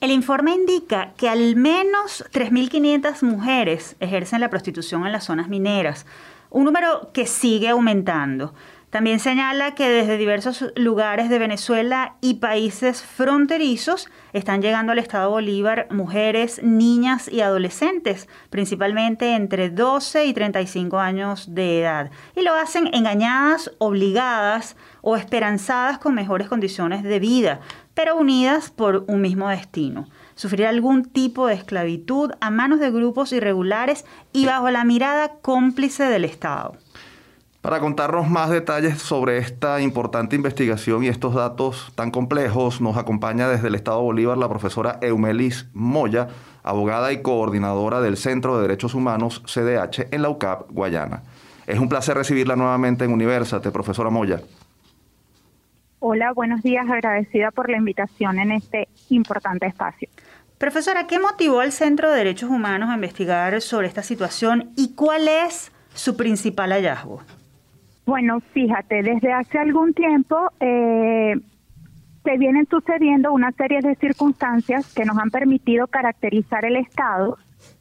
El 0.00 0.10
informe 0.10 0.52
indica 0.52 1.12
que 1.16 1.28
al 1.28 1.54
menos 1.54 2.24
3.500 2.32 3.22
mujeres 3.22 3.96
ejercen 4.00 4.40
la 4.40 4.50
prostitución 4.50 5.06
en 5.06 5.12
las 5.12 5.24
zonas 5.24 5.48
mineras, 5.48 6.04
un 6.50 6.64
número 6.64 7.10
que 7.12 7.26
sigue 7.26 7.68
aumentando. 7.68 8.52
También 8.96 9.20
señala 9.20 9.74
que 9.74 9.90
desde 9.90 10.16
diversos 10.16 10.72
lugares 10.74 11.28
de 11.28 11.38
Venezuela 11.38 12.16
y 12.22 12.36
países 12.36 13.02
fronterizos 13.02 14.08
están 14.32 14.62
llegando 14.62 14.92
al 14.92 14.98
Estado 14.98 15.28
Bolívar 15.28 15.86
mujeres, 15.90 16.62
niñas 16.62 17.28
y 17.30 17.42
adolescentes, 17.42 18.26
principalmente 18.48 19.34
entre 19.34 19.68
12 19.68 20.24
y 20.24 20.32
35 20.32 20.98
años 20.98 21.54
de 21.54 21.82
edad. 21.82 22.10
Y 22.34 22.40
lo 22.40 22.54
hacen 22.54 22.88
engañadas, 22.94 23.70
obligadas 23.76 24.78
o 25.02 25.18
esperanzadas 25.18 25.98
con 25.98 26.14
mejores 26.14 26.48
condiciones 26.48 27.02
de 27.02 27.18
vida, 27.18 27.60
pero 27.92 28.16
unidas 28.16 28.70
por 28.70 29.04
un 29.08 29.20
mismo 29.20 29.50
destino 29.50 30.08
sufrir 30.36 30.66
algún 30.66 31.04
tipo 31.04 31.46
de 31.46 31.54
esclavitud 31.54 32.30
a 32.40 32.50
manos 32.50 32.78
de 32.78 32.90
grupos 32.90 33.32
irregulares 33.32 34.04
y 34.32 34.44
bajo 34.44 34.70
la 34.70 34.84
mirada 34.84 35.32
cómplice 35.40 36.04
del 36.04 36.26
Estado. 36.26 36.76
Para 37.66 37.80
contarnos 37.80 38.30
más 38.30 38.48
detalles 38.50 39.02
sobre 39.02 39.38
esta 39.38 39.80
importante 39.80 40.36
investigación 40.36 41.02
y 41.02 41.08
estos 41.08 41.34
datos 41.34 41.92
tan 41.96 42.12
complejos, 42.12 42.80
nos 42.80 42.96
acompaña 42.96 43.48
desde 43.48 43.66
el 43.66 43.74
Estado 43.74 44.00
Bolívar 44.00 44.38
la 44.38 44.48
profesora 44.48 45.00
Eumelis 45.02 45.66
Moya, 45.74 46.28
abogada 46.62 47.12
y 47.12 47.22
coordinadora 47.22 48.00
del 48.00 48.18
Centro 48.18 48.54
de 48.54 48.62
Derechos 48.68 48.94
Humanos 48.94 49.42
CDH 49.46 50.14
en 50.14 50.22
la 50.22 50.28
UCAP, 50.28 50.70
Guayana. 50.70 51.24
Es 51.66 51.80
un 51.80 51.88
placer 51.88 52.16
recibirla 52.16 52.54
nuevamente 52.54 53.04
en 53.04 53.12
Universate, 53.12 53.72
profesora 53.72 54.10
Moya. 54.10 54.40
Hola, 55.98 56.32
buenos 56.34 56.62
días, 56.62 56.88
agradecida 56.88 57.50
por 57.50 57.68
la 57.68 57.78
invitación 57.78 58.38
en 58.38 58.52
este 58.52 58.86
importante 59.08 59.66
espacio. 59.66 60.08
Profesora, 60.58 61.08
¿qué 61.08 61.18
motivó 61.18 61.58
al 61.58 61.72
Centro 61.72 62.12
de 62.12 62.18
Derechos 62.18 62.48
Humanos 62.48 62.90
a 62.90 62.94
investigar 62.94 63.60
sobre 63.60 63.88
esta 63.88 64.04
situación 64.04 64.70
y 64.76 64.94
cuál 64.94 65.26
es 65.26 65.72
su 65.94 66.16
principal 66.16 66.70
hallazgo? 66.70 67.22
Bueno, 68.06 68.38
fíjate, 68.52 69.02
desde 69.02 69.32
hace 69.32 69.58
algún 69.58 69.92
tiempo 69.92 70.36
eh, 70.60 71.34
se 72.22 72.38
vienen 72.38 72.68
sucediendo 72.70 73.32
una 73.32 73.50
serie 73.50 73.80
de 73.80 73.96
circunstancias 73.96 74.94
que 74.94 75.04
nos 75.04 75.18
han 75.18 75.30
permitido 75.30 75.88
caracterizar 75.88 76.64
el 76.64 76.76
Estado, 76.76 77.36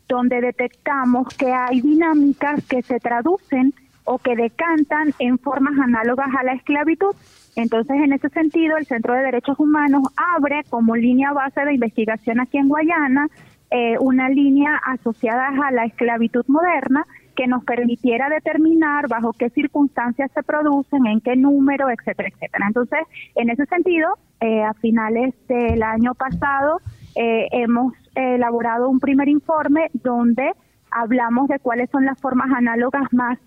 donde 0.08 0.42
detectamos 0.42 1.28
que 1.36 1.54
hay 1.54 1.80
dinámicas 1.82 2.66
que 2.68 2.82
se 2.82 3.00
traducen 3.00 3.76
o 4.04 4.18
que 4.18 4.36
decantan 4.36 5.14
en 5.20 5.38
formas 5.38 5.78
análogas 5.80 6.30
a 6.36 6.44
la 6.44 6.54
esclavitud. 6.54 7.16
Entonces, 7.56 7.96
en 7.96 8.14
ese 8.14 8.30
sentido, 8.30 8.78
el 8.78 8.88
Centro 8.88 9.14
de 9.14 9.22
Derechos 9.22 9.60
Humanos 9.60 10.04
abre 10.36 10.64
como 10.72 10.96
línea 10.96 11.34
base 11.34 11.62
de 11.62 11.76
investigación 11.76 12.40
aquí 12.40 12.58
en 12.58 12.68
Guayana 12.68 13.28
eh, 13.70 13.98
una 14.00 14.30
línea 14.30 14.76
asociada 14.86 15.50
a 15.50 15.72
la 15.72 15.86
esclavitud 15.86 16.46
moderna 16.48 17.06
que 17.36 17.48
nos 17.48 17.64
permitiera 17.64 18.30
determinar 18.30 19.08
bajo 19.08 19.34
qué 19.34 19.50
circunstancias 19.50 20.32
se 20.34 20.44
producen, 20.44 21.06
en 21.06 21.22
qué 21.22 21.36
número, 21.36 21.90
etcétera, 21.90 22.30
etcétera. 22.30 22.66
Entonces, 22.68 23.00
en 23.36 23.50
ese 23.50 23.66
sentido, 23.66 24.18
eh, 24.40 24.64
a 24.64 24.74
finales 24.74 25.34
del 25.48 25.84
año 25.84 26.14
pasado 26.14 26.80
eh, 27.16 27.48
hemos 27.52 27.94
elaborado 28.16 28.90
un 28.90 29.00
primer 29.00 29.28
informe 29.28 29.90
donde 29.94 30.52
hablamos 30.92 31.48
de 31.48 31.60
cuáles 31.60 31.90
son 31.90 32.06
las 32.06 32.20
formas 32.20 32.52
análogas 32.54 33.12
más 33.14 33.38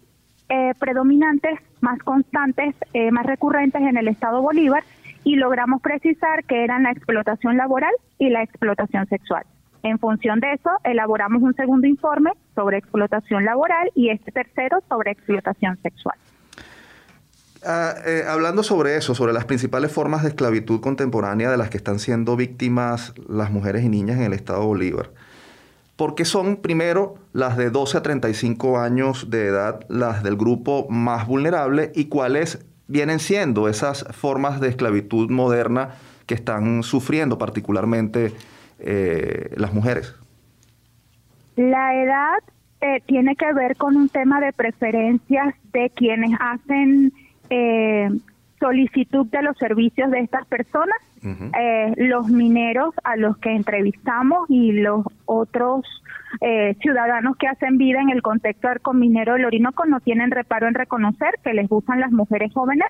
eh, 0.48 0.72
predominantes, 0.78 1.58
más 1.80 1.98
constantes, 2.00 2.74
más 3.12 3.26
recurrentes 3.26 3.82
en 3.82 3.96
el 3.96 4.08
Estado 4.08 4.42
Bolívar 4.42 4.82
y 5.24 5.36
logramos 5.36 5.82
precisar 5.82 6.44
que 6.44 6.64
eran 6.64 6.84
la 6.84 6.90
explotación 6.90 7.56
laboral 7.56 7.92
y 8.18 8.30
la 8.30 8.42
explotación 8.42 9.06
sexual. 9.06 9.44
En 9.82 9.98
función 9.98 10.40
de 10.40 10.54
eso, 10.54 10.70
elaboramos 10.84 11.42
un 11.42 11.54
segundo 11.54 11.86
informe 11.86 12.32
sobre 12.58 12.78
explotación 12.78 13.44
laboral 13.44 13.92
y 13.94 14.10
este 14.10 14.32
tercero 14.32 14.82
sobre 14.88 15.12
explotación 15.12 15.78
sexual. 15.80 16.16
Ah, 17.64 17.94
eh, 18.04 18.24
hablando 18.26 18.64
sobre 18.64 18.96
eso, 18.96 19.14
sobre 19.14 19.32
las 19.32 19.44
principales 19.44 19.92
formas 19.92 20.24
de 20.24 20.30
esclavitud 20.30 20.80
contemporánea 20.80 21.52
de 21.52 21.56
las 21.56 21.70
que 21.70 21.76
están 21.76 22.00
siendo 22.00 22.34
víctimas 22.34 23.14
las 23.28 23.52
mujeres 23.52 23.84
y 23.84 23.88
niñas 23.88 24.16
en 24.16 24.24
el 24.24 24.32
Estado 24.32 24.66
Bolívar, 24.66 25.10
¿por 25.94 26.16
qué 26.16 26.24
son 26.24 26.56
primero 26.56 27.14
las 27.32 27.56
de 27.56 27.70
12 27.70 27.98
a 27.98 28.02
35 28.02 28.80
años 28.80 29.30
de 29.30 29.46
edad 29.46 29.86
las 29.88 30.24
del 30.24 30.36
grupo 30.36 30.88
más 30.90 31.28
vulnerable 31.28 31.92
y 31.94 32.06
cuáles 32.06 32.58
vienen 32.88 33.20
siendo 33.20 33.68
esas 33.68 34.04
formas 34.10 34.60
de 34.60 34.68
esclavitud 34.68 35.30
moderna 35.30 35.90
que 36.26 36.34
están 36.34 36.82
sufriendo 36.82 37.38
particularmente 37.38 38.32
eh, 38.80 39.50
las 39.56 39.72
mujeres? 39.72 40.17
La 41.58 41.92
edad 41.92 42.38
eh, 42.80 43.02
tiene 43.04 43.34
que 43.34 43.52
ver 43.52 43.76
con 43.76 43.96
un 43.96 44.08
tema 44.08 44.40
de 44.40 44.52
preferencias 44.52 45.56
de 45.72 45.90
quienes 45.90 46.30
hacen 46.38 47.12
eh, 47.50 48.08
solicitud 48.60 49.26
de 49.26 49.42
los 49.42 49.58
servicios 49.58 50.08
de 50.12 50.20
estas 50.20 50.46
personas, 50.46 50.96
los 51.96 52.28
mineros 52.28 52.94
a 53.02 53.16
los 53.16 53.36
que 53.38 53.50
entrevistamos 53.50 54.48
y 54.48 54.70
los 54.70 55.04
otros 55.24 55.84
ciudadanos 56.80 57.36
que 57.36 57.48
hacen 57.48 57.76
vida 57.76 58.00
en 58.00 58.10
el 58.10 58.22
contexto 58.22 58.92
minero 58.94 59.34
del 59.34 59.46
Orinoco 59.46 59.84
no 59.84 59.98
tienen 59.98 60.30
reparo 60.30 60.68
en 60.68 60.74
reconocer 60.74 61.34
que 61.42 61.54
les 61.54 61.68
gustan 61.68 61.98
las 61.98 62.12
mujeres 62.12 62.52
jóvenes 62.52 62.86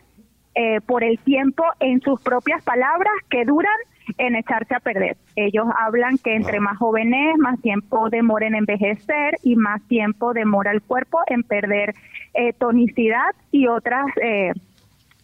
por 0.87 1.05
el 1.05 1.19
tiempo, 1.21 1.63
en 1.79 2.01
sus 2.01 2.21
propias 2.21 2.63
palabras, 2.65 3.13
que 3.31 3.45
duran 3.45 3.77
en 4.17 4.37
echarse 4.37 4.75
a 4.75 4.81
perder. 4.81 5.17
Ellos 5.37 5.67
hablan 5.79 6.19
que 6.19 6.35
entre 6.35 6.61
más 6.61 6.79
jóvenes, 6.79 7.37
más 7.39 7.61
tiempo 7.61 8.09
demora 8.09 8.47
en 8.47 8.55
envejecer 8.55 9.37
y 9.43 9.57
más 9.57 9.83
tiempo 9.89 10.33
demora 10.33 10.71
el 10.73 10.81
cuerpo 10.81 11.19
en 11.27 11.43
perder 11.43 11.95
eh, 12.35 12.53
tonicidad 12.55 13.35
y 13.51 13.67
otras, 13.67 14.07
eh, 14.23 14.53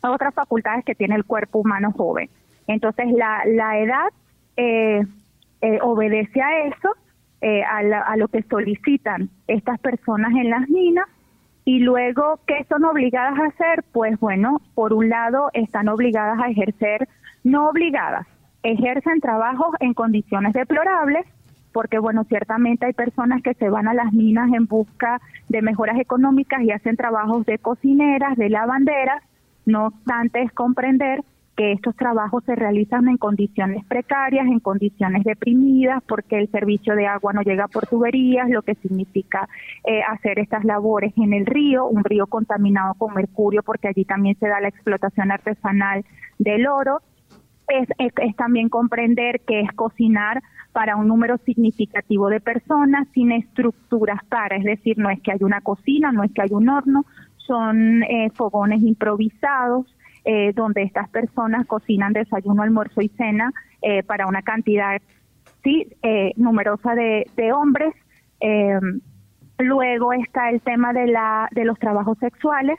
otras 0.02 0.34
facultades 0.34 0.84
que 0.84 0.94
tiene 0.94 1.14
el 1.14 1.24
cuerpo 1.24 1.60
humano 1.60 1.92
joven. 1.92 2.28
Entonces, 2.66 3.06
la, 3.12 3.42
la 3.46 3.78
edad 3.78 4.08
eh, 4.56 5.02
obedece 5.80 6.42
a 6.42 6.66
eso, 6.66 6.90
a, 7.42 7.78
a 7.78 8.16
lo 8.16 8.28
que 8.28 8.42
solicitan 8.42 9.28
estas 9.46 9.78
personas 9.78 10.32
en 10.32 10.48
las 10.48 10.66
minas 10.70 11.06
y 11.64 11.78
luego, 11.78 12.40
¿qué 12.46 12.64
son 12.68 12.84
obligadas 12.84 13.38
a 13.38 13.46
hacer? 13.46 13.84
Pues 13.92 14.18
bueno, 14.20 14.60
por 14.74 14.92
un 14.92 15.08
lado, 15.08 15.50
están 15.54 15.88
obligadas 15.88 16.38
a 16.40 16.50
ejercer, 16.50 17.08
no 17.42 17.68
obligadas, 17.68 18.26
ejercen 18.62 19.20
trabajos 19.20 19.74
en 19.80 19.94
condiciones 19.94 20.52
deplorables, 20.52 21.26
porque 21.72 21.98
bueno, 21.98 22.24
ciertamente 22.24 22.86
hay 22.86 22.92
personas 22.92 23.42
que 23.42 23.54
se 23.54 23.68
van 23.68 23.88
a 23.88 23.94
las 23.94 24.12
minas 24.12 24.52
en 24.52 24.66
busca 24.66 25.20
de 25.48 25.62
mejoras 25.62 25.98
económicas 25.98 26.62
y 26.62 26.70
hacen 26.70 26.96
trabajos 26.96 27.46
de 27.46 27.58
cocineras, 27.58 28.36
de 28.36 28.50
lavanderas, 28.50 29.22
no 29.66 29.86
obstante 29.86 30.42
es 30.42 30.52
comprender 30.52 31.20
que 31.56 31.72
estos 31.72 31.94
trabajos 31.96 32.42
se 32.44 32.54
realizan 32.54 33.08
en 33.08 33.16
condiciones 33.16 33.84
precarias, 33.86 34.46
en 34.46 34.60
condiciones 34.60 35.24
deprimidas, 35.24 36.02
porque 36.06 36.38
el 36.38 36.50
servicio 36.50 36.94
de 36.96 37.06
agua 37.06 37.32
no 37.32 37.42
llega 37.42 37.68
por 37.68 37.86
tuberías, 37.86 38.48
lo 38.50 38.62
que 38.62 38.74
significa 38.76 39.48
eh, 39.84 40.00
hacer 40.02 40.38
estas 40.38 40.64
labores 40.64 41.12
en 41.16 41.32
el 41.32 41.46
río, 41.46 41.86
un 41.86 42.02
río 42.02 42.26
contaminado 42.26 42.94
con 42.94 43.14
mercurio, 43.14 43.62
porque 43.62 43.88
allí 43.88 44.04
también 44.04 44.36
se 44.38 44.48
da 44.48 44.60
la 44.60 44.68
explotación 44.68 45.30
artesanal 45.30 46.04
del 46.38 46.66
oro. 46.66 47.00
Es, 47.66 47.88
es, 47.98 48.36
también 48.36 48.68
comprender 48.68 49.40
que 49.40 49.60
es 49.60 49.72
cocinar 49.72 50.42
para 50.72 50.96
un 50.96 51.08
número 51.08 51.38
significativo 51.38 52.28
de 52.28 52.40
personas 52.40 53.08
sin 53.14 53.32
estructuras 53.32 54.22
para, 54.28 54.56
es 54.56 54.64
decir, 54.64 54.98
no 54.98 55.08
es 55.08 55.18
que 55.22 55.32
hay 55.32 55.38
una 55.40 55.62
cocina, 55.62 56.12
no 56.12 56.24
es 56.24 56.32
que 56.32 56.42
hay 56.42 56.50
un 56.50 56.68
horno, 56.68 57.06
son 57.38 58.02
eh, 58.02 58.30
fogones 58.34 58.82
improvisados 58.82 59.86
eh, 60.24 60.52
donde 60.54 60.82
estas 60.82 61.08
personas 61.10 61.66
cocinan 61.66 62.12
desayuno, 62.12 62.62
almuerzo 62.62 63.00
y 63.00 63.08
cena 63.10 63.52
eh, 63.82 64.02
para 64.02 64.26
una 64.26 64.42
cantidad 64.42 65.00
sí 65.62 65.86
numerosa 66.36 66.94
de, 66.94 67.26
de 67.36 67.52
hombres. 67.52 67.94
luego 69.58 70.12
está 70.12 70.50
el 70.50 70.60
tema 70.60 70.92
de 70.92 71.06
la 71.06 71.48
de 71.52 71.64
los 71.64 71.78
trabajos 71.78 72.18
sexuales 72.18 72.78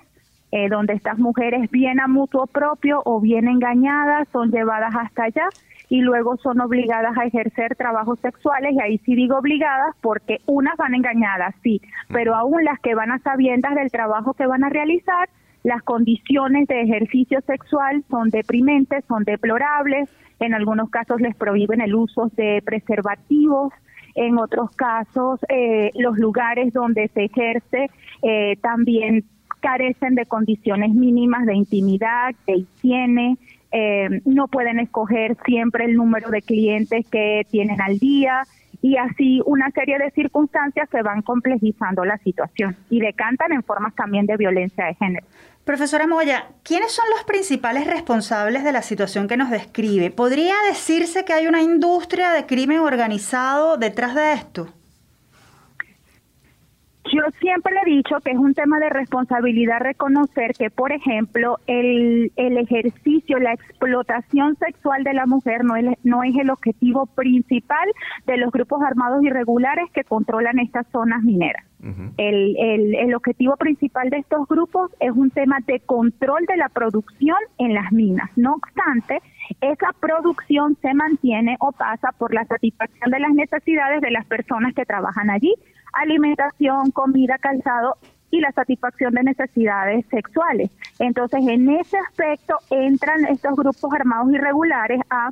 eh, 0.57 0.69
donde 0.69 0.93
estas 0.93 1.17
mujeres 1.17 1.69
bien 1.69 1.99
a 1.99 2.07
mutuo 2.07 2.47
propio 2.47 3.01
o 3.03 3.19
bien 3.19 3.49
engañadas 3.49 4.25
son 4.31 4.51
llevadas 4.51 4.95
hasta 4.95 5.23
allá 5.23 5.49
y 5.89 5.99
luego 5.99 6.37
son 6.37 6.61
obligadas 6.61 7.17
a 7.17 7.25
ejercer 7.25 7.75
trabajos 7.75 8.19
sexuales 8.21 8.71
y 8.73 8.79
ahí 8.79 8.97
sí 8.99 9.15
digo 9.15 9.37
obligadas 9.37 9.93
porque 9.99 10.37
unas 10.45 10.77
van 10.77 10.95
engañadas, 10.95 11.53
sí, 11.61 11.81
pero 12.07 12.35
aún 12.35 12.63
las 12.63 12.79
que 12.79 12.95
van 12.95 13.11
a 13.11 13.19
sabiendas 13.19 13.75
del 13.75 13.91
trabajo 13.91 14.33
que 14.33 14.47
van 14.47 14.63
a 14.63 14.69
realizar, 14.69 15.27
las 15.65 15.81
condiciones 15.81 16.67
de 16.67 16.81
ejercicio 16.81 17.41
sexual 17.41 18.03
son 18.07 18.29
deprimentes, 18.29 19.03
son 19.07 19.23
deplorables, 19.23 20.07
en 20.39 20.53
algunos 20.53 20.91
casos 20.91 21.19
les 21.19 21.35
prohíben 21.35 21.81
el 21.81 21.95
uso 21.95 22.31
de 22.35 22.61
preservativos, 22.63 23.73
en 24.13 24.37
otros 24.37 24.69
casos 24.75 25.39
eh, 25.49 25.89
los 25.95 26.19
lugares 26.19 26.71
donde 26.71 27.07
se 27.15 27.25
ejerce 27.25 27.89
eh, 28.21 28.57
también 28.61 29.25
carecen 29.59 30.13
de 30.13 30.27
condiciones 30.27 30.93
mínimas 30.93 31.47
de 31.47 31.55
intimidad, 31.55 32.35
de 32.45 32.57
higiene, 32.57 33.37
eh, 33.71 34.21
no 34.23 34.47
pueden 34.47 34.79
escoger 34.79 35.35
siempre 35.47 35.85
el 35.85 35.95
número 35.95 36.29
de 36.29 36.43
clientes 36.43 37.07
que 37.09 37.41
tienen 37.49 37.81
al 37.81 37.97
día 37.97 38.43
y 38.83 38.97
así 38.97 39.41
una 39.47 39.71
serie 39.71 39.97
de 39.97 40.11
circunstancias 40.11 40.87
se 40.91 41.01
van 41.01 41.23
complejizando 41.23 42.05
la 42.05 42.19
situación 42.19 42.77
y 42.91 42.99
decantan 42.99 43.51
en 43.51 43.63
formas 43.63 43.95
también 43.95 44.27
de 44.27 44.37
violencia 44.37 44.85
de 44.85 44.93
género. 44.93 45.25
Profesora 45.65 46.05
Moya, 46.05 46.49
¿quiénes 46.61 46.91
son 46.91 47.05
los 47.09 47.23
principales 47.23 47.87
responsables 47.87 48.63
de 48.63 48.71
la 48.71 48.83
situación 48.83 49.27
que 49.27 49.35
nos 49.35 49.49
describe? 49.49 50.11
¿Podría 50.11 50.53
decirse 50.67 51.25
que 51.25 51.33
hay 51.33 51.47
una 51.47 51.63
industria 51.63 52.29
de 52.33 52.45
crimen 52.45 52.81
organizado 52.81 53.75
detrás 53.75 54.13
de 54.13 54.33
esto? 54.33 54.71
Yo 57.13 57.21
siempre 57.39 57.73
le 57.73 57.81
he 57.81 57.95
dicho 57.97 58.19
que 58.23 58.31
es 58.31 58.37
un 58.37 58.53
tema 58.53 58.79
de 58.79 58.89
responsabilidad 58.89 59.79
reconocer 59.79 60.53
que, 60.57 60.71
por 60.71 60.91
ejemplo, 60.91 61.59
el, 61.67 62.31
el 62.35 62.57
ejercicio, 62.57 63.37
la 63.37 63.53
explotación 63.53 64.55
sexual 64.57 65.03
de 65.03 65.13
la 65.13 65.27
mujer 65.27 65.63
no 65.63 65.75
es, 65.75 65.85
no 66.03 66.23
es 66.23 66.35
el 66.35 66.49
objetivo 66.49 67.05
principal 67.05 67.87
de 68.25 68.37
los 68.37 68.51
grupos 68.51 68.81
armados 68.81 69.23
irregulares 69.23 69.89
que 69.93 70.03
controlan 70.03 70.57
estas 70.59 70.87
zonas 70.91 71.21
mineras. 71.23 71.63
el, 72.17 72.55
el, 72.57 72.95
el 72.95 73.13
objetivo 73.13 73.55
principal 73.57 74.09
de 74.09 74.17
estos 74.17 74.47
grupos 74.47 74.89
es 74.99 75.11
un 75.11 75.29
tema 75.29 75.57
de 75.67 75.81
control 75.81 76.45
de 76.47 76.57
la 76.57 76.69
producción 76.69 77.37
en 77.59 77.75
las 77.75 77.91
minas. 77.91 78.31
No 78.35 78.55
obstante, 78.55 79.21
esa 79.61 79.89
producción 79.99 80.75
se 80.81 80.93
mantiene 80.95 81.57
o 81.59 81.71
pasa 81.71 82.09
por 82.17 82.33
la 82.33 82.45
satisfacción 82.45 83.11
de 83.11 83.19
las 83.19 83.33
necesidades 83.33 84.01
de 84.01 84.09
las 84.09 84.25
personas 84.25 84.73
que 84.73 84.85
trabajan 84.85 85.29
allí, 85.29 85.53
alimentación, 85.95 86.91
comida, 86.91 87.37
calzado 87.37 87.97
y 88.31 88.39
la 88.39 88.51
satisfacción 88.51 89.13
de 89.13 89.23
necesidades 89.23 90.05
sexuales. 90.07 90.69
Entonces, 90.99 91.47
en 91.47 91.69
ese 91.69 91.97
aspecto 91.97 92.57
entran 92.69 93.25
estos 93.25 93.55
grupos 93.55 93.93
armados 93.93 94.31
irregulares 94.33 94.99
a 95.09 95.31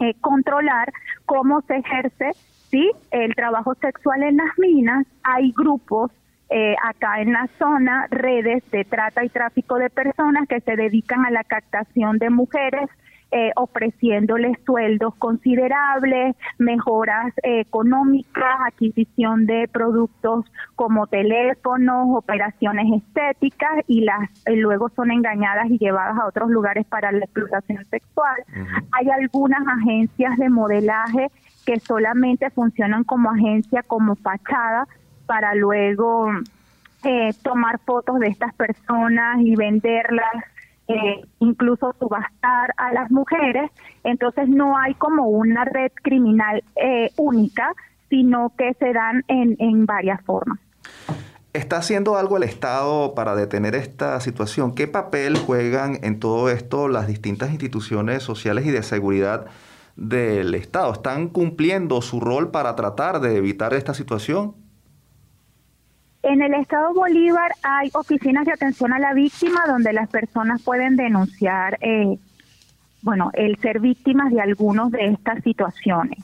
eh, 0.00 0.14
controlar 0.20 0.92
cómo 1.24 1.62
se 1.62 1.76
ejerce 1.76 2.32
¿sí? 2.70 2.90
el 3.10 3.34
trabajo 3.34 3.74
sexual 3.74 4.22
en 4.22 4.36
las 4.36 4.58
minas. 4.58 5.06
Hay 5.22 5.52
grupos 5.52 6.10
eh, 6.50 6.76
acá 6.84 7.20
en 7.20 7.32
la 7.32 7.48
zona, 7.58 8.06
redes 8.10 8.62
de 8.70 8.84
trata 8.84 9.24
y 9.24 9.28
tráfico 9.28 9.76
de 9.76 9.90
personas 9.90 10.46
que 10.48 10.60
se 10.60 10.76
dedican 10.76 11.24
a 11.24 11.30
la 11.30 11.42
captación 11.42 12.18
de 12.18 12.30
mujeres 12.30 12.88
eh, 13.36 13.52
ofreciéndoles 13.54 14.56
sueldos 14.64 15.14
considerables, 15.16 16.34
mejoras 16.56 17.34
eh, 17.42 17.60
económicas, 17.60 18.56
adquisición 18.66 19.44
de 19.44 19.68
productos 19.70 20.46
como 20.74 21.06
teléfonos, 21.06 22.16
operaciones 22.16 22.86
estéticas 23.02 23.84
y 23.86 24.04
las 24.04 24.30
eh, 24.46 24.56
luego 24.56 24.88
son 24.96 25.10
engañadas 25.10 25.66
y 25.68 25.76
llevadas 25.76 26.18
a 26.18 26.26
otros 26.26 26.48
lugares 26.48 26.86
para 26.86 27.12
la 27.12 27.26
explotación 27.26 27.84
sexual. 27.90 28.42
Hay 28.92 29.10
algunas 29.10 29.60
agencias 29.68 30.38
de 30.38 30.48
modelaje 30.48 31.30
que 31.66 31.78
solamente 31.80 32.48
funcionan 32.48 33.04
como 33.04 33.30
agencia, 33.30 33.82
como 33.82 34.16
fachada, 34.16 34.88
para 35.26 35.54
luego 35.54 36.30
eh, 37.04 37.34
tomar 37.42 37.80
fotos 37.80 38.18
de 38.18 38.28
estas 38.28 38.54
personas 38.54 39.40
y 39.40 39.56
venderlas 39.56 40.42
eh, 40.88 41.24
incluso 41.40 41.94
subastar 41.98 42.72
a 42.76 42.92
las 42.92 43.10
mujeres, 43.10 43.70
entonces 44.04 44.48
no 44.48 44.78
hay 44.78 44.94
como 44.94 45.28
una 45.28 45.64
red 45.64 45.92
criminal 46.02 46.62
eh, 46.76 47.10
única, 47.16 47.72
sino 48.08 48.52
que 48.56 48.74
se 48.74 48.92
dan 48.92 49.24
en, 49.28 49.56
en 49.58 49.86
varias 49.86 50.22
formas. 50.22 50.58
¿Está 51.52 51.78
haciendo 51.78 52.16
algo 52.18 52.36
el 52.36 52.42
Estado 52.42 53.14
para 53.14 53.34
detener 53.34 53.74
esta 53.74 54.20
situación? 54.20 54.74
¿Qué 54.74 54.86
papel 54.86 55.38
juegan 55.38 55.98
en 56.02 56.20
todo 56.20 56.50
esto 56.50 56.86
las 56.86 57.06
distintas 57.06 57.50
instituciones 57.50 58.22
sociales 58.22 58.66
y 58.66 58.70
de 58.70 58.82
seguridad 58.82 59.46
del 59.96 60.54
Estado? 60.54 60.92
¿Están 60.92 61.28
cumpliendo 61.28 62.02
su 62.02 62.20
rol 62.20 62.50
para 62.50 62.76
tratar 62.76 63.20
de 63.20 63.38
evitar 63.38 63.72
esta 63.72 63.94
situación? 63.94 64.54
En 66.28 66.42
el 66.42 66.54
Estado 66.54 66.92
Bolívar 66.92 67.52
hay 67.62 67.88
oficinas 67.94 68.46
de 68.46 68.52
atención 68.52 68.92
a 68.92 68.98
la 68.98 69.14
víctima 69.14 69.62
donde 69.68 69.92
las 69.92 70.08
personas 70.08 70.60
pueden 70.60 70.96
denunciar, 70.96 71.78
eh, 71.80 72.18
bueno, 73.06 73.30
el 73.34 73.56
ser 73.58 73.78
víctimas 73.78 74.32
de 74.32 74.40
algunos 74.40 74.90
de 74.90 75.06
estas 75.06 75.40
situaciones. 75.44 76.18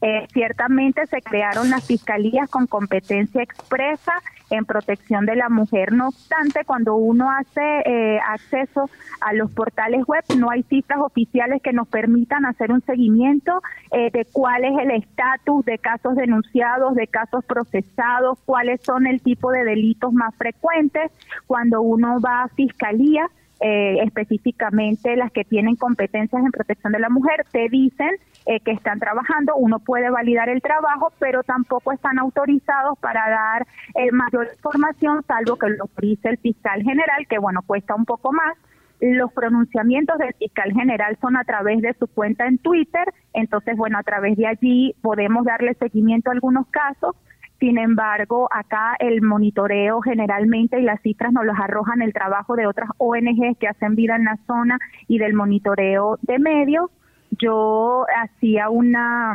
Eh, 0.00 0.28
ciertamente 0.32 1.04
se 1.08 1.20
crearon 1.22 1.70
las 1.70 1.84
fiscalías 1.84 2.48
con 2.48 2.68
competencia 2.68 3.42
expresa 3.42 4.12
en 4.48 4.64
protección 4.64 5.26
de 5.26 5.34
la 5.34 5.48
mujer. 5.48 5.92
No 5.92 6.06
obstante, 6.06 6.64
cuando 6.64 6.94
uno 6.94 7.32
hace 7.32 7.80
eh, 7.84 8.20
acceso 8.28 8.88
a 9.20 9.32
los 9.32 9.50
portales 9.50 10.06
web, 10.06 10.22
no 10.38 10.50
hay 10.50 10.62
cifras 10.62 11.00
oficiales 11.00 11.60
que 11.62 11.72
nos 11.72 11.88
permitan 11.88 12.46
hacer 12.46 12.70
un 12.70 12.82
seguimiento 12.82 13.60
eh, 13.90 14.12
de 14.12 14.24
cuál 14.26 14.64
es 14.64 14.78
el 14.78 14.92
estatus 14.92 15.64
de 15.64 15.78
casos 15.78 16.14
denunciados, 16.14 16.94
de 16.94 17.08
casos 17.08 17.44
procesados, 17.44 18.38
cuáles 18.44 18.80
son 18.82 19.08
el 19.08 19.20
tipo 19.20 19.50
de 19.50 19.64
delitos 19.64 20.12
más 20.12 20.32
frecuentes. 20.36 21.10
Cuando 21.48 21.82
uno 21.82 22.20
va 22.20 22.44
a 22.44 22.48
fiscalía, 22.50 23.28
eh, 23.60 23.98
específicamente 24.02 25.16
las 25.16 25.30
que 25.32 25.44
tienen 25.44 25.76
competencias 25.76 26.42
en 26.42 26.50
protección 26.50 26.92
de 26.92 26.98
la 26.98 27.10
mujer, 27.10 27.44
te 27.52 27.68
dicen 27.68 28.10
eh, 28.46 28.60
que 28.60 28.72
están 28.72 28.98
trabajando, 28.98 29.54
uno 29.56 29.80
puede 29.80 30.08
validar 30.08 30.48
el 30.48 30.62
trabajo, 30.62 31.12
pero 31.18 31.42
tampoco 31.42 31.92
están 31.92 32.18
autorizados 32.18 32.98
para 33.00 33.28
dar 33.28 33.66
eh, 33.94 34.10
mayor 34.12 34.48
información, 34.54 35.22
salvo 35.26 35.56
que 35.56 35.68
lo 35.68 35.82
autorice 35.82 36.30
el 36.30 36.38
fiscal 36.38 36.82
general, 36.82 37.26
que 37.28 37.38
bueno, 37.38 37.60
cuesta 37.66 37.94
un 37.94 38.06
poco 38.06 38.32
más. 38.32 38.56
Los 39.00 39.32
pronunciamientos 39.32 40.18
del 40.18 40.34
fiscal 40.34 40.72
general 40.72 41.18
son 41.20 41.36
a 41.36 41.44
través 41.44 41.80
de 41.82 41.94
su 41.98 42.06
cuenta 42.06 42.46
en 42.46 42.58
Twitter, 42.58 43.12
entonces 43.34 43.76
bueno, 43.76 43.98
a 43.98 44.02
través 44.02 44.36
de 44.36 44.46
allí 44.46 44.94
podemos 45.02 45.44
darle 45.44 45.74
seguimiento 45.74 46.30
a 46.30 46.34
algunos 46.34 46.66
casos. 46.68 47.14
Sin 47.60 47.76
embargo, 47.76 48.48
acá 48.50 48.96
el 48.98 49.20
monitoreo 49.20 50.00
generalmente 50.00 50.80
y 50.80 50.82
las 50.82 51.00
cifras 51.02 51.30
nos 51.30 51.44
las 51.44 51.60
arrojan 51.60 52.00
el 52.00 52.14
trabajo 52.14 52.56
de 52.56 52.66
otras 52.66 52.88
ONGs 52.96 53.58
que 53.58 53.68
hacen 53.68 53.96
vida 53.96 54.16
en 54.16 54.24
la 54.24 54.38
zona 54.46 54.78
y 55.06 55.18
del 55.18 55.34
monitoreo 55.34 56.18
de 56.22 56.38
medios. 56.38 56.90
Yo 57.32 58.06
hacía 58.16 58.70
una, 58.70 59.34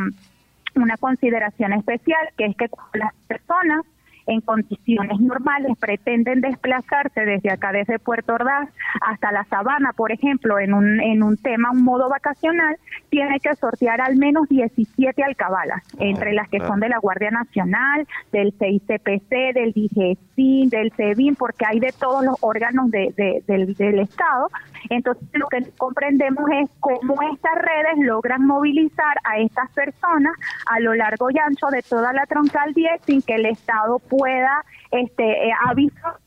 una 0.76 0.98
consideración 0.98 1.74
especial, 1.74 2.28
que 2.36 2.46
es 2.46 2.58
que 2.58 2.68
las 2.96 3.14
personas 3.28 3.82
en 4.28 4.42
condiciones 4.42 5.20
normales 5.20 5.74
pretenden 5.80 6.42
desplazarse 6.42 7.22
desde 7.22 7.52
acá, 7.52 7.72
desde 7.72 8.00
Puerto 8.00 8.34
Ordaz 8.34 8.70
hasta 9.02 9.32
la 9.32 9.44
Sabana, 9.46 9.92
por 9.96 10.12
ejemplo, 10.12 10.60
en 10.60 10.74
un, 10.74 11.00
en 11.02 11.24
un 11.24 11.38
tema, 11.38 11.72
un 11.72 11.84
modo 11.84 12.10
vacacional, 12.10 12.78
tiene 13.10 13.40
que 13.40 13.56
sortear 13.56 14.02
al 14.02 14.16
menos 14.16 14.48
17 14.50 15.24
alcabalas, 15.24 15.84
entre 16.00 16.34
las 16.34 16.50
que 16.50 16.60
son 16.60 16.80
de 16.80 16.90
la 16.90 17.00
Guardia 17.00 17.32
Nacional, 17.32 18.08
del 18.32 18.54
CICPC, 18.54 19.54
del 19.54 19.74
DGCIN, 19.74 20.70
del 20.70 20.92
CEBIN, 20.94 21.36
porque 21.36 21.66
hay 21.66 21.80
de 21.80 21.94
todos 21.98 22.24
los 22.24 22.36
órganos 22.42 22.90
de, 22.92 23.44
del, 23.48 23.74
del 23.76 24.00
Estado, 24.00 24.50
Entonces 24.90 25.28
lo 25.34 25.48
que 25.48 25.72
comprendemos 25.78 26.46
es 26.62 26.70
cómo 26.80 27.16
estas 27.34 27.56
redes 27.56 27.98
logran 28.06 28.46
movilizar 28.46 29.16
a 29.24 29.40
estas 29.40 29.72
personas 29.72 30.34
a 30.68 30.80
lo 30.80 30.94
largo 30.94 31.30
y 31.32 31.40
ancho 31.40 31.68
de 31.68 31.82
toda 31.82 32.14
la 32.14 32.26
troncal 32.26 32.74
10 32.74 33.02
sin 33.06 33.22
que 33.22 33.36
el 33.36 33.46
Estado 33.46 34.00
pueda 34.00 34.64
este, 34.92 35.48
eh, 35.48 35.52
avisar 35.66 36.18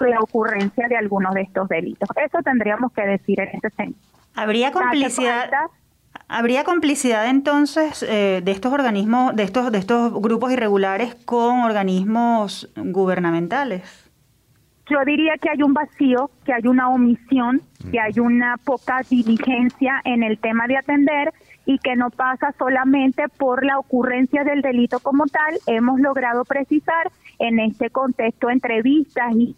la 0.00 0.20
ocurrencia 0.20 0.88
de 0.88 0.96
algunos 0.96 1.34
de 1.34 1.42
estos 1.42 1.68
delitos. 1.68 2.08
Eso 2.16 2.38
tendríamos 2.42 2.92
que 2.92 3.02
decir 3.02 3.40
en 3.40 3.48
ese 3.48 3.70
sentido. 3.70 4.00
¿Habría 4.34 4.72
complicidad? 4.72 5.50
¿Habría 6.28 6.64
complicidad 6.64 7.28
entonces 7.28 8.04
eh, 8.04 8.40
de 8.42 8.52
estos 8.52 8.72
organismos, 8.72 9.34
de 9.34 9.42
estos, 9.42 9.72
de 9.72 9.78
estos 9.78 10.12
grupos 10.12 10.52
irregulares 10.52 11.16
con 11.24 11.60
organismos 11.60 12.70
gubernamentales? 12.76 14.09
Yo 14.90 15.04
diría 15.06 15.34
que 15.40 15.48
hay 15.50 15.62
un 15.62 15.72
vacío, 15.72 16.30
que 16.44 16.52
hay 16.52 16.66
una 16.66 16.88
omisión, 16.88 17.62
que 17.92 18.00
hay 18.00 18.18
una 18.18 18.56
poca 18.56 19.02
diligencia 19.08 20.00
en 20.04 20.24
el 20.24 20.38
tema 20.38 20.66
de 20.66 20.78
atender 20.78 21.32
y 21.64 21.78
que 21.78 21.94
no 21.94 22.10
pasa 22.10 22.52
solamente 22.58 23.28
por 23.28 23.64
la 23.64 23.78
ocurrencia 23.78 24.42
del 24.42 24.62
delito 24.62 24.98
como 24.98 25.26
tal. 25.26 25.54
Hemos 25.68 26.00
logrado 26.00 26.44
precisar 26.44 27.08
en 27.38 27.60
este 27.60 27.90
contexto 27.90 28.50
entrevistas 28.50 29.32
y, 29.36 29.54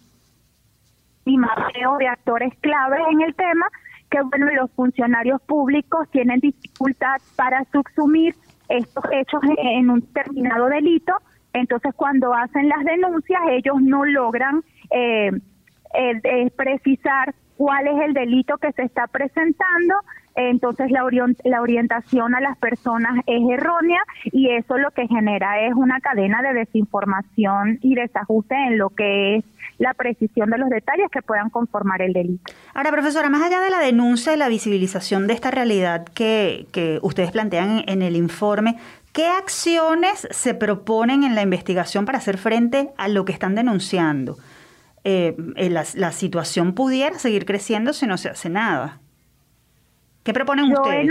y 1.25 1.37
mapeo 1.39 1.97
de 1.97 2.09
actores 2.09 2.53
claves 2.61 3.01
en 3.11 3.21
el 3.21 3.33
tema 3.33 3.65
que 4.11 4.21
bueno, 4.21 4.45
los 4.53 4.69
funcionarios 4.73 5.41
públicos 5.41 6.07
tienen 6.11 6.39
dificultad 6.39 7.17
para 7.35 7.65
subsumir 7.71 8.35
estos 8.69 9.03
hechos 9.11 9.41
en 9.57 9.89
un 9.89 10.01
determinado 10.01 10.67
delito, 10.67 11.13
entonces 11.53 11.93
cuando 11.95 12.33
hacen 12.33 12.67
las 12.67 12.83
denuncias 12.83 13.41
ellos 13.51 13.81
no 13.81 14.05
logran 14.05 14.63
eh, 14.91 15.31
eh, 15.93 16.51
precisar 16.55 17.33
cuál 17.57 17.87
es 17.87 18.01
el 18.05 18.13
delito 18.13 18.57
que 18.57 18.71
se 18.71 18.83
está 18.83 19.07
presentando, 19.07 19.95
entonces 20.35 20.89
la, 20.89 21.05
la 21.43 21.61
orientación 21.61 22.33
a 22.33 22.41
las 22.41 22.57
personas 22.57 23.23
es 23.27 23.41
errónea 23.49 24.01
y 24.23 24.49
eso 24.49 24.77
lo 24.77 24.91
que 24.91 25.07
genera 25.07 25.65
es 25.67 25.73
una 25.73 25.99
cadena 25.99 26.41
de 26.41 26.53
desinformación 26.53 27.77
y 27.81 27.95
desajuste 27.95 28.55
en 28.55 28.77
lo 28.79 28.89
que 28.89 29.37
es 29.37 29.45
la 29.77 29.93
precisión 29.93 30.49
de 30.49 30.57
los 30.57 30.69
detalles 30.69 31.09
que 31.11 31.21
puedan 31.21 31.49
conformar 31.49 32.01
el 32.01 32.13
delito. 32.13 32.51
Ahora, 32.73 32.91
profesora, 32.91 33.29
más 33.29 33.43
allá 33.43 33.59
de 33.59 33.69
la 33.69 33.79
denuncia 33.79 34.33
y 34.33 34.37
la 34.37 34.47
visibilización 34.47 35.27
de 35.27 35.33
esta 35.33 35.51
realidad 35.51 36.05
que, 36.05 36.67
que 36.71 36.99
ustedes 37.01 37.31
plantean 37.31 37.83
en 37.87 38.01
el 38.01 38.15
informe, 38.15 38.77
¿Qué 39.13 39.27
acciones 39.27 40.27
se 40.31 40.55
proponen 40.55 41.23
en 41.23 41.35
la 41.35 41.43
investigación 41.43 42.05
para 42.05 42.17
hacer 42.17 42.39
frente 42.39 42.89
a 42.97 43.07
lo 43.07 43.25
que 43.25 43.31
están 43.31 43.53
denunciando? 43.53 44.37
Eh, 45.03 45.37
eh, 45.55 45.69
la, 45.69 46.11
situación 46.11 46.73
pudiera 46.73 47.19
seguir 47.19 47.45
creciendo 47.45 47.93
si 47.93 48.07
no 48.07 48.17
se 48.17 48.29
hace 48.29 48.49
nada. 48.49 48.99
¿Qué 50.23 50.33
proponen 50.33 50.71
ustedes? 50.71 51.09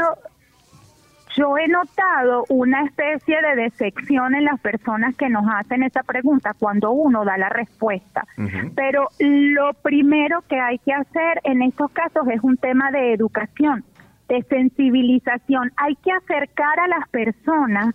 yo 1.37 1.57
he 1.57 1.69
notado 1.69 2.45
una 2.49 2.85
especie 2.85 3.41
de 3.41 3.63
decepción 3.63 4.35
en 4.35 4.45
las 4.45 4.61
personas 4.61 5.15
que 5.17 5.29
nos 5.29 5.45
hacen 5.49 5.83
esa 5.83 6.03
pregunta 6.03 6.55
cuando 6.59 6.91
uno 6.91 7.25
da 7.25 7.39
la 7.39 7.49
respuesta. 7.49 8.27
Pero 8.75 9.09
lo 9.19 9.73
primero 9.75 10.43
que 10.49 10.61
hay 10.61 10.79
que 10.79 10.93
hacer 10.93 11.41
en 11.45 11.63
estos 11.63 11.91
casos 11.93 12.27
es 12.29 12.43
un 12.43 12.57
tema 12.57 12.91
de 12.91 13.15
educación, 13.15 13.85
de 14.33 14.43
sensibilización. 14.45 15.73
Hay 15.77 15.95
que 15.97 16.11
acercar 16.11 16.81
a 16.81 16.89
las 16.89 17.07
personas 17.11 17.95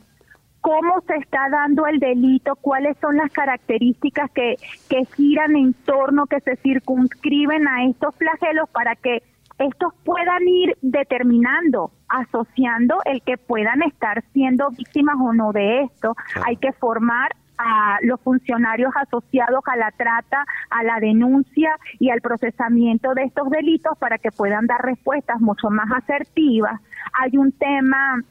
cómo 0.62 1.02
se 1.08 1.16
está 1.16 1.50
dando 1.50 1.88
el 1.88 2.00
delito, 2.00 2.56
cuáles 2.58 2.96
son 3.02 3.18
las 3.18 3.32
características 3.32 4.30
que, 4.32 4.56
que 4.88 5.06
giran 5.16 5.56
en 5.56 5.74
torno, 5.74 6.28
que 6.28 6.40
se 6.42 6.56
circunscriben 6.58 7.68
a 7.68 7.86
estos 7.86 8.14
flagelos 8.16 8.70
para 8.70 8.96
que 8.96 9.24
estos 9.58 9.94
puedan 10.06 10.48
ir 10.48 10.78
determinando, 10.84 11.90
asociando 12.08 13.00
el 13.06 13.24
que 13.24 13.38
puedan 13.38 13.82
estar 13.82 14.24
siendo 14.32 14.70
víctimas 14.70 15.16
o 15.20 15.34
no 15.34 15.52
de 15.54 15.82
esto. 15.82 16.16
Hay 16.46 16.58
que 16.58 16.72
formar 16.74 17.36
a 17.58 17.98
los 18.02 18.20
funcionarios 18.22 18.92
asociados 18.96 19.62
a 19.66 19.76
la 19.76 19.92
trata, 19.92 20.46
a 20.70 20.84
la 20.84 21.00
denuncia 21.00 21.76
y 22.00 22.10
al 22.10 22.22
procesamiento 22.22 23.14
de 23.14 23.24
estos 23.24 23.50
delitos 23.50 23.98
para 23.98 24.18
que 24.18 24.32
puedan 24.32 24.68
dar 24.68 24.82
respuestas 24.82 25.40
mucho 25.42 25.70
más 25.70 25.90
asertivas. 25.92 26.80
Hay 27.20 27.38
un 27.38 27.52
tema 27.52 28.22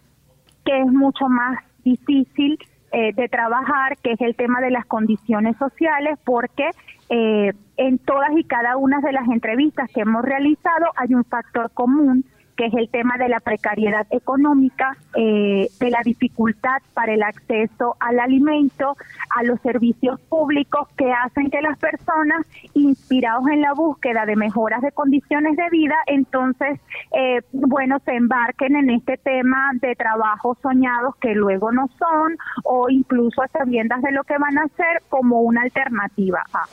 que 0.65 0.81
es 0.81 0.87
mucho 0.87 1.29
más 1.29 1.59
difícil 1.85 2.59
eh, 2.93 3.13
de 3.15 3.29
trabajar, 3.29 3.97
que 3.99 4.13
es 4.13 4.21
el 4.21 4.35
tema 4.37 4.61
de 4.61 4.71
las 4.71 4.87
condiciones 4.87 5.57
sociales, 5.57 6.19
porque 6.25 6.71
eh, 7.09 7.53
en 7.77 7.99
todas 7.99 8.31
y 8.37 8.45
cada 8.45 8.77
una 8.77 9.01
de 9.01 9.13
las 9.13 9.29
entrevistas 9.29 9.91
que 9.93 10.01
hemos 10.01 10.25
realizado 10.25 10.87
hay 10.97 11.15
un 11.15 11.25
factor 11.25 11.71
común 11.73 12.25
que 12.57 12.67
es 12.67 12.75
el 12.75 12.89
tema 12.89 13.17
de 13.19 13.29
la 13.29 13.41
precariedad 13.41 14.07
económica, 14.11 14.97
eh, 15.15 15.69
de 15.79 15.91
la 15.91 16.01
dificultad 16.05 16.79
para 16.95 17.15
el 17.15 17.23
acceso 17.23 17.97
al 18.01 18.19
alimento, 18.19 18.97
a 19.35 19.43
los 19.43 19.61
servicios 19.61 20.21
públicos 20.23 20.89
que 20.97 21.13
hacen 21.13 21.51
que 21.51 21.61
las 21.61 21.79
personas, 21.79 22.47
inspirados 22.75 23.47
en 23.49 23.61
la 23.61 23.75
búsqueda 23.75 24.27
de 24.27 24.37
mejoras 24.37 24.83
de 24.83 24.93
condiciones 24.93 25.57
de 25.57 25.69
vida, 25.71 25.97
entonces, 26.07 26.81
eh, 27.13 27.43
bueno, 27.53 27.99
se 28.05 28.15
embarquen 28.15 28.77
en 28.77 28.91
este 28.91 29.17
tema 29.19 29.71
de 29.81 29.95
trabajos 29.95 30.59
soñados 30.63 31.17
que 31.17 31.35
luego 31.35 31.73
no 31.73 31.89
son, 31.99 32.37
o 32.65 32.89
incluso 32.89 33.43
a 33.43 33.49
sabiendas 33.49 34.03
de 34.03 34.13
lo 34.13 34.25
que 34.25 34.39
van 34.39 34.59
a 34.59 34.65
hacer 34.65 35.03
como 35.09 35.41
una 35.41 35.63
alternativa 35.63 36.43
a. 36.53 36.65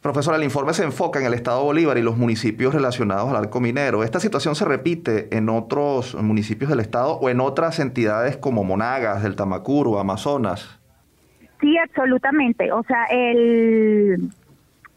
Profesor, 0.00 0.34
el 0.36 0.44
informe 0.44 0.74
se 0.74 0.84
enfoca 0.84 1.18
en 1.18 1.26
el 1.26 1.34
Estado 1.34 1.64
Bolívar 1.64 1.98
y 1.98 2.02
los 2.02 2.16
municipios 2.16 2.72
relacionados 2.72 3.30
al 3.30 3.36
arco 3.36 3.58
minero. 3.58 4.04
¿Esta 4.04 4.20
situación 4.20 4.54
se 4.54 4.64
repite 4.64 5.36
en 5.36 5.48
otros 5.48 6.14
municipios 6.14 6.70
del 6.70 6.78
Estado 6.78 7.14
o 7.14 7.28
en 7.28 7.40
otras 7.40 7.80
entidades 7.80 8.36
como 8.36 8.62
Monagas, 8.62 9.24
del 9.24 9.34
Tamacuro, 9.34 9.98
Amazonas? 9.98 10.78
Sí, 11.60 11.76
absolutamente. 11.78 12.70
O 12.70 12.84
sea, 12.84 13.06
el, 13.10 14.30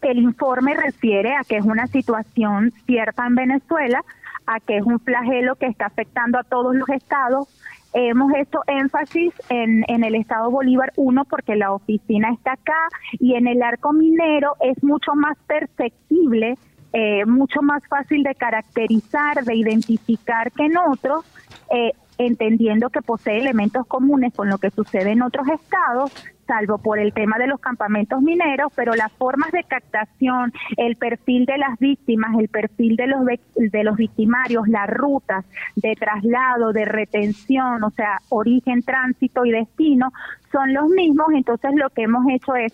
el 0.04 0.18
informe 0.20 0.76
refiere 0.76 1.34
a 1.36 1.43
que 1.45 1.58
es 1.58 1.66
una 1.66 1.88
situación 1.88 2.72
cierta 2.86 3.26
en 3.26 3.34
Venezuela, 3.34 4.04
a 4.45 4.60
que 4.60 4.78
es 4.78 4.84
un 4.84 4.99
flagelo 4.99 5.56
que 5.56 5.66
está 5.66 5.88
afectando 5.88 6.38
a 6.38 6.43
todos 6.43 6.76
los 6.76 6.88
estados, 6.89 7.47
Hemos 7.94 8.32
hecho 8.36 8.60
énfasis 8.68 9.34
en, 9.50 9.84
en 9.88 10.04
el 10.04 10.16
Estado 10.16 10.50
Bolívar, 10.50 10.94
uno, 10.96 11.26
porque 11.26 11.56
la 11.56 11.74
oficina 11.74 12.32
está 12.32 12.54
acá 12.54 12.88
y 13.20 13.36
en 13.36 13.48
el 13.48 13.62
arco 13.62 13.92
minero 13.92 14.56
es 14.62 14.82
mucho 14.84 15.14
más 15.14 15.38
perceptible, 15.46 16.58
eh, 16.94 17.26
mucho 17.26 17.62
más 17.62 17.86
fácil 17.88 18.24
de 18.24 18.36
caracterizar, 18.36 19.44
de 19.44 19.56
identificar 19.56 20.52
que 20.52 20.66
en 20.66 20.78
otros. 20.78 21.26
Eh, 21.74 21.92
entendiendo 22.26 22.89
que 22.89 23.01
posee 23.01 23.39
elementos 23.39 23.86
comunes 23.88 24.34
con 24.34 24.49
lo 24.49 24.57
que 24.57 24.69
sucede 24.69 25.11
en 25.11 25.22
otros 25.22 25.47
estados, 25.49 26.11
salvo 26.47 26.80
por 26.80 26.99
el 26.99 27.13
tema 27.13 27.38
de 27.38 27.47
los 27.47 27.59
campamentos 27.59 28.22
mineros, 28.22 28.72
pero 28.76 28.93
las 28.93 29.11
formas 29.13 29.51
de 29.51 29.63
captación, 29.63 30.51
el 30.78 30.97
perfil 30.97 31.45
de 31.45 31.57
las 31.57 31.80
víctimas, 31.80 32.38
el 32.38 32.49
perfil 32.49 32.95
de 32.95 33.07
los 33.07 33.22
de 33.55 33.84
los 33.84 33.95
victimarios, 33.95 34.67
las 34.67 34.89
rutas 34.89 35.45
de 35.76 35.95
traslado, 35.95 36.74
de 36.74 36.86
retención, 36.86 37.84
o 37.84 37.91
sea, 37.91 38.19
origen, 38.30 38.82
tránsito 38.82 39.45
y 39.45 39.51
destino 39.51 40.11
son 40.51 40.74
los 40.74 40.89
mismos, 40.89 41.28
entonces 41.34 41.72
lo 41.76 41.89
que 41.89 42.03
hemos 42.03 42.26
hecho 42.30 42.55
es, 42.55 42.74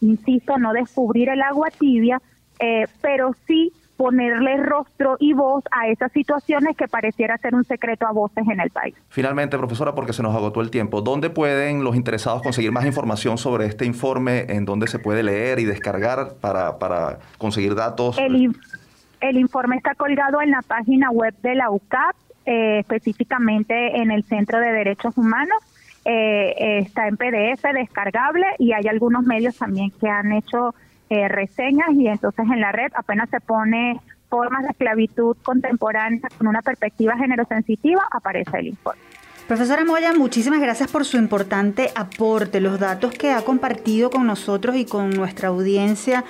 insisto, 0.00 0.58
no 0.58 0.72
descubrir 0.72 1.28
el 1.28 1.42
agua 1.42 1.68
tibia, 1.70 2.20
eh, 2.58 2.86
pero 3.00 3.32
sí 3.46 3.72
ponerle 3.96 4.56
rostro 4.58 5.16
y 5.18 5.32
voz 5.32 5.64
a 5.70 5.88
esas 5.88 6.10
situaciones 6.12 6.76
que 6.76 6.88
pareciera 6.88 7.38
ser 7.38 7.54
un 7.54 7.64
secreto 7.64 8.06
a 8.06 8.12
voces 8.12 8.44
en 8.48 8.60
el 8.60 8.70
país. 8.70 8.94
Finalmente, 9.08 9.56
profesora, 9.56 9.94
porque 9.94 10.12
se 10.12 10.22
nos 10.22 10.34
agotó 10.34 10.60
el 10.60 10.70
tiempo, 10.70 11.00
¿dónde 11.00 11.30
pueden 11.30 11.84
los 11.84 11.96
interesados 11.96 12.42
conseguir 12.42 12.72
más 12.72 12.84
información 12.86 13.38
sobre 13.38 13.66
este 13.66 13.86
informe? 13.86 14.46
¿En 14.48 14.64
dónde 14.64 14.88
se 14.88 14.98
puede 14.98 15.22
leer 15.22 15.58
y 15.60 15.64
descargar 15.64 16.34
para, 16.40 16.78
para 16.78 17.18
conseguir 17.38 17.74
datos? 17.74 18.18
El, 18.18 18.54
el 19.20 19.38
informe 19.38 19.76
está 19.76 19.94
colgado 19.94 20.40
en 20.42 20.50
la 20.50 20.62
página 20.62 21.10
web 21.10 21.34
de 21.42 21.54
la 21.54 21.70
UCAP, 21.70 22.16
eh, 22.46 22.80
específicamente 22.80 24.00
en 24.00 24.10
el 24.10 24.24
Centro 24.24 24.58
de 24.58 24.72
Derechos 24.72 25.16
Humanos. 25.16 25.58
Eh, 26.04 26.80
está 26.80 27.08
en 27.08 27.16
PDF 27.16 27.62
descargable 27.72 28.44
y 28.58 28.72
hay 28.72 28.86
algunos 28.88 29.24
medios 29.24 29.56
también 29.56 29.90
que 29.98 30.08
han 30.08 30.32
hecho 30.32 30.74
eh, 31.14 31.28
reseñas 31.28 31.88
y 31.94 32.08
entonces 32.08 32.44
en 32.50 32.60
la 32.60 32.72
red 32.72 32.90
apenas 32.94 33.30
se 33.30 33.40
pone 33.40 34.00
formas 34.28 34.62
de 34.62 34.70
esclavitud 34.70 35.36
contemporánea 35.42 36.20
con 36.36 36.48
una 36.48 36.60
perspectiva 36.62 37.16
genero-sensitiva, 37.16 38.02
aparece 38.10 38.58
el 38.58 38.68
informe. 38.68 39.00
Profesora 39.46 39.84
Moya, 39.84 40.14
muchísimas 40.14 40.60
gracias 40.60 40.90
por 40.90 41.04
su 41.04 41.18
importante 41.18 41.90
aporte. 41.94 42.60
Los 42.60 42.80
datos 42.80 43.12
que 43.12 43.30
ha 43.30 43.42
compartido 43.42 44.10
con 44.10 44.26
nosotros 44.26 44.74
y 44.74 44.86
con 44.86 45.10
nuestra 45.10 45.48
audiencia 45.48 46.24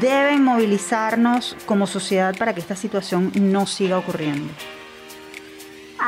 deben 0.00 0.42
movilizarnos 0.42 1.56
como 1.64 1.86
sociedad 1.86 2.36
para 2.36 2.54
que 2.54 2.60
esta 2.60 2.74
situación 2.74 3.30
no 3.40 3.66
siga 3.66 3.98
ocurriendo. 3.98 4.52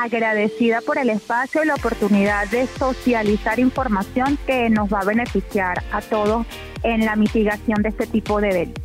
Agradecida 0.01 0.81
por 0.81 0.97
el 0.97 1.11
espacio 1.11 1.65
y 1.65 1.67
la 1.67 1.75
oportunidad 1.75 2.49
de 2.51 2.69
socializar 2.69 3.59
información 3.59 4.39
que 4.47 4.71
nos 4.71 4.93
va 4.93 5.01
a 5.01 5.05
beneficiar 5.05 5.83
a 5.91 6.01
todos 6.01 6.47
en 6.85 7.05
la 7.05 7.17
mitigación 7.17 7.83
de 7.83 7.89
este 7.89 8.07
tipo 8.07 8.41
de 8.41 8.49
delitos. 8.55 8.85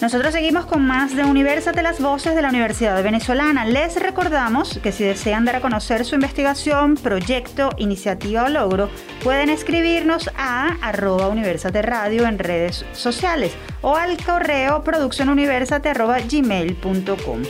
Nosotros 0.00 0.32
seguimos 0.32 0.64
con 0.64 0.86
más 0.86 1.14
de 1.14 1.24
Universate 1.24 1.82
las 1.82 2.00
voces 2.00 2.34
de 2.34 2.40
la 2.40 2.48
Universidad 2.48 3.02
Venezolana. 3.02 3.66
Les 3.66 4.00
recordamos 4.00 4.80
que 4.82 4.92
si 4.92 5.04
desean 5.04 5.44
dar 5.44 5.56
a 5.56 5.60
conocer 5.60 6.06
su 6.06 6.14
investigación, 6.14 6.94
proyecto, 6.94 7.68
iniciativa 7.76 8.44
o 8.44 8.48
logro, 8.48 8.88
pueden 9.22 9.50
escribirnos 9.50 10.30
a 10.38 10.78
arroba 10.80 11.28
Universate 11.28 11.82
Radio 11.82 12.26
en 12.26 12.38
redes 12.38 12.86
sociales 12.94 13.52
o 13.82 13.94
al 13.94 14.16
correo 14.24 14.82
produccionuniversate.gmail.com. 14.84 17.42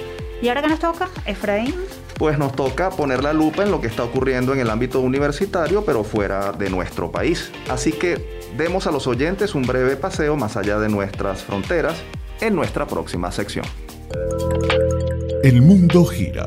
¿Y 0.43 0.49
ahora 0.49 0.63
qué 0.63 0.69
nos 0.69 0.81
toca, 0.81 1.09
Efraín? 1.27 1.77
Pues 2.21 2.37
nos 2.37 2.55
toca 2.55 2.91
poner 2.91 3.23
la 3.23 3.33
lupa 3.33 3.63
en 3.63 3.71
lo 3.71 3.81
que 3.81 3.87
está 3.87 4.05
ocurriendo 4.05 4.53
en 4.53 4.61
el 4.61 4.69
ámbito 4.69 5.01
universitario, 5.01 5.87
pero 5.87 6.05
fuera 6.05 6.53
de 6.53 6.69
nuestro 6.69 7.11
país. 7.11 7.51
Así 7.71 7.93
que 7.93 8.43
demos 8.59 8.87
a 8.87 8.91
los 8.91 9.07
oyentes 9.07 9.55
un 9.55 9.63
breve 9.63 9.97
paseo 9.97 10.37
más 10.37 10.59
allá 10.59 10.79
de 10.79 10.91
nuestras 10.91 11.43
fronteras 11.43 11.97
en 12.43 12.55
nuestra 12.55 12.87
próxima 12.87 13.33
sección. 13.33 13.65
El 15.43 15.63
mundo 15.63 16.05
gira 16.05 16.47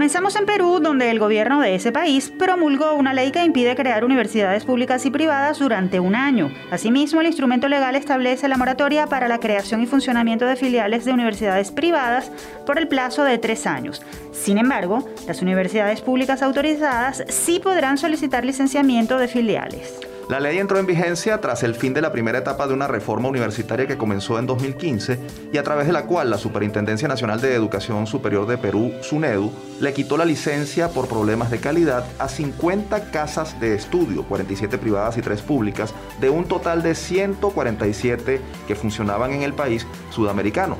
Comenzamos 0.00 0.34
en 0.36 0.46
Perú, 0.46 0.80
donde 0.80 1.10
el 1.10 1.18
gobierno 1.18 1.60
de 1.60 1.74
ese 1.74 1.92
país 1.92 2.32
promulgó 2.38 2.94
una 2.94 3.12
ley 3.12 3.32
que 3.32 3.44
impide 3.44 3.76
crear 3.76 4.02
universidades 4.02 4.64
públicas 4.64 5.04
y 5.04 5.10
privadas 5.10 5.58
durante 5.58 6.00
un 6.00 6.14
año. 6.14 6.50
Asimismo, 6.70 7.20
el 7.20 7.26
instrumento 7.26 7.68
legal 7.68 7.94
establece 7.94 8.48
la 8.48 8.56
moratoria 8.56 9.08
para 9.08 9.28
la 9.28 9.40
creación 9.40 9.82
y 9.82 9.86
funcionamiento 9.86 10.46
de 10.46 10.56
filiales 10.56 11.04
de 11.04 11.12
universidades 11.12 11.70
privadas 11.70 12.32
por 12.64 12.78
el 12.78 12.88
plazo 12.88 13.24
de 13.24 13.36
tres 13.36 13.66
años. 13.66 14.00
Sin 14.32 14.56
embargo, 14.56 15.06
las 15.26 15.42
universidades 15.42 16.00
públicas 16.00 16.40
autorizadas 16.40 17.22
sí 17.28 17.60
podrán 17.62 17.98
solicitar 17.98 18.42
licenciamiento 18.42 19.18
de 19.18 19.28
filiales. 19.28 20.09
La 20.30 20.38
ley 20.38 20.58
entró 20.58 20.78
en 20.78 20.86
vigencia 20.86 21.40
tras 21.40 21.64
el 21.64 21.74
fin 21.74 21.92
de 21.92 22.00
la 22.00 22.12
primera 22.12 22.38
etapa 22.38 22.68
de 22.68 22.72
una 22.72 22.86
reforma 22.86 23.28
universitaria 23.28 23.88
que 23.88 23.98
comenzó 23.98 24.38
en 24.38 24.46
2015 24.46 25.18
y 25.52 25.58
a 25.58 25.64
través 25.64 25.88
de 25.88 25.92
la 25.92 26.06
cual 26.06 26.30
la 26.30 26.38
Superintendencia 26.38 27.08
Nacional 27.08 27.40
de 27.40 27.52
Educación 27.52 28.06
Superior 28.06 28.46
de 28.46 28.56
Perú, 28.56 28.92
SUNEDU, 29.00 29.50
le 29.80 29.92
quitó 29.92 30.16
la 30.16 30.24
licencia 30.24 30.90
por 30.90 31.08
problemas 31.08 31.50
de 31.50 31.58
calidad 31.58 32.06
a 32.20 32.28
50 32.28 33.10
casas 33.10 33.60
de 33.60 33.74
estudio, 33.74 34.22
47 34.22 34.78
privadas 34.78 35.16
y 35.16 35.20
3 35.20 35.42
públicas, 35.42 35.92
de 36.20 36.30
un 36.30 36.44
total 36.44 36.84
de 36.84 36.94
147 36.94 38.40
que 38.68 38.76
funcionaban 38.76 39.32
en 39.32 39.42
el 39.42 39.54
país 39.54 39.84
sudamericano. 40.10 40.76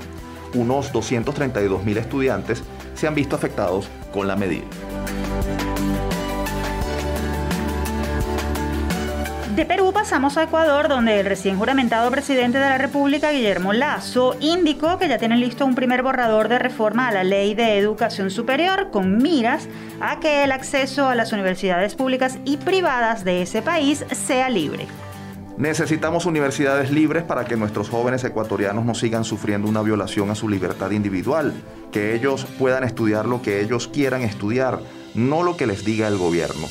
Unos 0.54 0.92
232 0.92 1.82
mil 1.82 1.98
estudiantes 1.98 2.62
se 2.94 3.08
han 3.08 3.16
visto 3.16 3.34
afectados 3.34 3.88
con 4.12 4.28
la 4.28 4.36
medida. 4.36 4.66
De 9.54 9.66
Perú 9.66 9.92
pasamos 9.92 10.36
a 10.36 10.44
Ecuador, 10.44 10.86
donde 10.86 11.18
el 11.18 11.26
recién 11.26 11.58
juramentado 11.58 12.08
presidente 12.12 12.58
de 12.58 12.68
la 12.68 12.78
República, 12.78 13.32
Guillermo 13.32 13.72
Lazo, 13.72 14.36
indicó 14.38 14.96
que 14.96 15.08
ya 15.08 15.18
tienen 15.18 15.40
listo 15.40 15.66
un 15.66 15.74
primer 15.74 16.04
borrador 16.04 16.48
de 16.48 16.60
reforma 16.60 17.08
a 17.08 17.12
la 17.12 17.24
ley 17.24 17.54
de 17.54 17.76
educación 17.76 18.30
superior 18.30 18.90
con 18.92 19.18
miras 19.18 19.68
a 20.00 20.20
que 20.20 20.44
el 20.44 20.52
acceso 20.52 21.08
a 21.08 21.16
las 21.16 21.32
universidades 21.32 21.96
públicas 21.96 22.38
y 22.44 22.58
privadas 22.58 23.24
de 23.24 23.42
ese 23.42 23.60
país 23.60 24.04
sea 24.12 24.48
libre. 24.50 24.86
Necesitamos 25.58 26.26
universidades 26.26 26.92
libres 26.92 27.24
para 27.24 27.44
que 27.44 27.56
nuestros 27.56 27.90
jóvenes 27.90 28.22
ecuatorianos 28.22 28.84
no 28.84 28.94
sigan 28.94 29.24
sufriendo 29.24 29.68
una 29.68 29.82
violación 29.82 30.30
a 30.30 30.36
su 30.36 30.48
libertad 30.48 30.92
individual, 30.92 31.52
que 31.90 32.14
ellos 32.14 32.46
puedan 32.56 32.84
estudiar 32.84 33.26
lo 33.26 33.42
que 33.42 33.60
ellos 33.60 33.88
quieran 33.88 34.22
estudiar, 34.22 34.78
no 35.14 35.42
lo 35.42 35.56
que 35.56 35.66
les 35.66 35.84
diga 35.84 36.06
el 36.06 36.18
gobierno. 36.18 36.68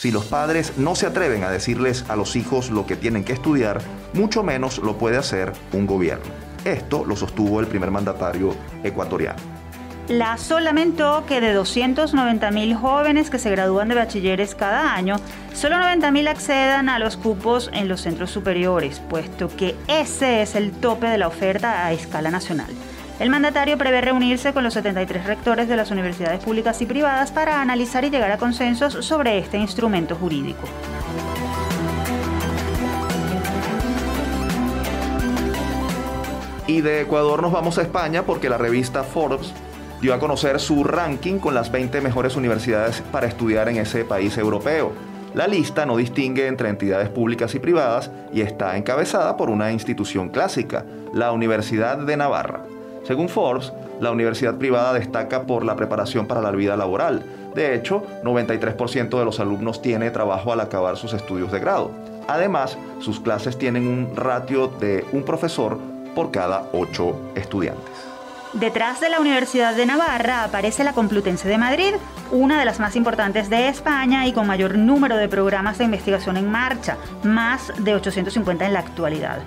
Si 0.00 0.10
los 0.10 0.24
padres 0.24 0.78
no 0.78 0.94
se 0.94 1.04
atreven 1.04 1.44
a 1.44 1.50
decirles 1.50 2.06
a 2.08 2.16
los 2.16 2.34
hijos 2.34 2.70
lo 2.70 2.86
que 2.86 2.96
tienen 2.96 3.22
que 3.22 3.34
estudiar, 3.34 3.82
mucho 4.14 4.42
menos 4.42 4.78
lo 4.78 4.96
puede 4.96 5.18
hacer 5.18 5.52
un 5.74 5.86
gobierno. 5.86 6.24
Esto 6.64 7.04
lo 7.04 7.16
sostuvo 7.16 7.60
el 7.60 7.66
primer 7.66 7.90
mandatario 7.90 8.56
ecuatoriano. 8.82 9.38
Lazo 10.08 10.58
lamentó 10.58 11.26
que 11.26 11.42
de 11.42 11.54
290.000 11.54 12.80
jóvenes 12.80 13.28
que 13.28 13.38
se 13.38 13.50
gradúan 13.50 13.90
de 13.90 13.96
bachilleres 13.96 14.54
cada 14.54 14.94
año, 14.94 15.16
solo 15.52 15.76
90.000 15.76 16.28
accedan 16.28 16.88
a 16.88 16.98
los 16.98 17.18
cupos 17.18 17.68
en 17.74 17.86
los 17.86 18.00
centros 18.00 18.30
superiores, 18.30 19.00
puesto 19.00 19.54
que 19.54 19.76
ese 19.86 20.40
es 20.40 20.54
el 20.54 20.72
tope 20.72 21.08
de 21.08 21.18
la 21.18 21.28
oferta 21.28 21.84
a 21.84 21.92
escala 21.92 22.30
nacional. 22.30 22.70
El 23.20 23.28
mandatario 23.28 23.76
prevé 23.76 24.00
reunirse 24.00 24.54
con 24.54 24.64
los 24.64 24.72
73 24.72 25.26
rectores 25.26 25.68
de 25.68 25.76
las 25.76 25.90
universidades 25.90 26.42
públicas 26.42 26.80
y 26.80 26.86
privadas 26.86 27.30
para 27.30 27.60
analizar 27.60 28.02
y 28.02 28.08
llegar 28.08 28.32
a 28.32 28.38
consensos 28.38 29.04
sobre 29.04 29.36
este 29.36 29.58
instrumento 29.58 30.16
jurídico. 30.16 30.66
Y 36.66 36.80
de 36.80 37.02
Ecuador 37.02 37.42
nos 37.42 37.52
vamos 37.52 37.76
a 37.76 37.82
España 37.82 38.22
porque 38.22 38.48
la 38.48 38.56
revista 38.56 39.04
Forbes 39.04 39.52
dio 40.00 40.14
a 40.14 40.18
conocer 40.18 40.58
su 40.58 40.82
ranking 40.82 41.40
con 41.40 41.52
las 41.52 41.70
20 41.70 42.00
mejores 42.00 42.36
universidades 42.36 43.02
para 43.12 43.26
estudiar 43.26 43.68
en 43.68 43.76
ese 43.76 44.06
país 44.06 44.38
europeo. 44.38 44.92
La 45.34 45.46
lista 45.46 45.84
no 45.84 45.98
distingue 45.98 46.46
entre 46.46 46.70
entidades 46.70 47.10
públicas 47.10 47.54
y 47.54 47.58
privadas 47.58 48.10
y 48.32 48.40
está 48.40 48.78
encabezada 48.78 49.36
por 49.36 49.50
una 49.50 49.72
institución 49.72 50.30
clásica, 50.30 50.86
la 51.12 51.32
Universidad 51.32 51.98
de 51.98 52.16
Navarra. 52.16 52.79
Según 53.10 53.28
Forbes, 53.28 53.72
la 53.98 54.12
universidad 54.12 54.54
privada 54.54 54.92
destaca 54.92 55.42
por 55.42 55.64
la 55.64 55.74
preparación 55.74 56.28
para 56.28 56.40
la 56.40 56.52
vida 56.52 56.76
laboral. 56.76 57.24
De 57.56 57.74
hecho, 57.74 58.06
93% 58.22 59.18
de 59.18 59.24
los 59.24 59.40
alumnos 59.40 59.82
tiene 59.82 60.12
trabajo 60.12 60.52
al 60.52 60.60
acabar 60.60 60.96
sus 60.96 61.12
estudios 61.12 61.50
de 61.50 61.58
grado. 61.58 61.90
Además, 62.28 62.78
sus 63.00 63.18
clases 63.18 63.58
tienen 63.58 63.88
un 63.88 64.14
ratio 64.14 64.68
de 64.68 65.04
un 65.10 65.24
profesor 65.24 65.76
por 66.14 66.30
cada 66.30 66.68
ocho 66.72 67.16
estudiantes. 67.34 67.90
Detrás 68.52 69.00
de 69.00 69.08
la 69.08 69.18
Universidad 69.18 69.74
de 69.74 69.86
Navarra 69.86 70.44
aparece 70.44 70.84
la 70.84 70.92
Complutense 70.92 71.48
de 71.48 71.58
Madrid, 71.58 71.94
una 72.30 72.60
de 72.60 72.64
las 72.64 72.78
más 72.78 72.94
importantes 72.94 73.50
de 73.50 73.66
España 73.66 74.28
y 74.28 74.32
con 74.32 74.46
mayor 74.46 74.78
número 74.78 75.16
de 75.16 75.28
programas 75.28 75.78
de 75.78 75.84
investigación 75.84 76.36
en 76.36 76.48
marcha, 76.48 76.96
más 77.24 77.72
de 77.78 77.92
850 77.92 78.66
en 78.66 78.72
la 78.72 78.78
actualidad. 78.78 79.40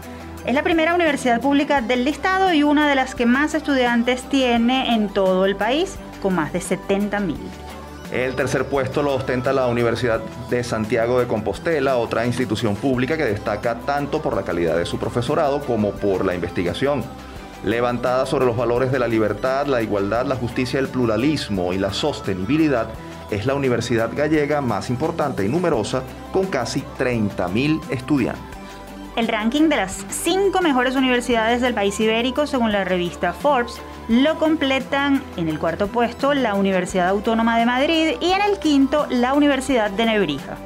Es 0.46 0.54
la 0.54 0.62
primera 0.62 0.94
universidad 0.94 1.40
pública 1.40 1.80
del 1.80 2.04
listado 2.04 2.54
y 2.54 2.64
una 2.64 2.90
de 2.90 2.96
las 2.96 3.16
que 3.16 3.26
más 3.26 3.54
estudiantes 3.54 4.24
tiene 4.24 4.94
en 4.94 5.08
todo 5.08 5.46
el 5.46 5.56
país, 5.56 5.96
con 6.22 6.36
más 6.36 6.52
de 6.52 6.60
70 6.60 7.18
mil. 7.22 7.40
El 8.12 8.36
tercer 8.36 8.66
puesto 8.66 9.02
lo 9.02 9.14
ostenta 9.16 9.54
la 9.54 9.68
Universidad 9.68 10.20
de 10.50 10.66
Santiago 10.66 11.22
de 11.22 11.28
Compostela, 11.28 11.96
otra 11.96 12.26
institución 12.26 12.76
pública 12.76 13.16
que 13.16 13.24
destaca 13.24 13.80
tanto 13.86 14.22
por 14.22 14.36
la 14.36 14.44
calidad 14.44 14.76
de 14.76 14.86
su 14.86 15.00
profesorado 15.00 15.62
como 15.62 15.92
por 15.92 16.26
la 16.26 16.36
investigación. 16.36 17.06
Levantada 17.64 18.26
sobre 18.26 18.46
los 18.46 18.58
valores 18.58 18.92
de 18.92 19.00
la 19.00 19.08
libertad, 19.08 19.68
la 19.68 19.82
igualdad, 19.82 20.26
la 20.26 20.36
justicia, 20.36 20.78
el 20.78 20.90
pluralismo 20.90 21.72
y 21.72 21.78
la 21.78 21.94
sostenibilidad, 21.94 22.90
es 23.32 23.46
la 23.46 23.56
universidad 23.56 24.12
gallega 24.14 24.60
más 24.60 24.90
importante 24.90 25.46
y 25.46 25.48
numerosa 25.48 26.04
con 26.34 26.48
casi 26.48 26.84
30.000 27.00 27.80
estudiantes 27.90 28.53
el 29.16 29.28
ranking 29.28 29.70
de 29.70 29.78
las 29.78 30.06
cinco 30.10 30.62
mejores 30.62 30.96
universidades 30.96 31.62
del 31.62 31.74
país 31.74 32.00
ibérico 32.00 32.48
según 32.48 32.72
la 32.72 32.84
revista 32.84 33.34
Forbes 33.34 33.80
lo 34.08 34.38
completan 34.38 35.24
en 35.38 35.48
el 35.48 35.60
cuarto 35.60 35.88
puesto 35.88 36.34
la 36.34 36.56
Universidad 36.56 37.10
Autónoma 37.10 37.58
de 37.58 37.66
Madrid 37.66 38.16
y 38.20 38.32
en 38.32 38.42
el 38.42 38.60
quinto 38.60 39.08
la 39.10 39.34
Universidad 39.34 39.92
de 39.92 40.06
Nebrija. 40.06 40.58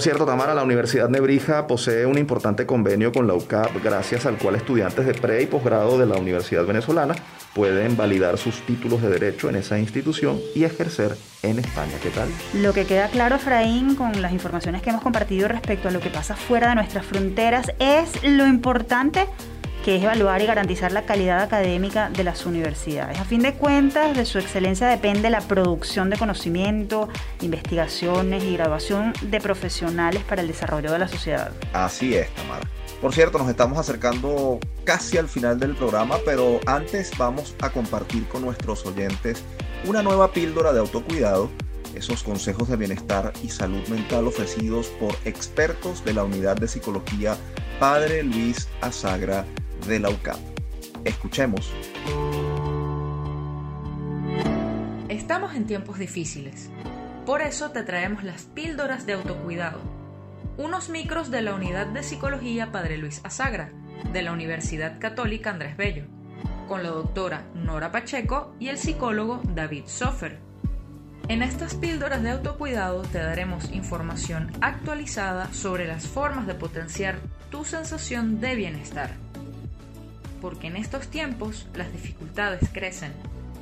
Por 0.00 0.04
cierto, 0.06 0.24
Tamara, 0.24 0.54
la 0.54 0.62
Universidad 0.62 1.10
Nebrija 1.10 1.66
posee 1.66 2.06
un 2.06 2.16
importante 2.16 2.64
convenio 2.64 3.12
con 3.12 3.26
la 3.26 3.34
UCAP, 3.34 3.84
gracias 3.84 4.24
al 4.24 4.38
cual 4.38 4.54
estudiantes 4.54 5.04
de 5.04 5.12
pre 5.12 5.42
y 5.42 5.46
posgrado 5.46 5.98
de 5.98 6.06
la 6.06 6.16
Universidad 6.16 6.64
Venezolana 6.64 7.14
pueden 7.54 7.98
validar 7.98 8.38
sus 8.38 8.62
títulos 8.62 9.02
de 9.02 9.10
derecho 9.10 9.50
en 9.50 9.56
esa 9.56 9.78
institución 9.78 10.40
y 10.54 10.64
ejercer 10.64 11.18
en 11.42 11.58
España. 11.58 11.92
¿Qué 12.02 12.08
tal? 12.08 12.30
Lo 12.54 12.72
que 12.72 12.86
queda 12.86 13.08
claro, 13.08 13.36
Efraín, 13.36 13.94
con 13.94 14.22
las 14.22 14.32
informaciones 14.32 14.80
que 14.80 14.88
hemos 14.88 15.02
compartido 15.02 15.48
respecto 15.48 15.88
a 15.88 15.90
lo 15.90 16.00
que 16.00 16.08
pasa 16.08 16.34
fuera 16.34 16.70
de 16.70 16.76
nuestras 16.76 17.04
fronteras, 17.04 17.70
es 17.78 18.22
lo 18.22 18.46
importante 18.46 19.26
que 19.84 19.96
es 19.96 20.02
evaluar 20.02 20.42
y 20.42 20.46
garantizar 20.46 20.92
la 20.92 21.06
calidad 21.06 21.40
académica 21.40 22.10
de 22.10 22.24
las 22.24 22.44
universidades. 22.46 23.18
A 23.18 23.24
fin 23.24 23.42
de 23.42 23.54
cuentas, 23.54 24.16
de 24.16 24.24
su 24.24 24.38
excelencia 24.38 24.86
depende 24.88 25.30
la 25.30 25.40
producción 25.40 26.10
de 26.10 26.18
conocimiento, 26.18 27.08
investigaciones 27.40 28.44
y 28.44 28.54
graduación 28.54 29.12
de 29.22 29.40
profesionales 29.40 30.22
para 30.24 30.42
el 30.42 30.48
desarrollo 30.48 30.92
de 30.92 30.98
la 30.98 31.08
sociedad. 31.08 31.52
Así 31.72 32.14
es, 32.14 32.28
Tamara. 32.34 32.68
Por 33.00 33.14
cierto, 33.14 33.38
nos 33.38 33.48
estamos 33.48 33.78
acercando 33.78 34.58
casi 34.84 35.16
al 35.16 35.28
final 35.28 35.58
del 35.58 35.74
programa, 35.74 36.16
pero 36.24 36.60
antes 36.66 37.10
vamos 37.16 37.54
a 37.62 37.70
compartir 37.70 38.28
con 38.28 38.42
nuestros 38.42 38.84
oyentes 38.84 39.42
una 39.86 40.02
nueva 40.02 40.32
píldora 40.32 40.74
de 40.74 40.80
autocuidado, 40.80 41.50
esos 41.94 42.22
consejos 42.22 42.68
de 42.68 42.76
bienestar 42.76 43.32
y 43.42 43.48
salud 43.48 43.86
mental 43.88 44.26
ofrecidos 44.26 44.88
por 45.00 45.16
expertos 45.24 46.04
de 46.04 46.12
la 46.12 46.24
Unidad 46.24 46.56
de 46.56 46.68
Psicología 46.68 47.36
Padre 47.80 48.22
Luis 48.22 48.68
Azagra 48.82 49.46
de 49.86 50.00
la 50.00 50.10
UCAP. 50.10 50.38
Escuchemos. 51.04 51.72
Estamos 55.08 55.54
en 55.54 55.66
tiempos 55.66 55.98
difíciles. 55.98 56.70
Por 57.26 57.42
eso 57.42 57.70
te 57.70 57.82
traemos 57.82 58.24
las 58.24 58.42
píldoras 58.42 59.06
de 59.06 59.14
autocuidado. 59.14 59.80
Unos 60.56 60.88
micros 60.88 61.30
de 61.30 61.42
la 61.42 61.54
Unidad 61.54 61.86
de 61.86 62.02
Psicología 62.02 62.72
Padre 62.72 62.98
Luis 62.98 63.20
Azagra, 63.24 63.72
de 64.12 64.22
la 64.22 64.32
Universidad 64.32 64.98
Católica 64.98 65.50
Andrés 65.50 65.76
Bello, 65.76 66.04
con 66.68 66.82
la 66.82 66.90
doctora 66.90 67.44
Nora 67.54 67.90
Pacheco 67.90 68.54
y 68.58 68.68
el 68.68 68.78
psicólogo 68.78 69.40
David 69.44 69.84
Sofer. 69.86 70.38
En 71.28 71.42
estas 71.42 71.74
píldoras 71.74 72.22
de 72.22 72.30
autocuidado 72.30 73.02
te 73.02 73.18
daremos 73.18 73.70
información 73.70 74.52
actualizada 74.60 75.52
sobre 75.52 75.86
las 75.86 76.06
formas 76.06 76.46
de 76.46 76.54
potenciar 76.54 77.18
tu 77.50 77.64
sensación 77.64 78.40
de 78.40 78.54
bienestar 78.56 79.29
porque 80.40 80.68
en 80.68 80.76
estos 80.76 81.08
tiempos 81.08 81.66
las 81.74 81.92
dificultades 81.92 82.68
crecen, 82.72 83.12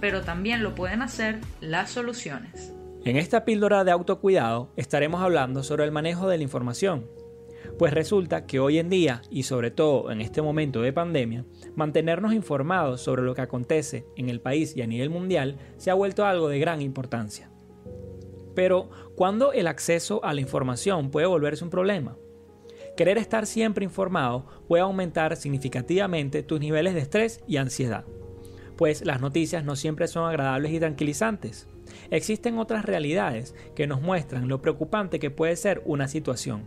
pero 0.00 0.22
también 0.22 0.62
lo 0.62 0.74
pueden 0.74 1.02
hacer 1.02 1.40
las 1.60 1.90
soluciones. 1.90 2.72
En 3.04 3.16
esta 3.16 3.44
píldora 3.44 3.84
de 3.84 3.90
autocuidado 3.90 4.70
estaremos 4.76 5.22
hablando 5.22 5.62
sobre 5.62 5.84
el 5.84 5.92
manejo 5.92 6.28
de 6.28 6.36
la 6.36 6.42
información, 6.42 7.06
pues 7.78 7.94
resulta 7.94 8.46
que 8.46 8.60
hoy 8.60 8.78
en 8.78 8.88
día, 8.88 9.22
y 9.30 9.44
sobre 9.44 9.70
todo 9.70 10.10
en 10.10 10.20
este 10.20 10.42
momento 10.42 10.82
de 10.82 10.92
pandemia, 10.92 11.44
mantenernos 11.76 12.32
informados 12.32 13.00
sobre 13.00 13.22
lo 13.22 13.34
que 13.34 13.42
acontece 13.42 14.06
en 14.16 14.28
el 14.28 14.40
país 14.40 14.76
y 14.76 14.82
a 14.82 14.86
nivel 14.86 15.10
mundial 15.10 15.56
se 15.76 15.90
ha 15.90 15.94
vuelto 15.94 16.24
algo 16.24 16.48
de 16.48 16.58
gran 16.58 16.82
importancia. 16.82 17.50
Pero, 18.54 18.90
¿cuándo 19.14 19.52
el 19.52 19.68
acceso 19.68 20.24
a 20.24 20.34
la 20.34 20.40
información 20.40 21.10
puede 21.10 21.26
volverse 21.26 21.62
un 21.62 21.70
problema? 21.70 22.16
Querer 22.98 23.16
estar 23.16 23.46
siempre 23.46 23.84
informado 23.84 24.44
puede 24.66 24.82
aumentar 24.82 25.36
significativamente 25.36 26.42
tus 26.42 26.58
niveles 26.58 26.94
de 26.94 27.00
estrés 27.00 27.40
y 27.46 27.58
ansiedad, 27.58 28.04
pues 28.76 29.06
las 29.06 29.20
noticias 29.20 29.62
no 29.64 29.76
siempre 29.76 30.08
son 30.08 30.28
agradables 30.28 30.72
y 30.72 30.80
tranquilizantes. 30.80 31.68
Existen 32.10 32.58
otras 32.58 32.84
realidades 32.84 33.54
que 33.76 33.86
nos 33.86 34.02
muestran 34.02 34.48
lo 34.48 34.60
preocupante 34.60 35.20
que 35.20 35.30
puede 35.30 35.54
ser 35.54 35.80
una 35.84 36.08
situación, 36.08 36.64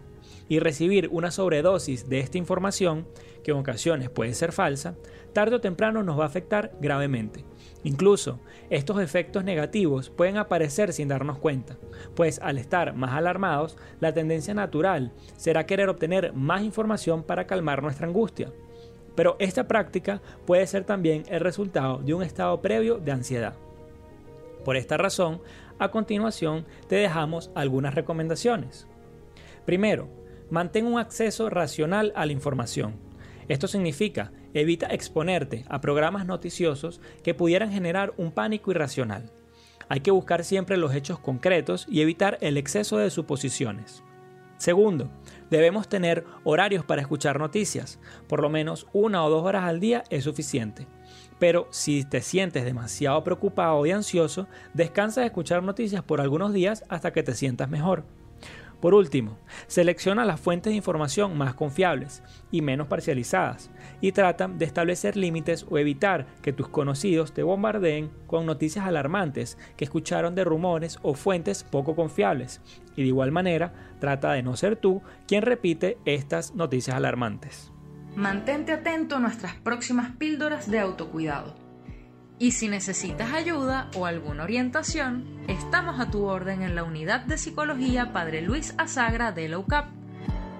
y 0.47 0.59
recibir 0.59 1.09
una 1.11 1.31
sobredosis 1.31 2.07
de 2.07 2.19
esta 2.19 2.37
información, 2.37 3.09
que 3.43 3.51
en 3.51 3.57
ocasiones 3.57 4.09
puede 4.09 4.33
ser 4.33 4.53
falsa, 4.53 4.95
tarde 5.33 5.57
o 5.57 5.59
temprano 5.59 6.01
nos 6.01 6.17
va 6.17 6.23
a 6.23 6.27
afectar 6.27 6.71
gravemente. 6.79 7.43
Incluso 7.83 8.39
estos 8.69 8.99
efectos 8.99 9.43
negativos 9.43 10.09
pueden 10.09 10.37
aparecer 10.37 10.93
sin 10.93 11.07
darnos 11.07 11.39
cuenta, 11.39 11.77
pues 12.15 12.39
al 12.39 12.57
estar 12.57 12.93
más 12.93 13.13
alarmados, 13.13 13.77
la 13.99 14.13
tendencia 14.13 14.53
natural 14.53 15.11
será 15.35 15.65
querer 15.65 15.89
obtener 15.89 16.33
más 16.33 16.61
información 16.61 17.23
para 17.23 17.47
calmar 17.47 17.81
nuestra 17.81 18.07
angustia. 18.07 18.51
Pero 19.15 19.35
esta 19.39 19.67
práctica 19.67 20.21
puede 20.45 20.67
ser 20.67 20.83
también 20.83 21.23
el 21.27 21.39
resultado 21.39 21.97
de 21.97 22.13
un 22.13 22.23
estado 22.23 22.61
previo 22.61 22.97
de 22.97 23.11
ansiedad. 23.11 23.55
Por 24.63 24.77
esta 24.77 24.97
razón, 24.97 25.41
a 25.79 25.89
continuación 25.89 26.65
te 26.87 26.97
dejamos 26.97 27.49
algunas 27.55 27.95
recomendaciones. 27.95 28.87
Primero, 29.65 30.07
mantén 30.51 30.85
un 30.85 30.99
acceso 30.99 31.49
racional 31.49 32.13
a 32.15 32.25
la 32.25 32.31
información. 32.31 33.10
Esto 33.51 33.67
significa 33.67 34.31
evita 34.53 34.87
exponerte 34.91 35.65
a 35.67 35.81
programas 35.81 36.25
noticiosos 36.25 37.01
que 37.21 37.33
pudieran 37.33 37.69
generar 37.69 38.13
un 38.15 38.31
pánico 38.31 38.71
irracional. 38.71 39.29
Hay 39.89 39.99
que 39.99 40.11
buscar 40.11 40.45
siempre 40.45 40.77
los 40.77 40.95
hechos 40.95 41.19
concretos 41.19 41.85
y 41.89 41.99
evitar 41.99 42.37
el 42.39 42.55
exceso 42.55 42.97
de 42.97 43.09
suposiciones. 43.09 44.05
Segundo, 44.55 45.11
debemos 45.49 45.89
tener 45.89 46.23
horarios 46.45 46.85
para 46.85 47.01
escuchar 47.01 47.39
noticias. 47.39 47.99
Por 48.29 48.41
lo 48.41 48.49
menos 48.49 48.87
una 48.93 49.21
o 49.25 49.29
dos 49.29 49.43
horas 49.43 49.65
al 49.65 49.81
día 49.81 50.05
es 50.09 50.23
suficiente. 50.23 50.87
Pero 51.37 51.67
si 51.71 52.05
te 52.05 52.21
sientes 52.21 52.63
demasiado 52.63 53.21
preocupado 53.25 53.85
y 53.85 53.91
ansioso, 53.91 54.47
descansa 54.73 55.19
de 55.19 55.27
escuchar 55.27 55.61
noticias 55.61 56.03
por 56.03 56.21
algunos 56.21 56.53
días 56.53 56.85
hasta 56.87 57.11
que 57.11 57.21
te 57.21 57.35
sientas 57.35 57.69
mejor. 57.69 58.05
Por 58.81 58.95
último, 58.95 59.37
selecciona 59.67 60.25
las 60.25 60.39
fuentes 60.39 60.71
de 60.71 60.77
información 60.77 61.37
más 61.37 61.53
confiables 61.53 62.23
y 62.49 62.63
menos 62.63 62.87
parcializadas 62.87 63.69
y 64.01 64.11
trata 64.11 64.47
de 64.47 64.65
establecer 64.65 65.15
límites 65.15 65.67
o 65.69 65.77
evitar 65.77 66.25
que 66.41 66.51
tus 66.51 66.67
conocidos 66.67 67.31
te 67.31 67.43
bombardeen 67.43 68.09
con 68.25 68.47
noticias 68.47 68.87
alarmantes 68.87 69.59
que 69.77 69.85
escucharon 69.85 70.33
de 70.33 70.43
rumores 70.43 70.97
o 71.03 71.13
fuentes 71.13 71.63
poco 71.63 71.95
confiables. 71.95 72.59
Y 72.95 73.03
de 73.03 73.09
igual 73.09 73.31
manera, 73.31 73.71
trata 73.99 74.33
de 74.33 74.41
no 74.41 74.57
ser 74.57 74.77
tú 74.77 75.03
quien 75.27 75.43
repite 75.43 75.99
estas 76.05 76.55
noticias 76.55 76.97
alarmantes. 76.97 77.71
Mantente 78.15 78.71
atento 78.71 79.17
a 79.17 79.19
nuestras 79.19 79.53
próximas 79.55 80.11
píldoras 80.17 80.69
de 80.69 80.79
autocuidado. 80.79 81.70
Y 82.41 82.51
si 82.53 82.69
necesitas 82.69 83.33
ayuda 83.33 83.91
o 83.95 84.07
alguna 84.07 84.43
orientación, 84.43 85.25
estamos 85.47 85.99
a 85.99 86.09
tu 86.09 86.23
orden 86.23 86.63
en 86.63 86.73
la 86.73 86.83
unidad 86.83 87.21
de 87.21 87.37
psicología 87.37 88.13
Padre 88.13 88.41
Luis 88.41 88.73
Azagra 88.79 89.31
de 89.31 89.47
la 89.47 89.59
UCAP. 89.59 89.91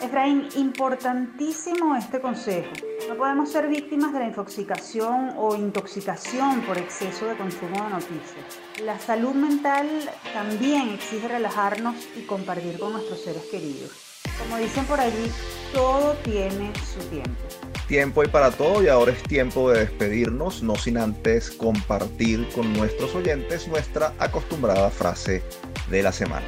Efraín, 0.02 0.48
importantísimo 0.56 1.95
este 1.95 2.22
consejo. 2.22 2.70
No 3.10 3.16
podemos 3.16 3.52
ser 3.52 3.68
víctimas 3.68 4.14
de 4.14 4.20
la 4.20 4.28
infoxicación 4.28 5.34
o 5.38 5.56
intoxicación 5.56 6.62
por 6.62 6.78
exceso 6.78 7.26
de 7.26 7.36
consumo 7.36 7.84
de 7.84 7.89
noticias. 7.89 8.60
La 8.84 9.00
salud 9.00 9.34
mental 9.34 9.88
también 10.34 10.89
exige 10.89 11.28
relajarnos 11.28 11.95
y 12.16 12.22
compartir 12.28 12.78
con 12.78 12.93
nuestros 12.93 13.22
seres 13.24 13.43
queridos. 13.50 14.22
Como 14.38 14.58
dicen 14.58 14.86
por 14.86 15.00
allí, 15.00 15.32
todo 15.74 16.14
tiene 16.24 16.72
su 16.76 17.00
tiempo. 17.10 17.41
Tiempo 17.88 18.24
y 18.24 18.28
para 18.28 18.52
todo 18.52 18.84
y 18.84 18.89
ahora 18.89 19.14
es 19.14 19.24
tiempo 19.24 19.72
de 19.72 19.80
despedirnos, 19.80 20.62
no 20.62 20.76
sin 20.76 20.98
antes 20.98 21.50
compartir 21.50 22.48
con 22.54 22.72
nuestros 22.74 23.16
oyentes 23.16 23.68
nuestra 23.68 24.14
acostumbrada 24.20 24.91
frase 24.91 25.41
de 25.89 26.04
la 26.04 26.12
semana. 26.12 26.45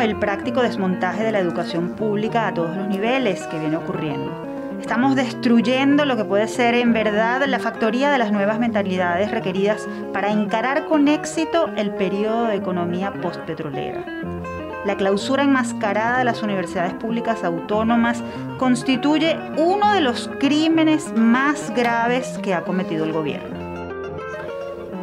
El 0.00 0.16
práctico 0.16 0.62
desmontaje 0.62 1.22
de 1.22 1.32
la 1.32 1.38
educación 1.38 1.90
pública 1.90 2.48
a 2.48 2.54
todos 2.54 2.76
los 2.76 2.88
niveles 2.88 3.40
que 3.46 3.58
viene 3.58 3.76
ocurriendo. 3.76 4.30
Estamos 4.80 5.16
destruyendo 5.16 6.04
lo 6.04 6.16
que 6.16 6.24
puede 6.24 6.48
ser 6.48 6.74
en 6.74 6.92
verdad 6.92 7.44
la 7.46 7.58
factoría 7.58 8.10
de 8.10 8.18
las 8.18 8.32
nuevas 8.32 8.58
mentalidades 8.58 9.30
requeridas 9.30 9.86
para 10.12 10.30
encarar 10.30 10.86
con 10.86 11.08
éxito 11.08 11.70
el 11.76 11.90
periodo 11.90 12.46
de 12.46 12.56
economía 12.56 13.12
postpetrolera. 13.12 14.04
La 14.84 14.96
clausura 14.96 15.42
enmascarada 15.42 16.18
de 16.18 16.24
las 16.24 16.42
universidades 16.42 16.94
públicas 16.94 17.44
autónomas 17.44 18.22
constituye 18.58 19.36
uno 19.56 19.92
de 19.92 20.00
los 20.00 20.30
crímenes 20.38 21.12
más 21.14 21.72
graves 21.74 22.38
que 22.42 22.54
ha 22.54 22.62
cometido 22.62 23.04
el 23.04 23.12
gobierno. 23.12 23.57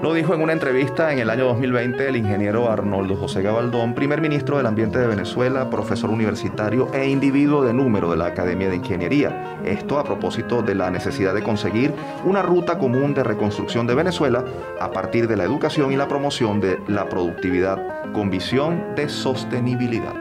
Lo 0.06 0.14
dijo 0.14 0.36
en 0.36 0.42
una 0.44 0.54
entrevista 0.54 1.12
en 1.12 1.18
el 1.18 1.32
año 1.32 1.46
2020 1.46 2.08
el 2.08 2.18
ingeniero 2.18 2.70
Arnoldo 2.70 3.16
José 3.16 3.42
Gabaldón, 3.42 3.96
primer 3.96 4.22
ministro 4.22 4.58
del 4.58 4.68
Ambiente 4.68 5.00
de 5.00 5.08
Venezuela, 5.08 5.68
profesor 5.72 6.12
universitario 6.12 6.94
e 6.94 7.10
individuo 7.10 7.64
de 7.64 7.74
número 7.74 8.12
de 8.12 8.18
la 8.18 8.28
Academia 8.28 8.70
de 8.70 8.76
Ingeniería. 8.76 9.58
Esto 9.66 9.98
a 9.98 10.04
propósito 10.04 10.62
de 10.62 10.76
la 10.76 10.92
necesidad 10.92 11.34
de 11.34 11.42
conseguir 11.42 11.92
una 12.24 12.44
ruta 12.44 12.78
común 12.78 13.16
de 13.16 13.24
reconstrucción 13.24 13.88
de 13.88 13.96
Venezuela 13.96 14.46
a 14.80 14.92
partir 14.92 15.28
de 15.28 15.38
la 15.38 15.44
educación 15.44 15.92
y 15.92 15.96
la 15.96 16.08
promoción 16.08 16.62
de 16.62 16.78
la 16.88 17.10
productividad 17.10 18.12
con 18.14 18.30
visión 18.30 18.94
de 18.96 19.10
sostenibilidad. 19.10 20.14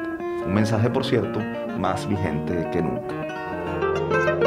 Un 0.46 0.54
mensaje, 0.54 0.88
por 0.88 1.04
cierto, 1.04 1.40
más 1.78 2.08
vigente 2.08 2.70
que 2.72 2.80
nunca. 2.80 4.43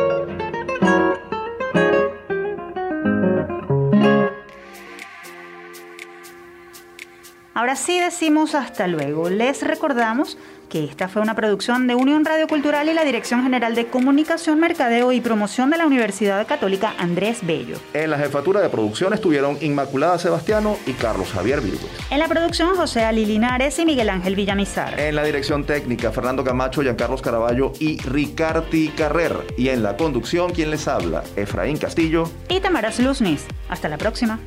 Ahora 7.67 7.75
sí 7.75 7.99
decimos 7.99 8.55
hasta 8.55 8.87
luego. 8.87 9.29
Les 9.29 9.61
recordamos 9.61 10.37
que 10.69 10.85
esta 10.85 11.09
fue 11.09 11.21
una 11.21 11.35
producción 11.35 11.85
de 11.85 11.95
Unión 11.95 12.23
Radio 12.23 12.47
Cultural 12.47 12.87
y 12.87 12.93
la 12.93 13.03
Dirección 13.03 13.43
General 13.43 13.75
de 13.75 13.87
Comunicación, 13.87 14.57
Mercadeo 14.57 15.11
y 15.11 15.19
Promoción 15.19 15.69
de 15.69 15.77
la 15.77 15.85
Universidad 15.85 16.47
Católica 16.47 16.93
Andrés 16.97 17.39
Bello. 17.45 17.75
En 17.93 18.11
la 18.11 18.17
jefatura 18.19 18.61
de 18.61 18.69
producción 18.69 19.11
estuvieron 19.11 19.57
Inmaculada 19.59 20.17
Sebastiano 20.17 20.77
y 20.85 20.93
Carlos 20.93 21.29
Javier 21.33 21.59
Virgüez. 21.59 21.91
En 22.09 22.19
la 22.19 22.29
producción, 22.29 22.73
José 22.77 23.03
Ali 23.03 23.25
Linares 23.25 23.77
y 23.79 23.85
Miguel 23.85 24.11
Ángel 24.11 24.37
Villamizar. 24.37 24.97
En 24.97 25.17
la 25.17 25.25
dirección 25.25 25.65
técnica, 25.65 26.13
Fernando 26.13 26.45
Camacho, 26.45 26.83
Giancarlos 26.83 27.21
Caraballo 27.21 27.73
y 27.81 27.99
Ricarti 27.99 28.93
Carrer. 28.95 29.45
Y 29.57 29.67
en 29.67 29.83
la 29.83 29.97
conducción, 29.97 30.53
quien 30.53 30.71
les 30.71 30.87
habla, 30.87 31.21
Efraín 31.35 31.75
Castillo 31.75 32.31
y 32.47 32.61
Tamara 32.61 32.91
Luznis. 32.97 33.45
Hasta 33.67 33.89
la 33.89 33.97
próxima. 33.97 34.39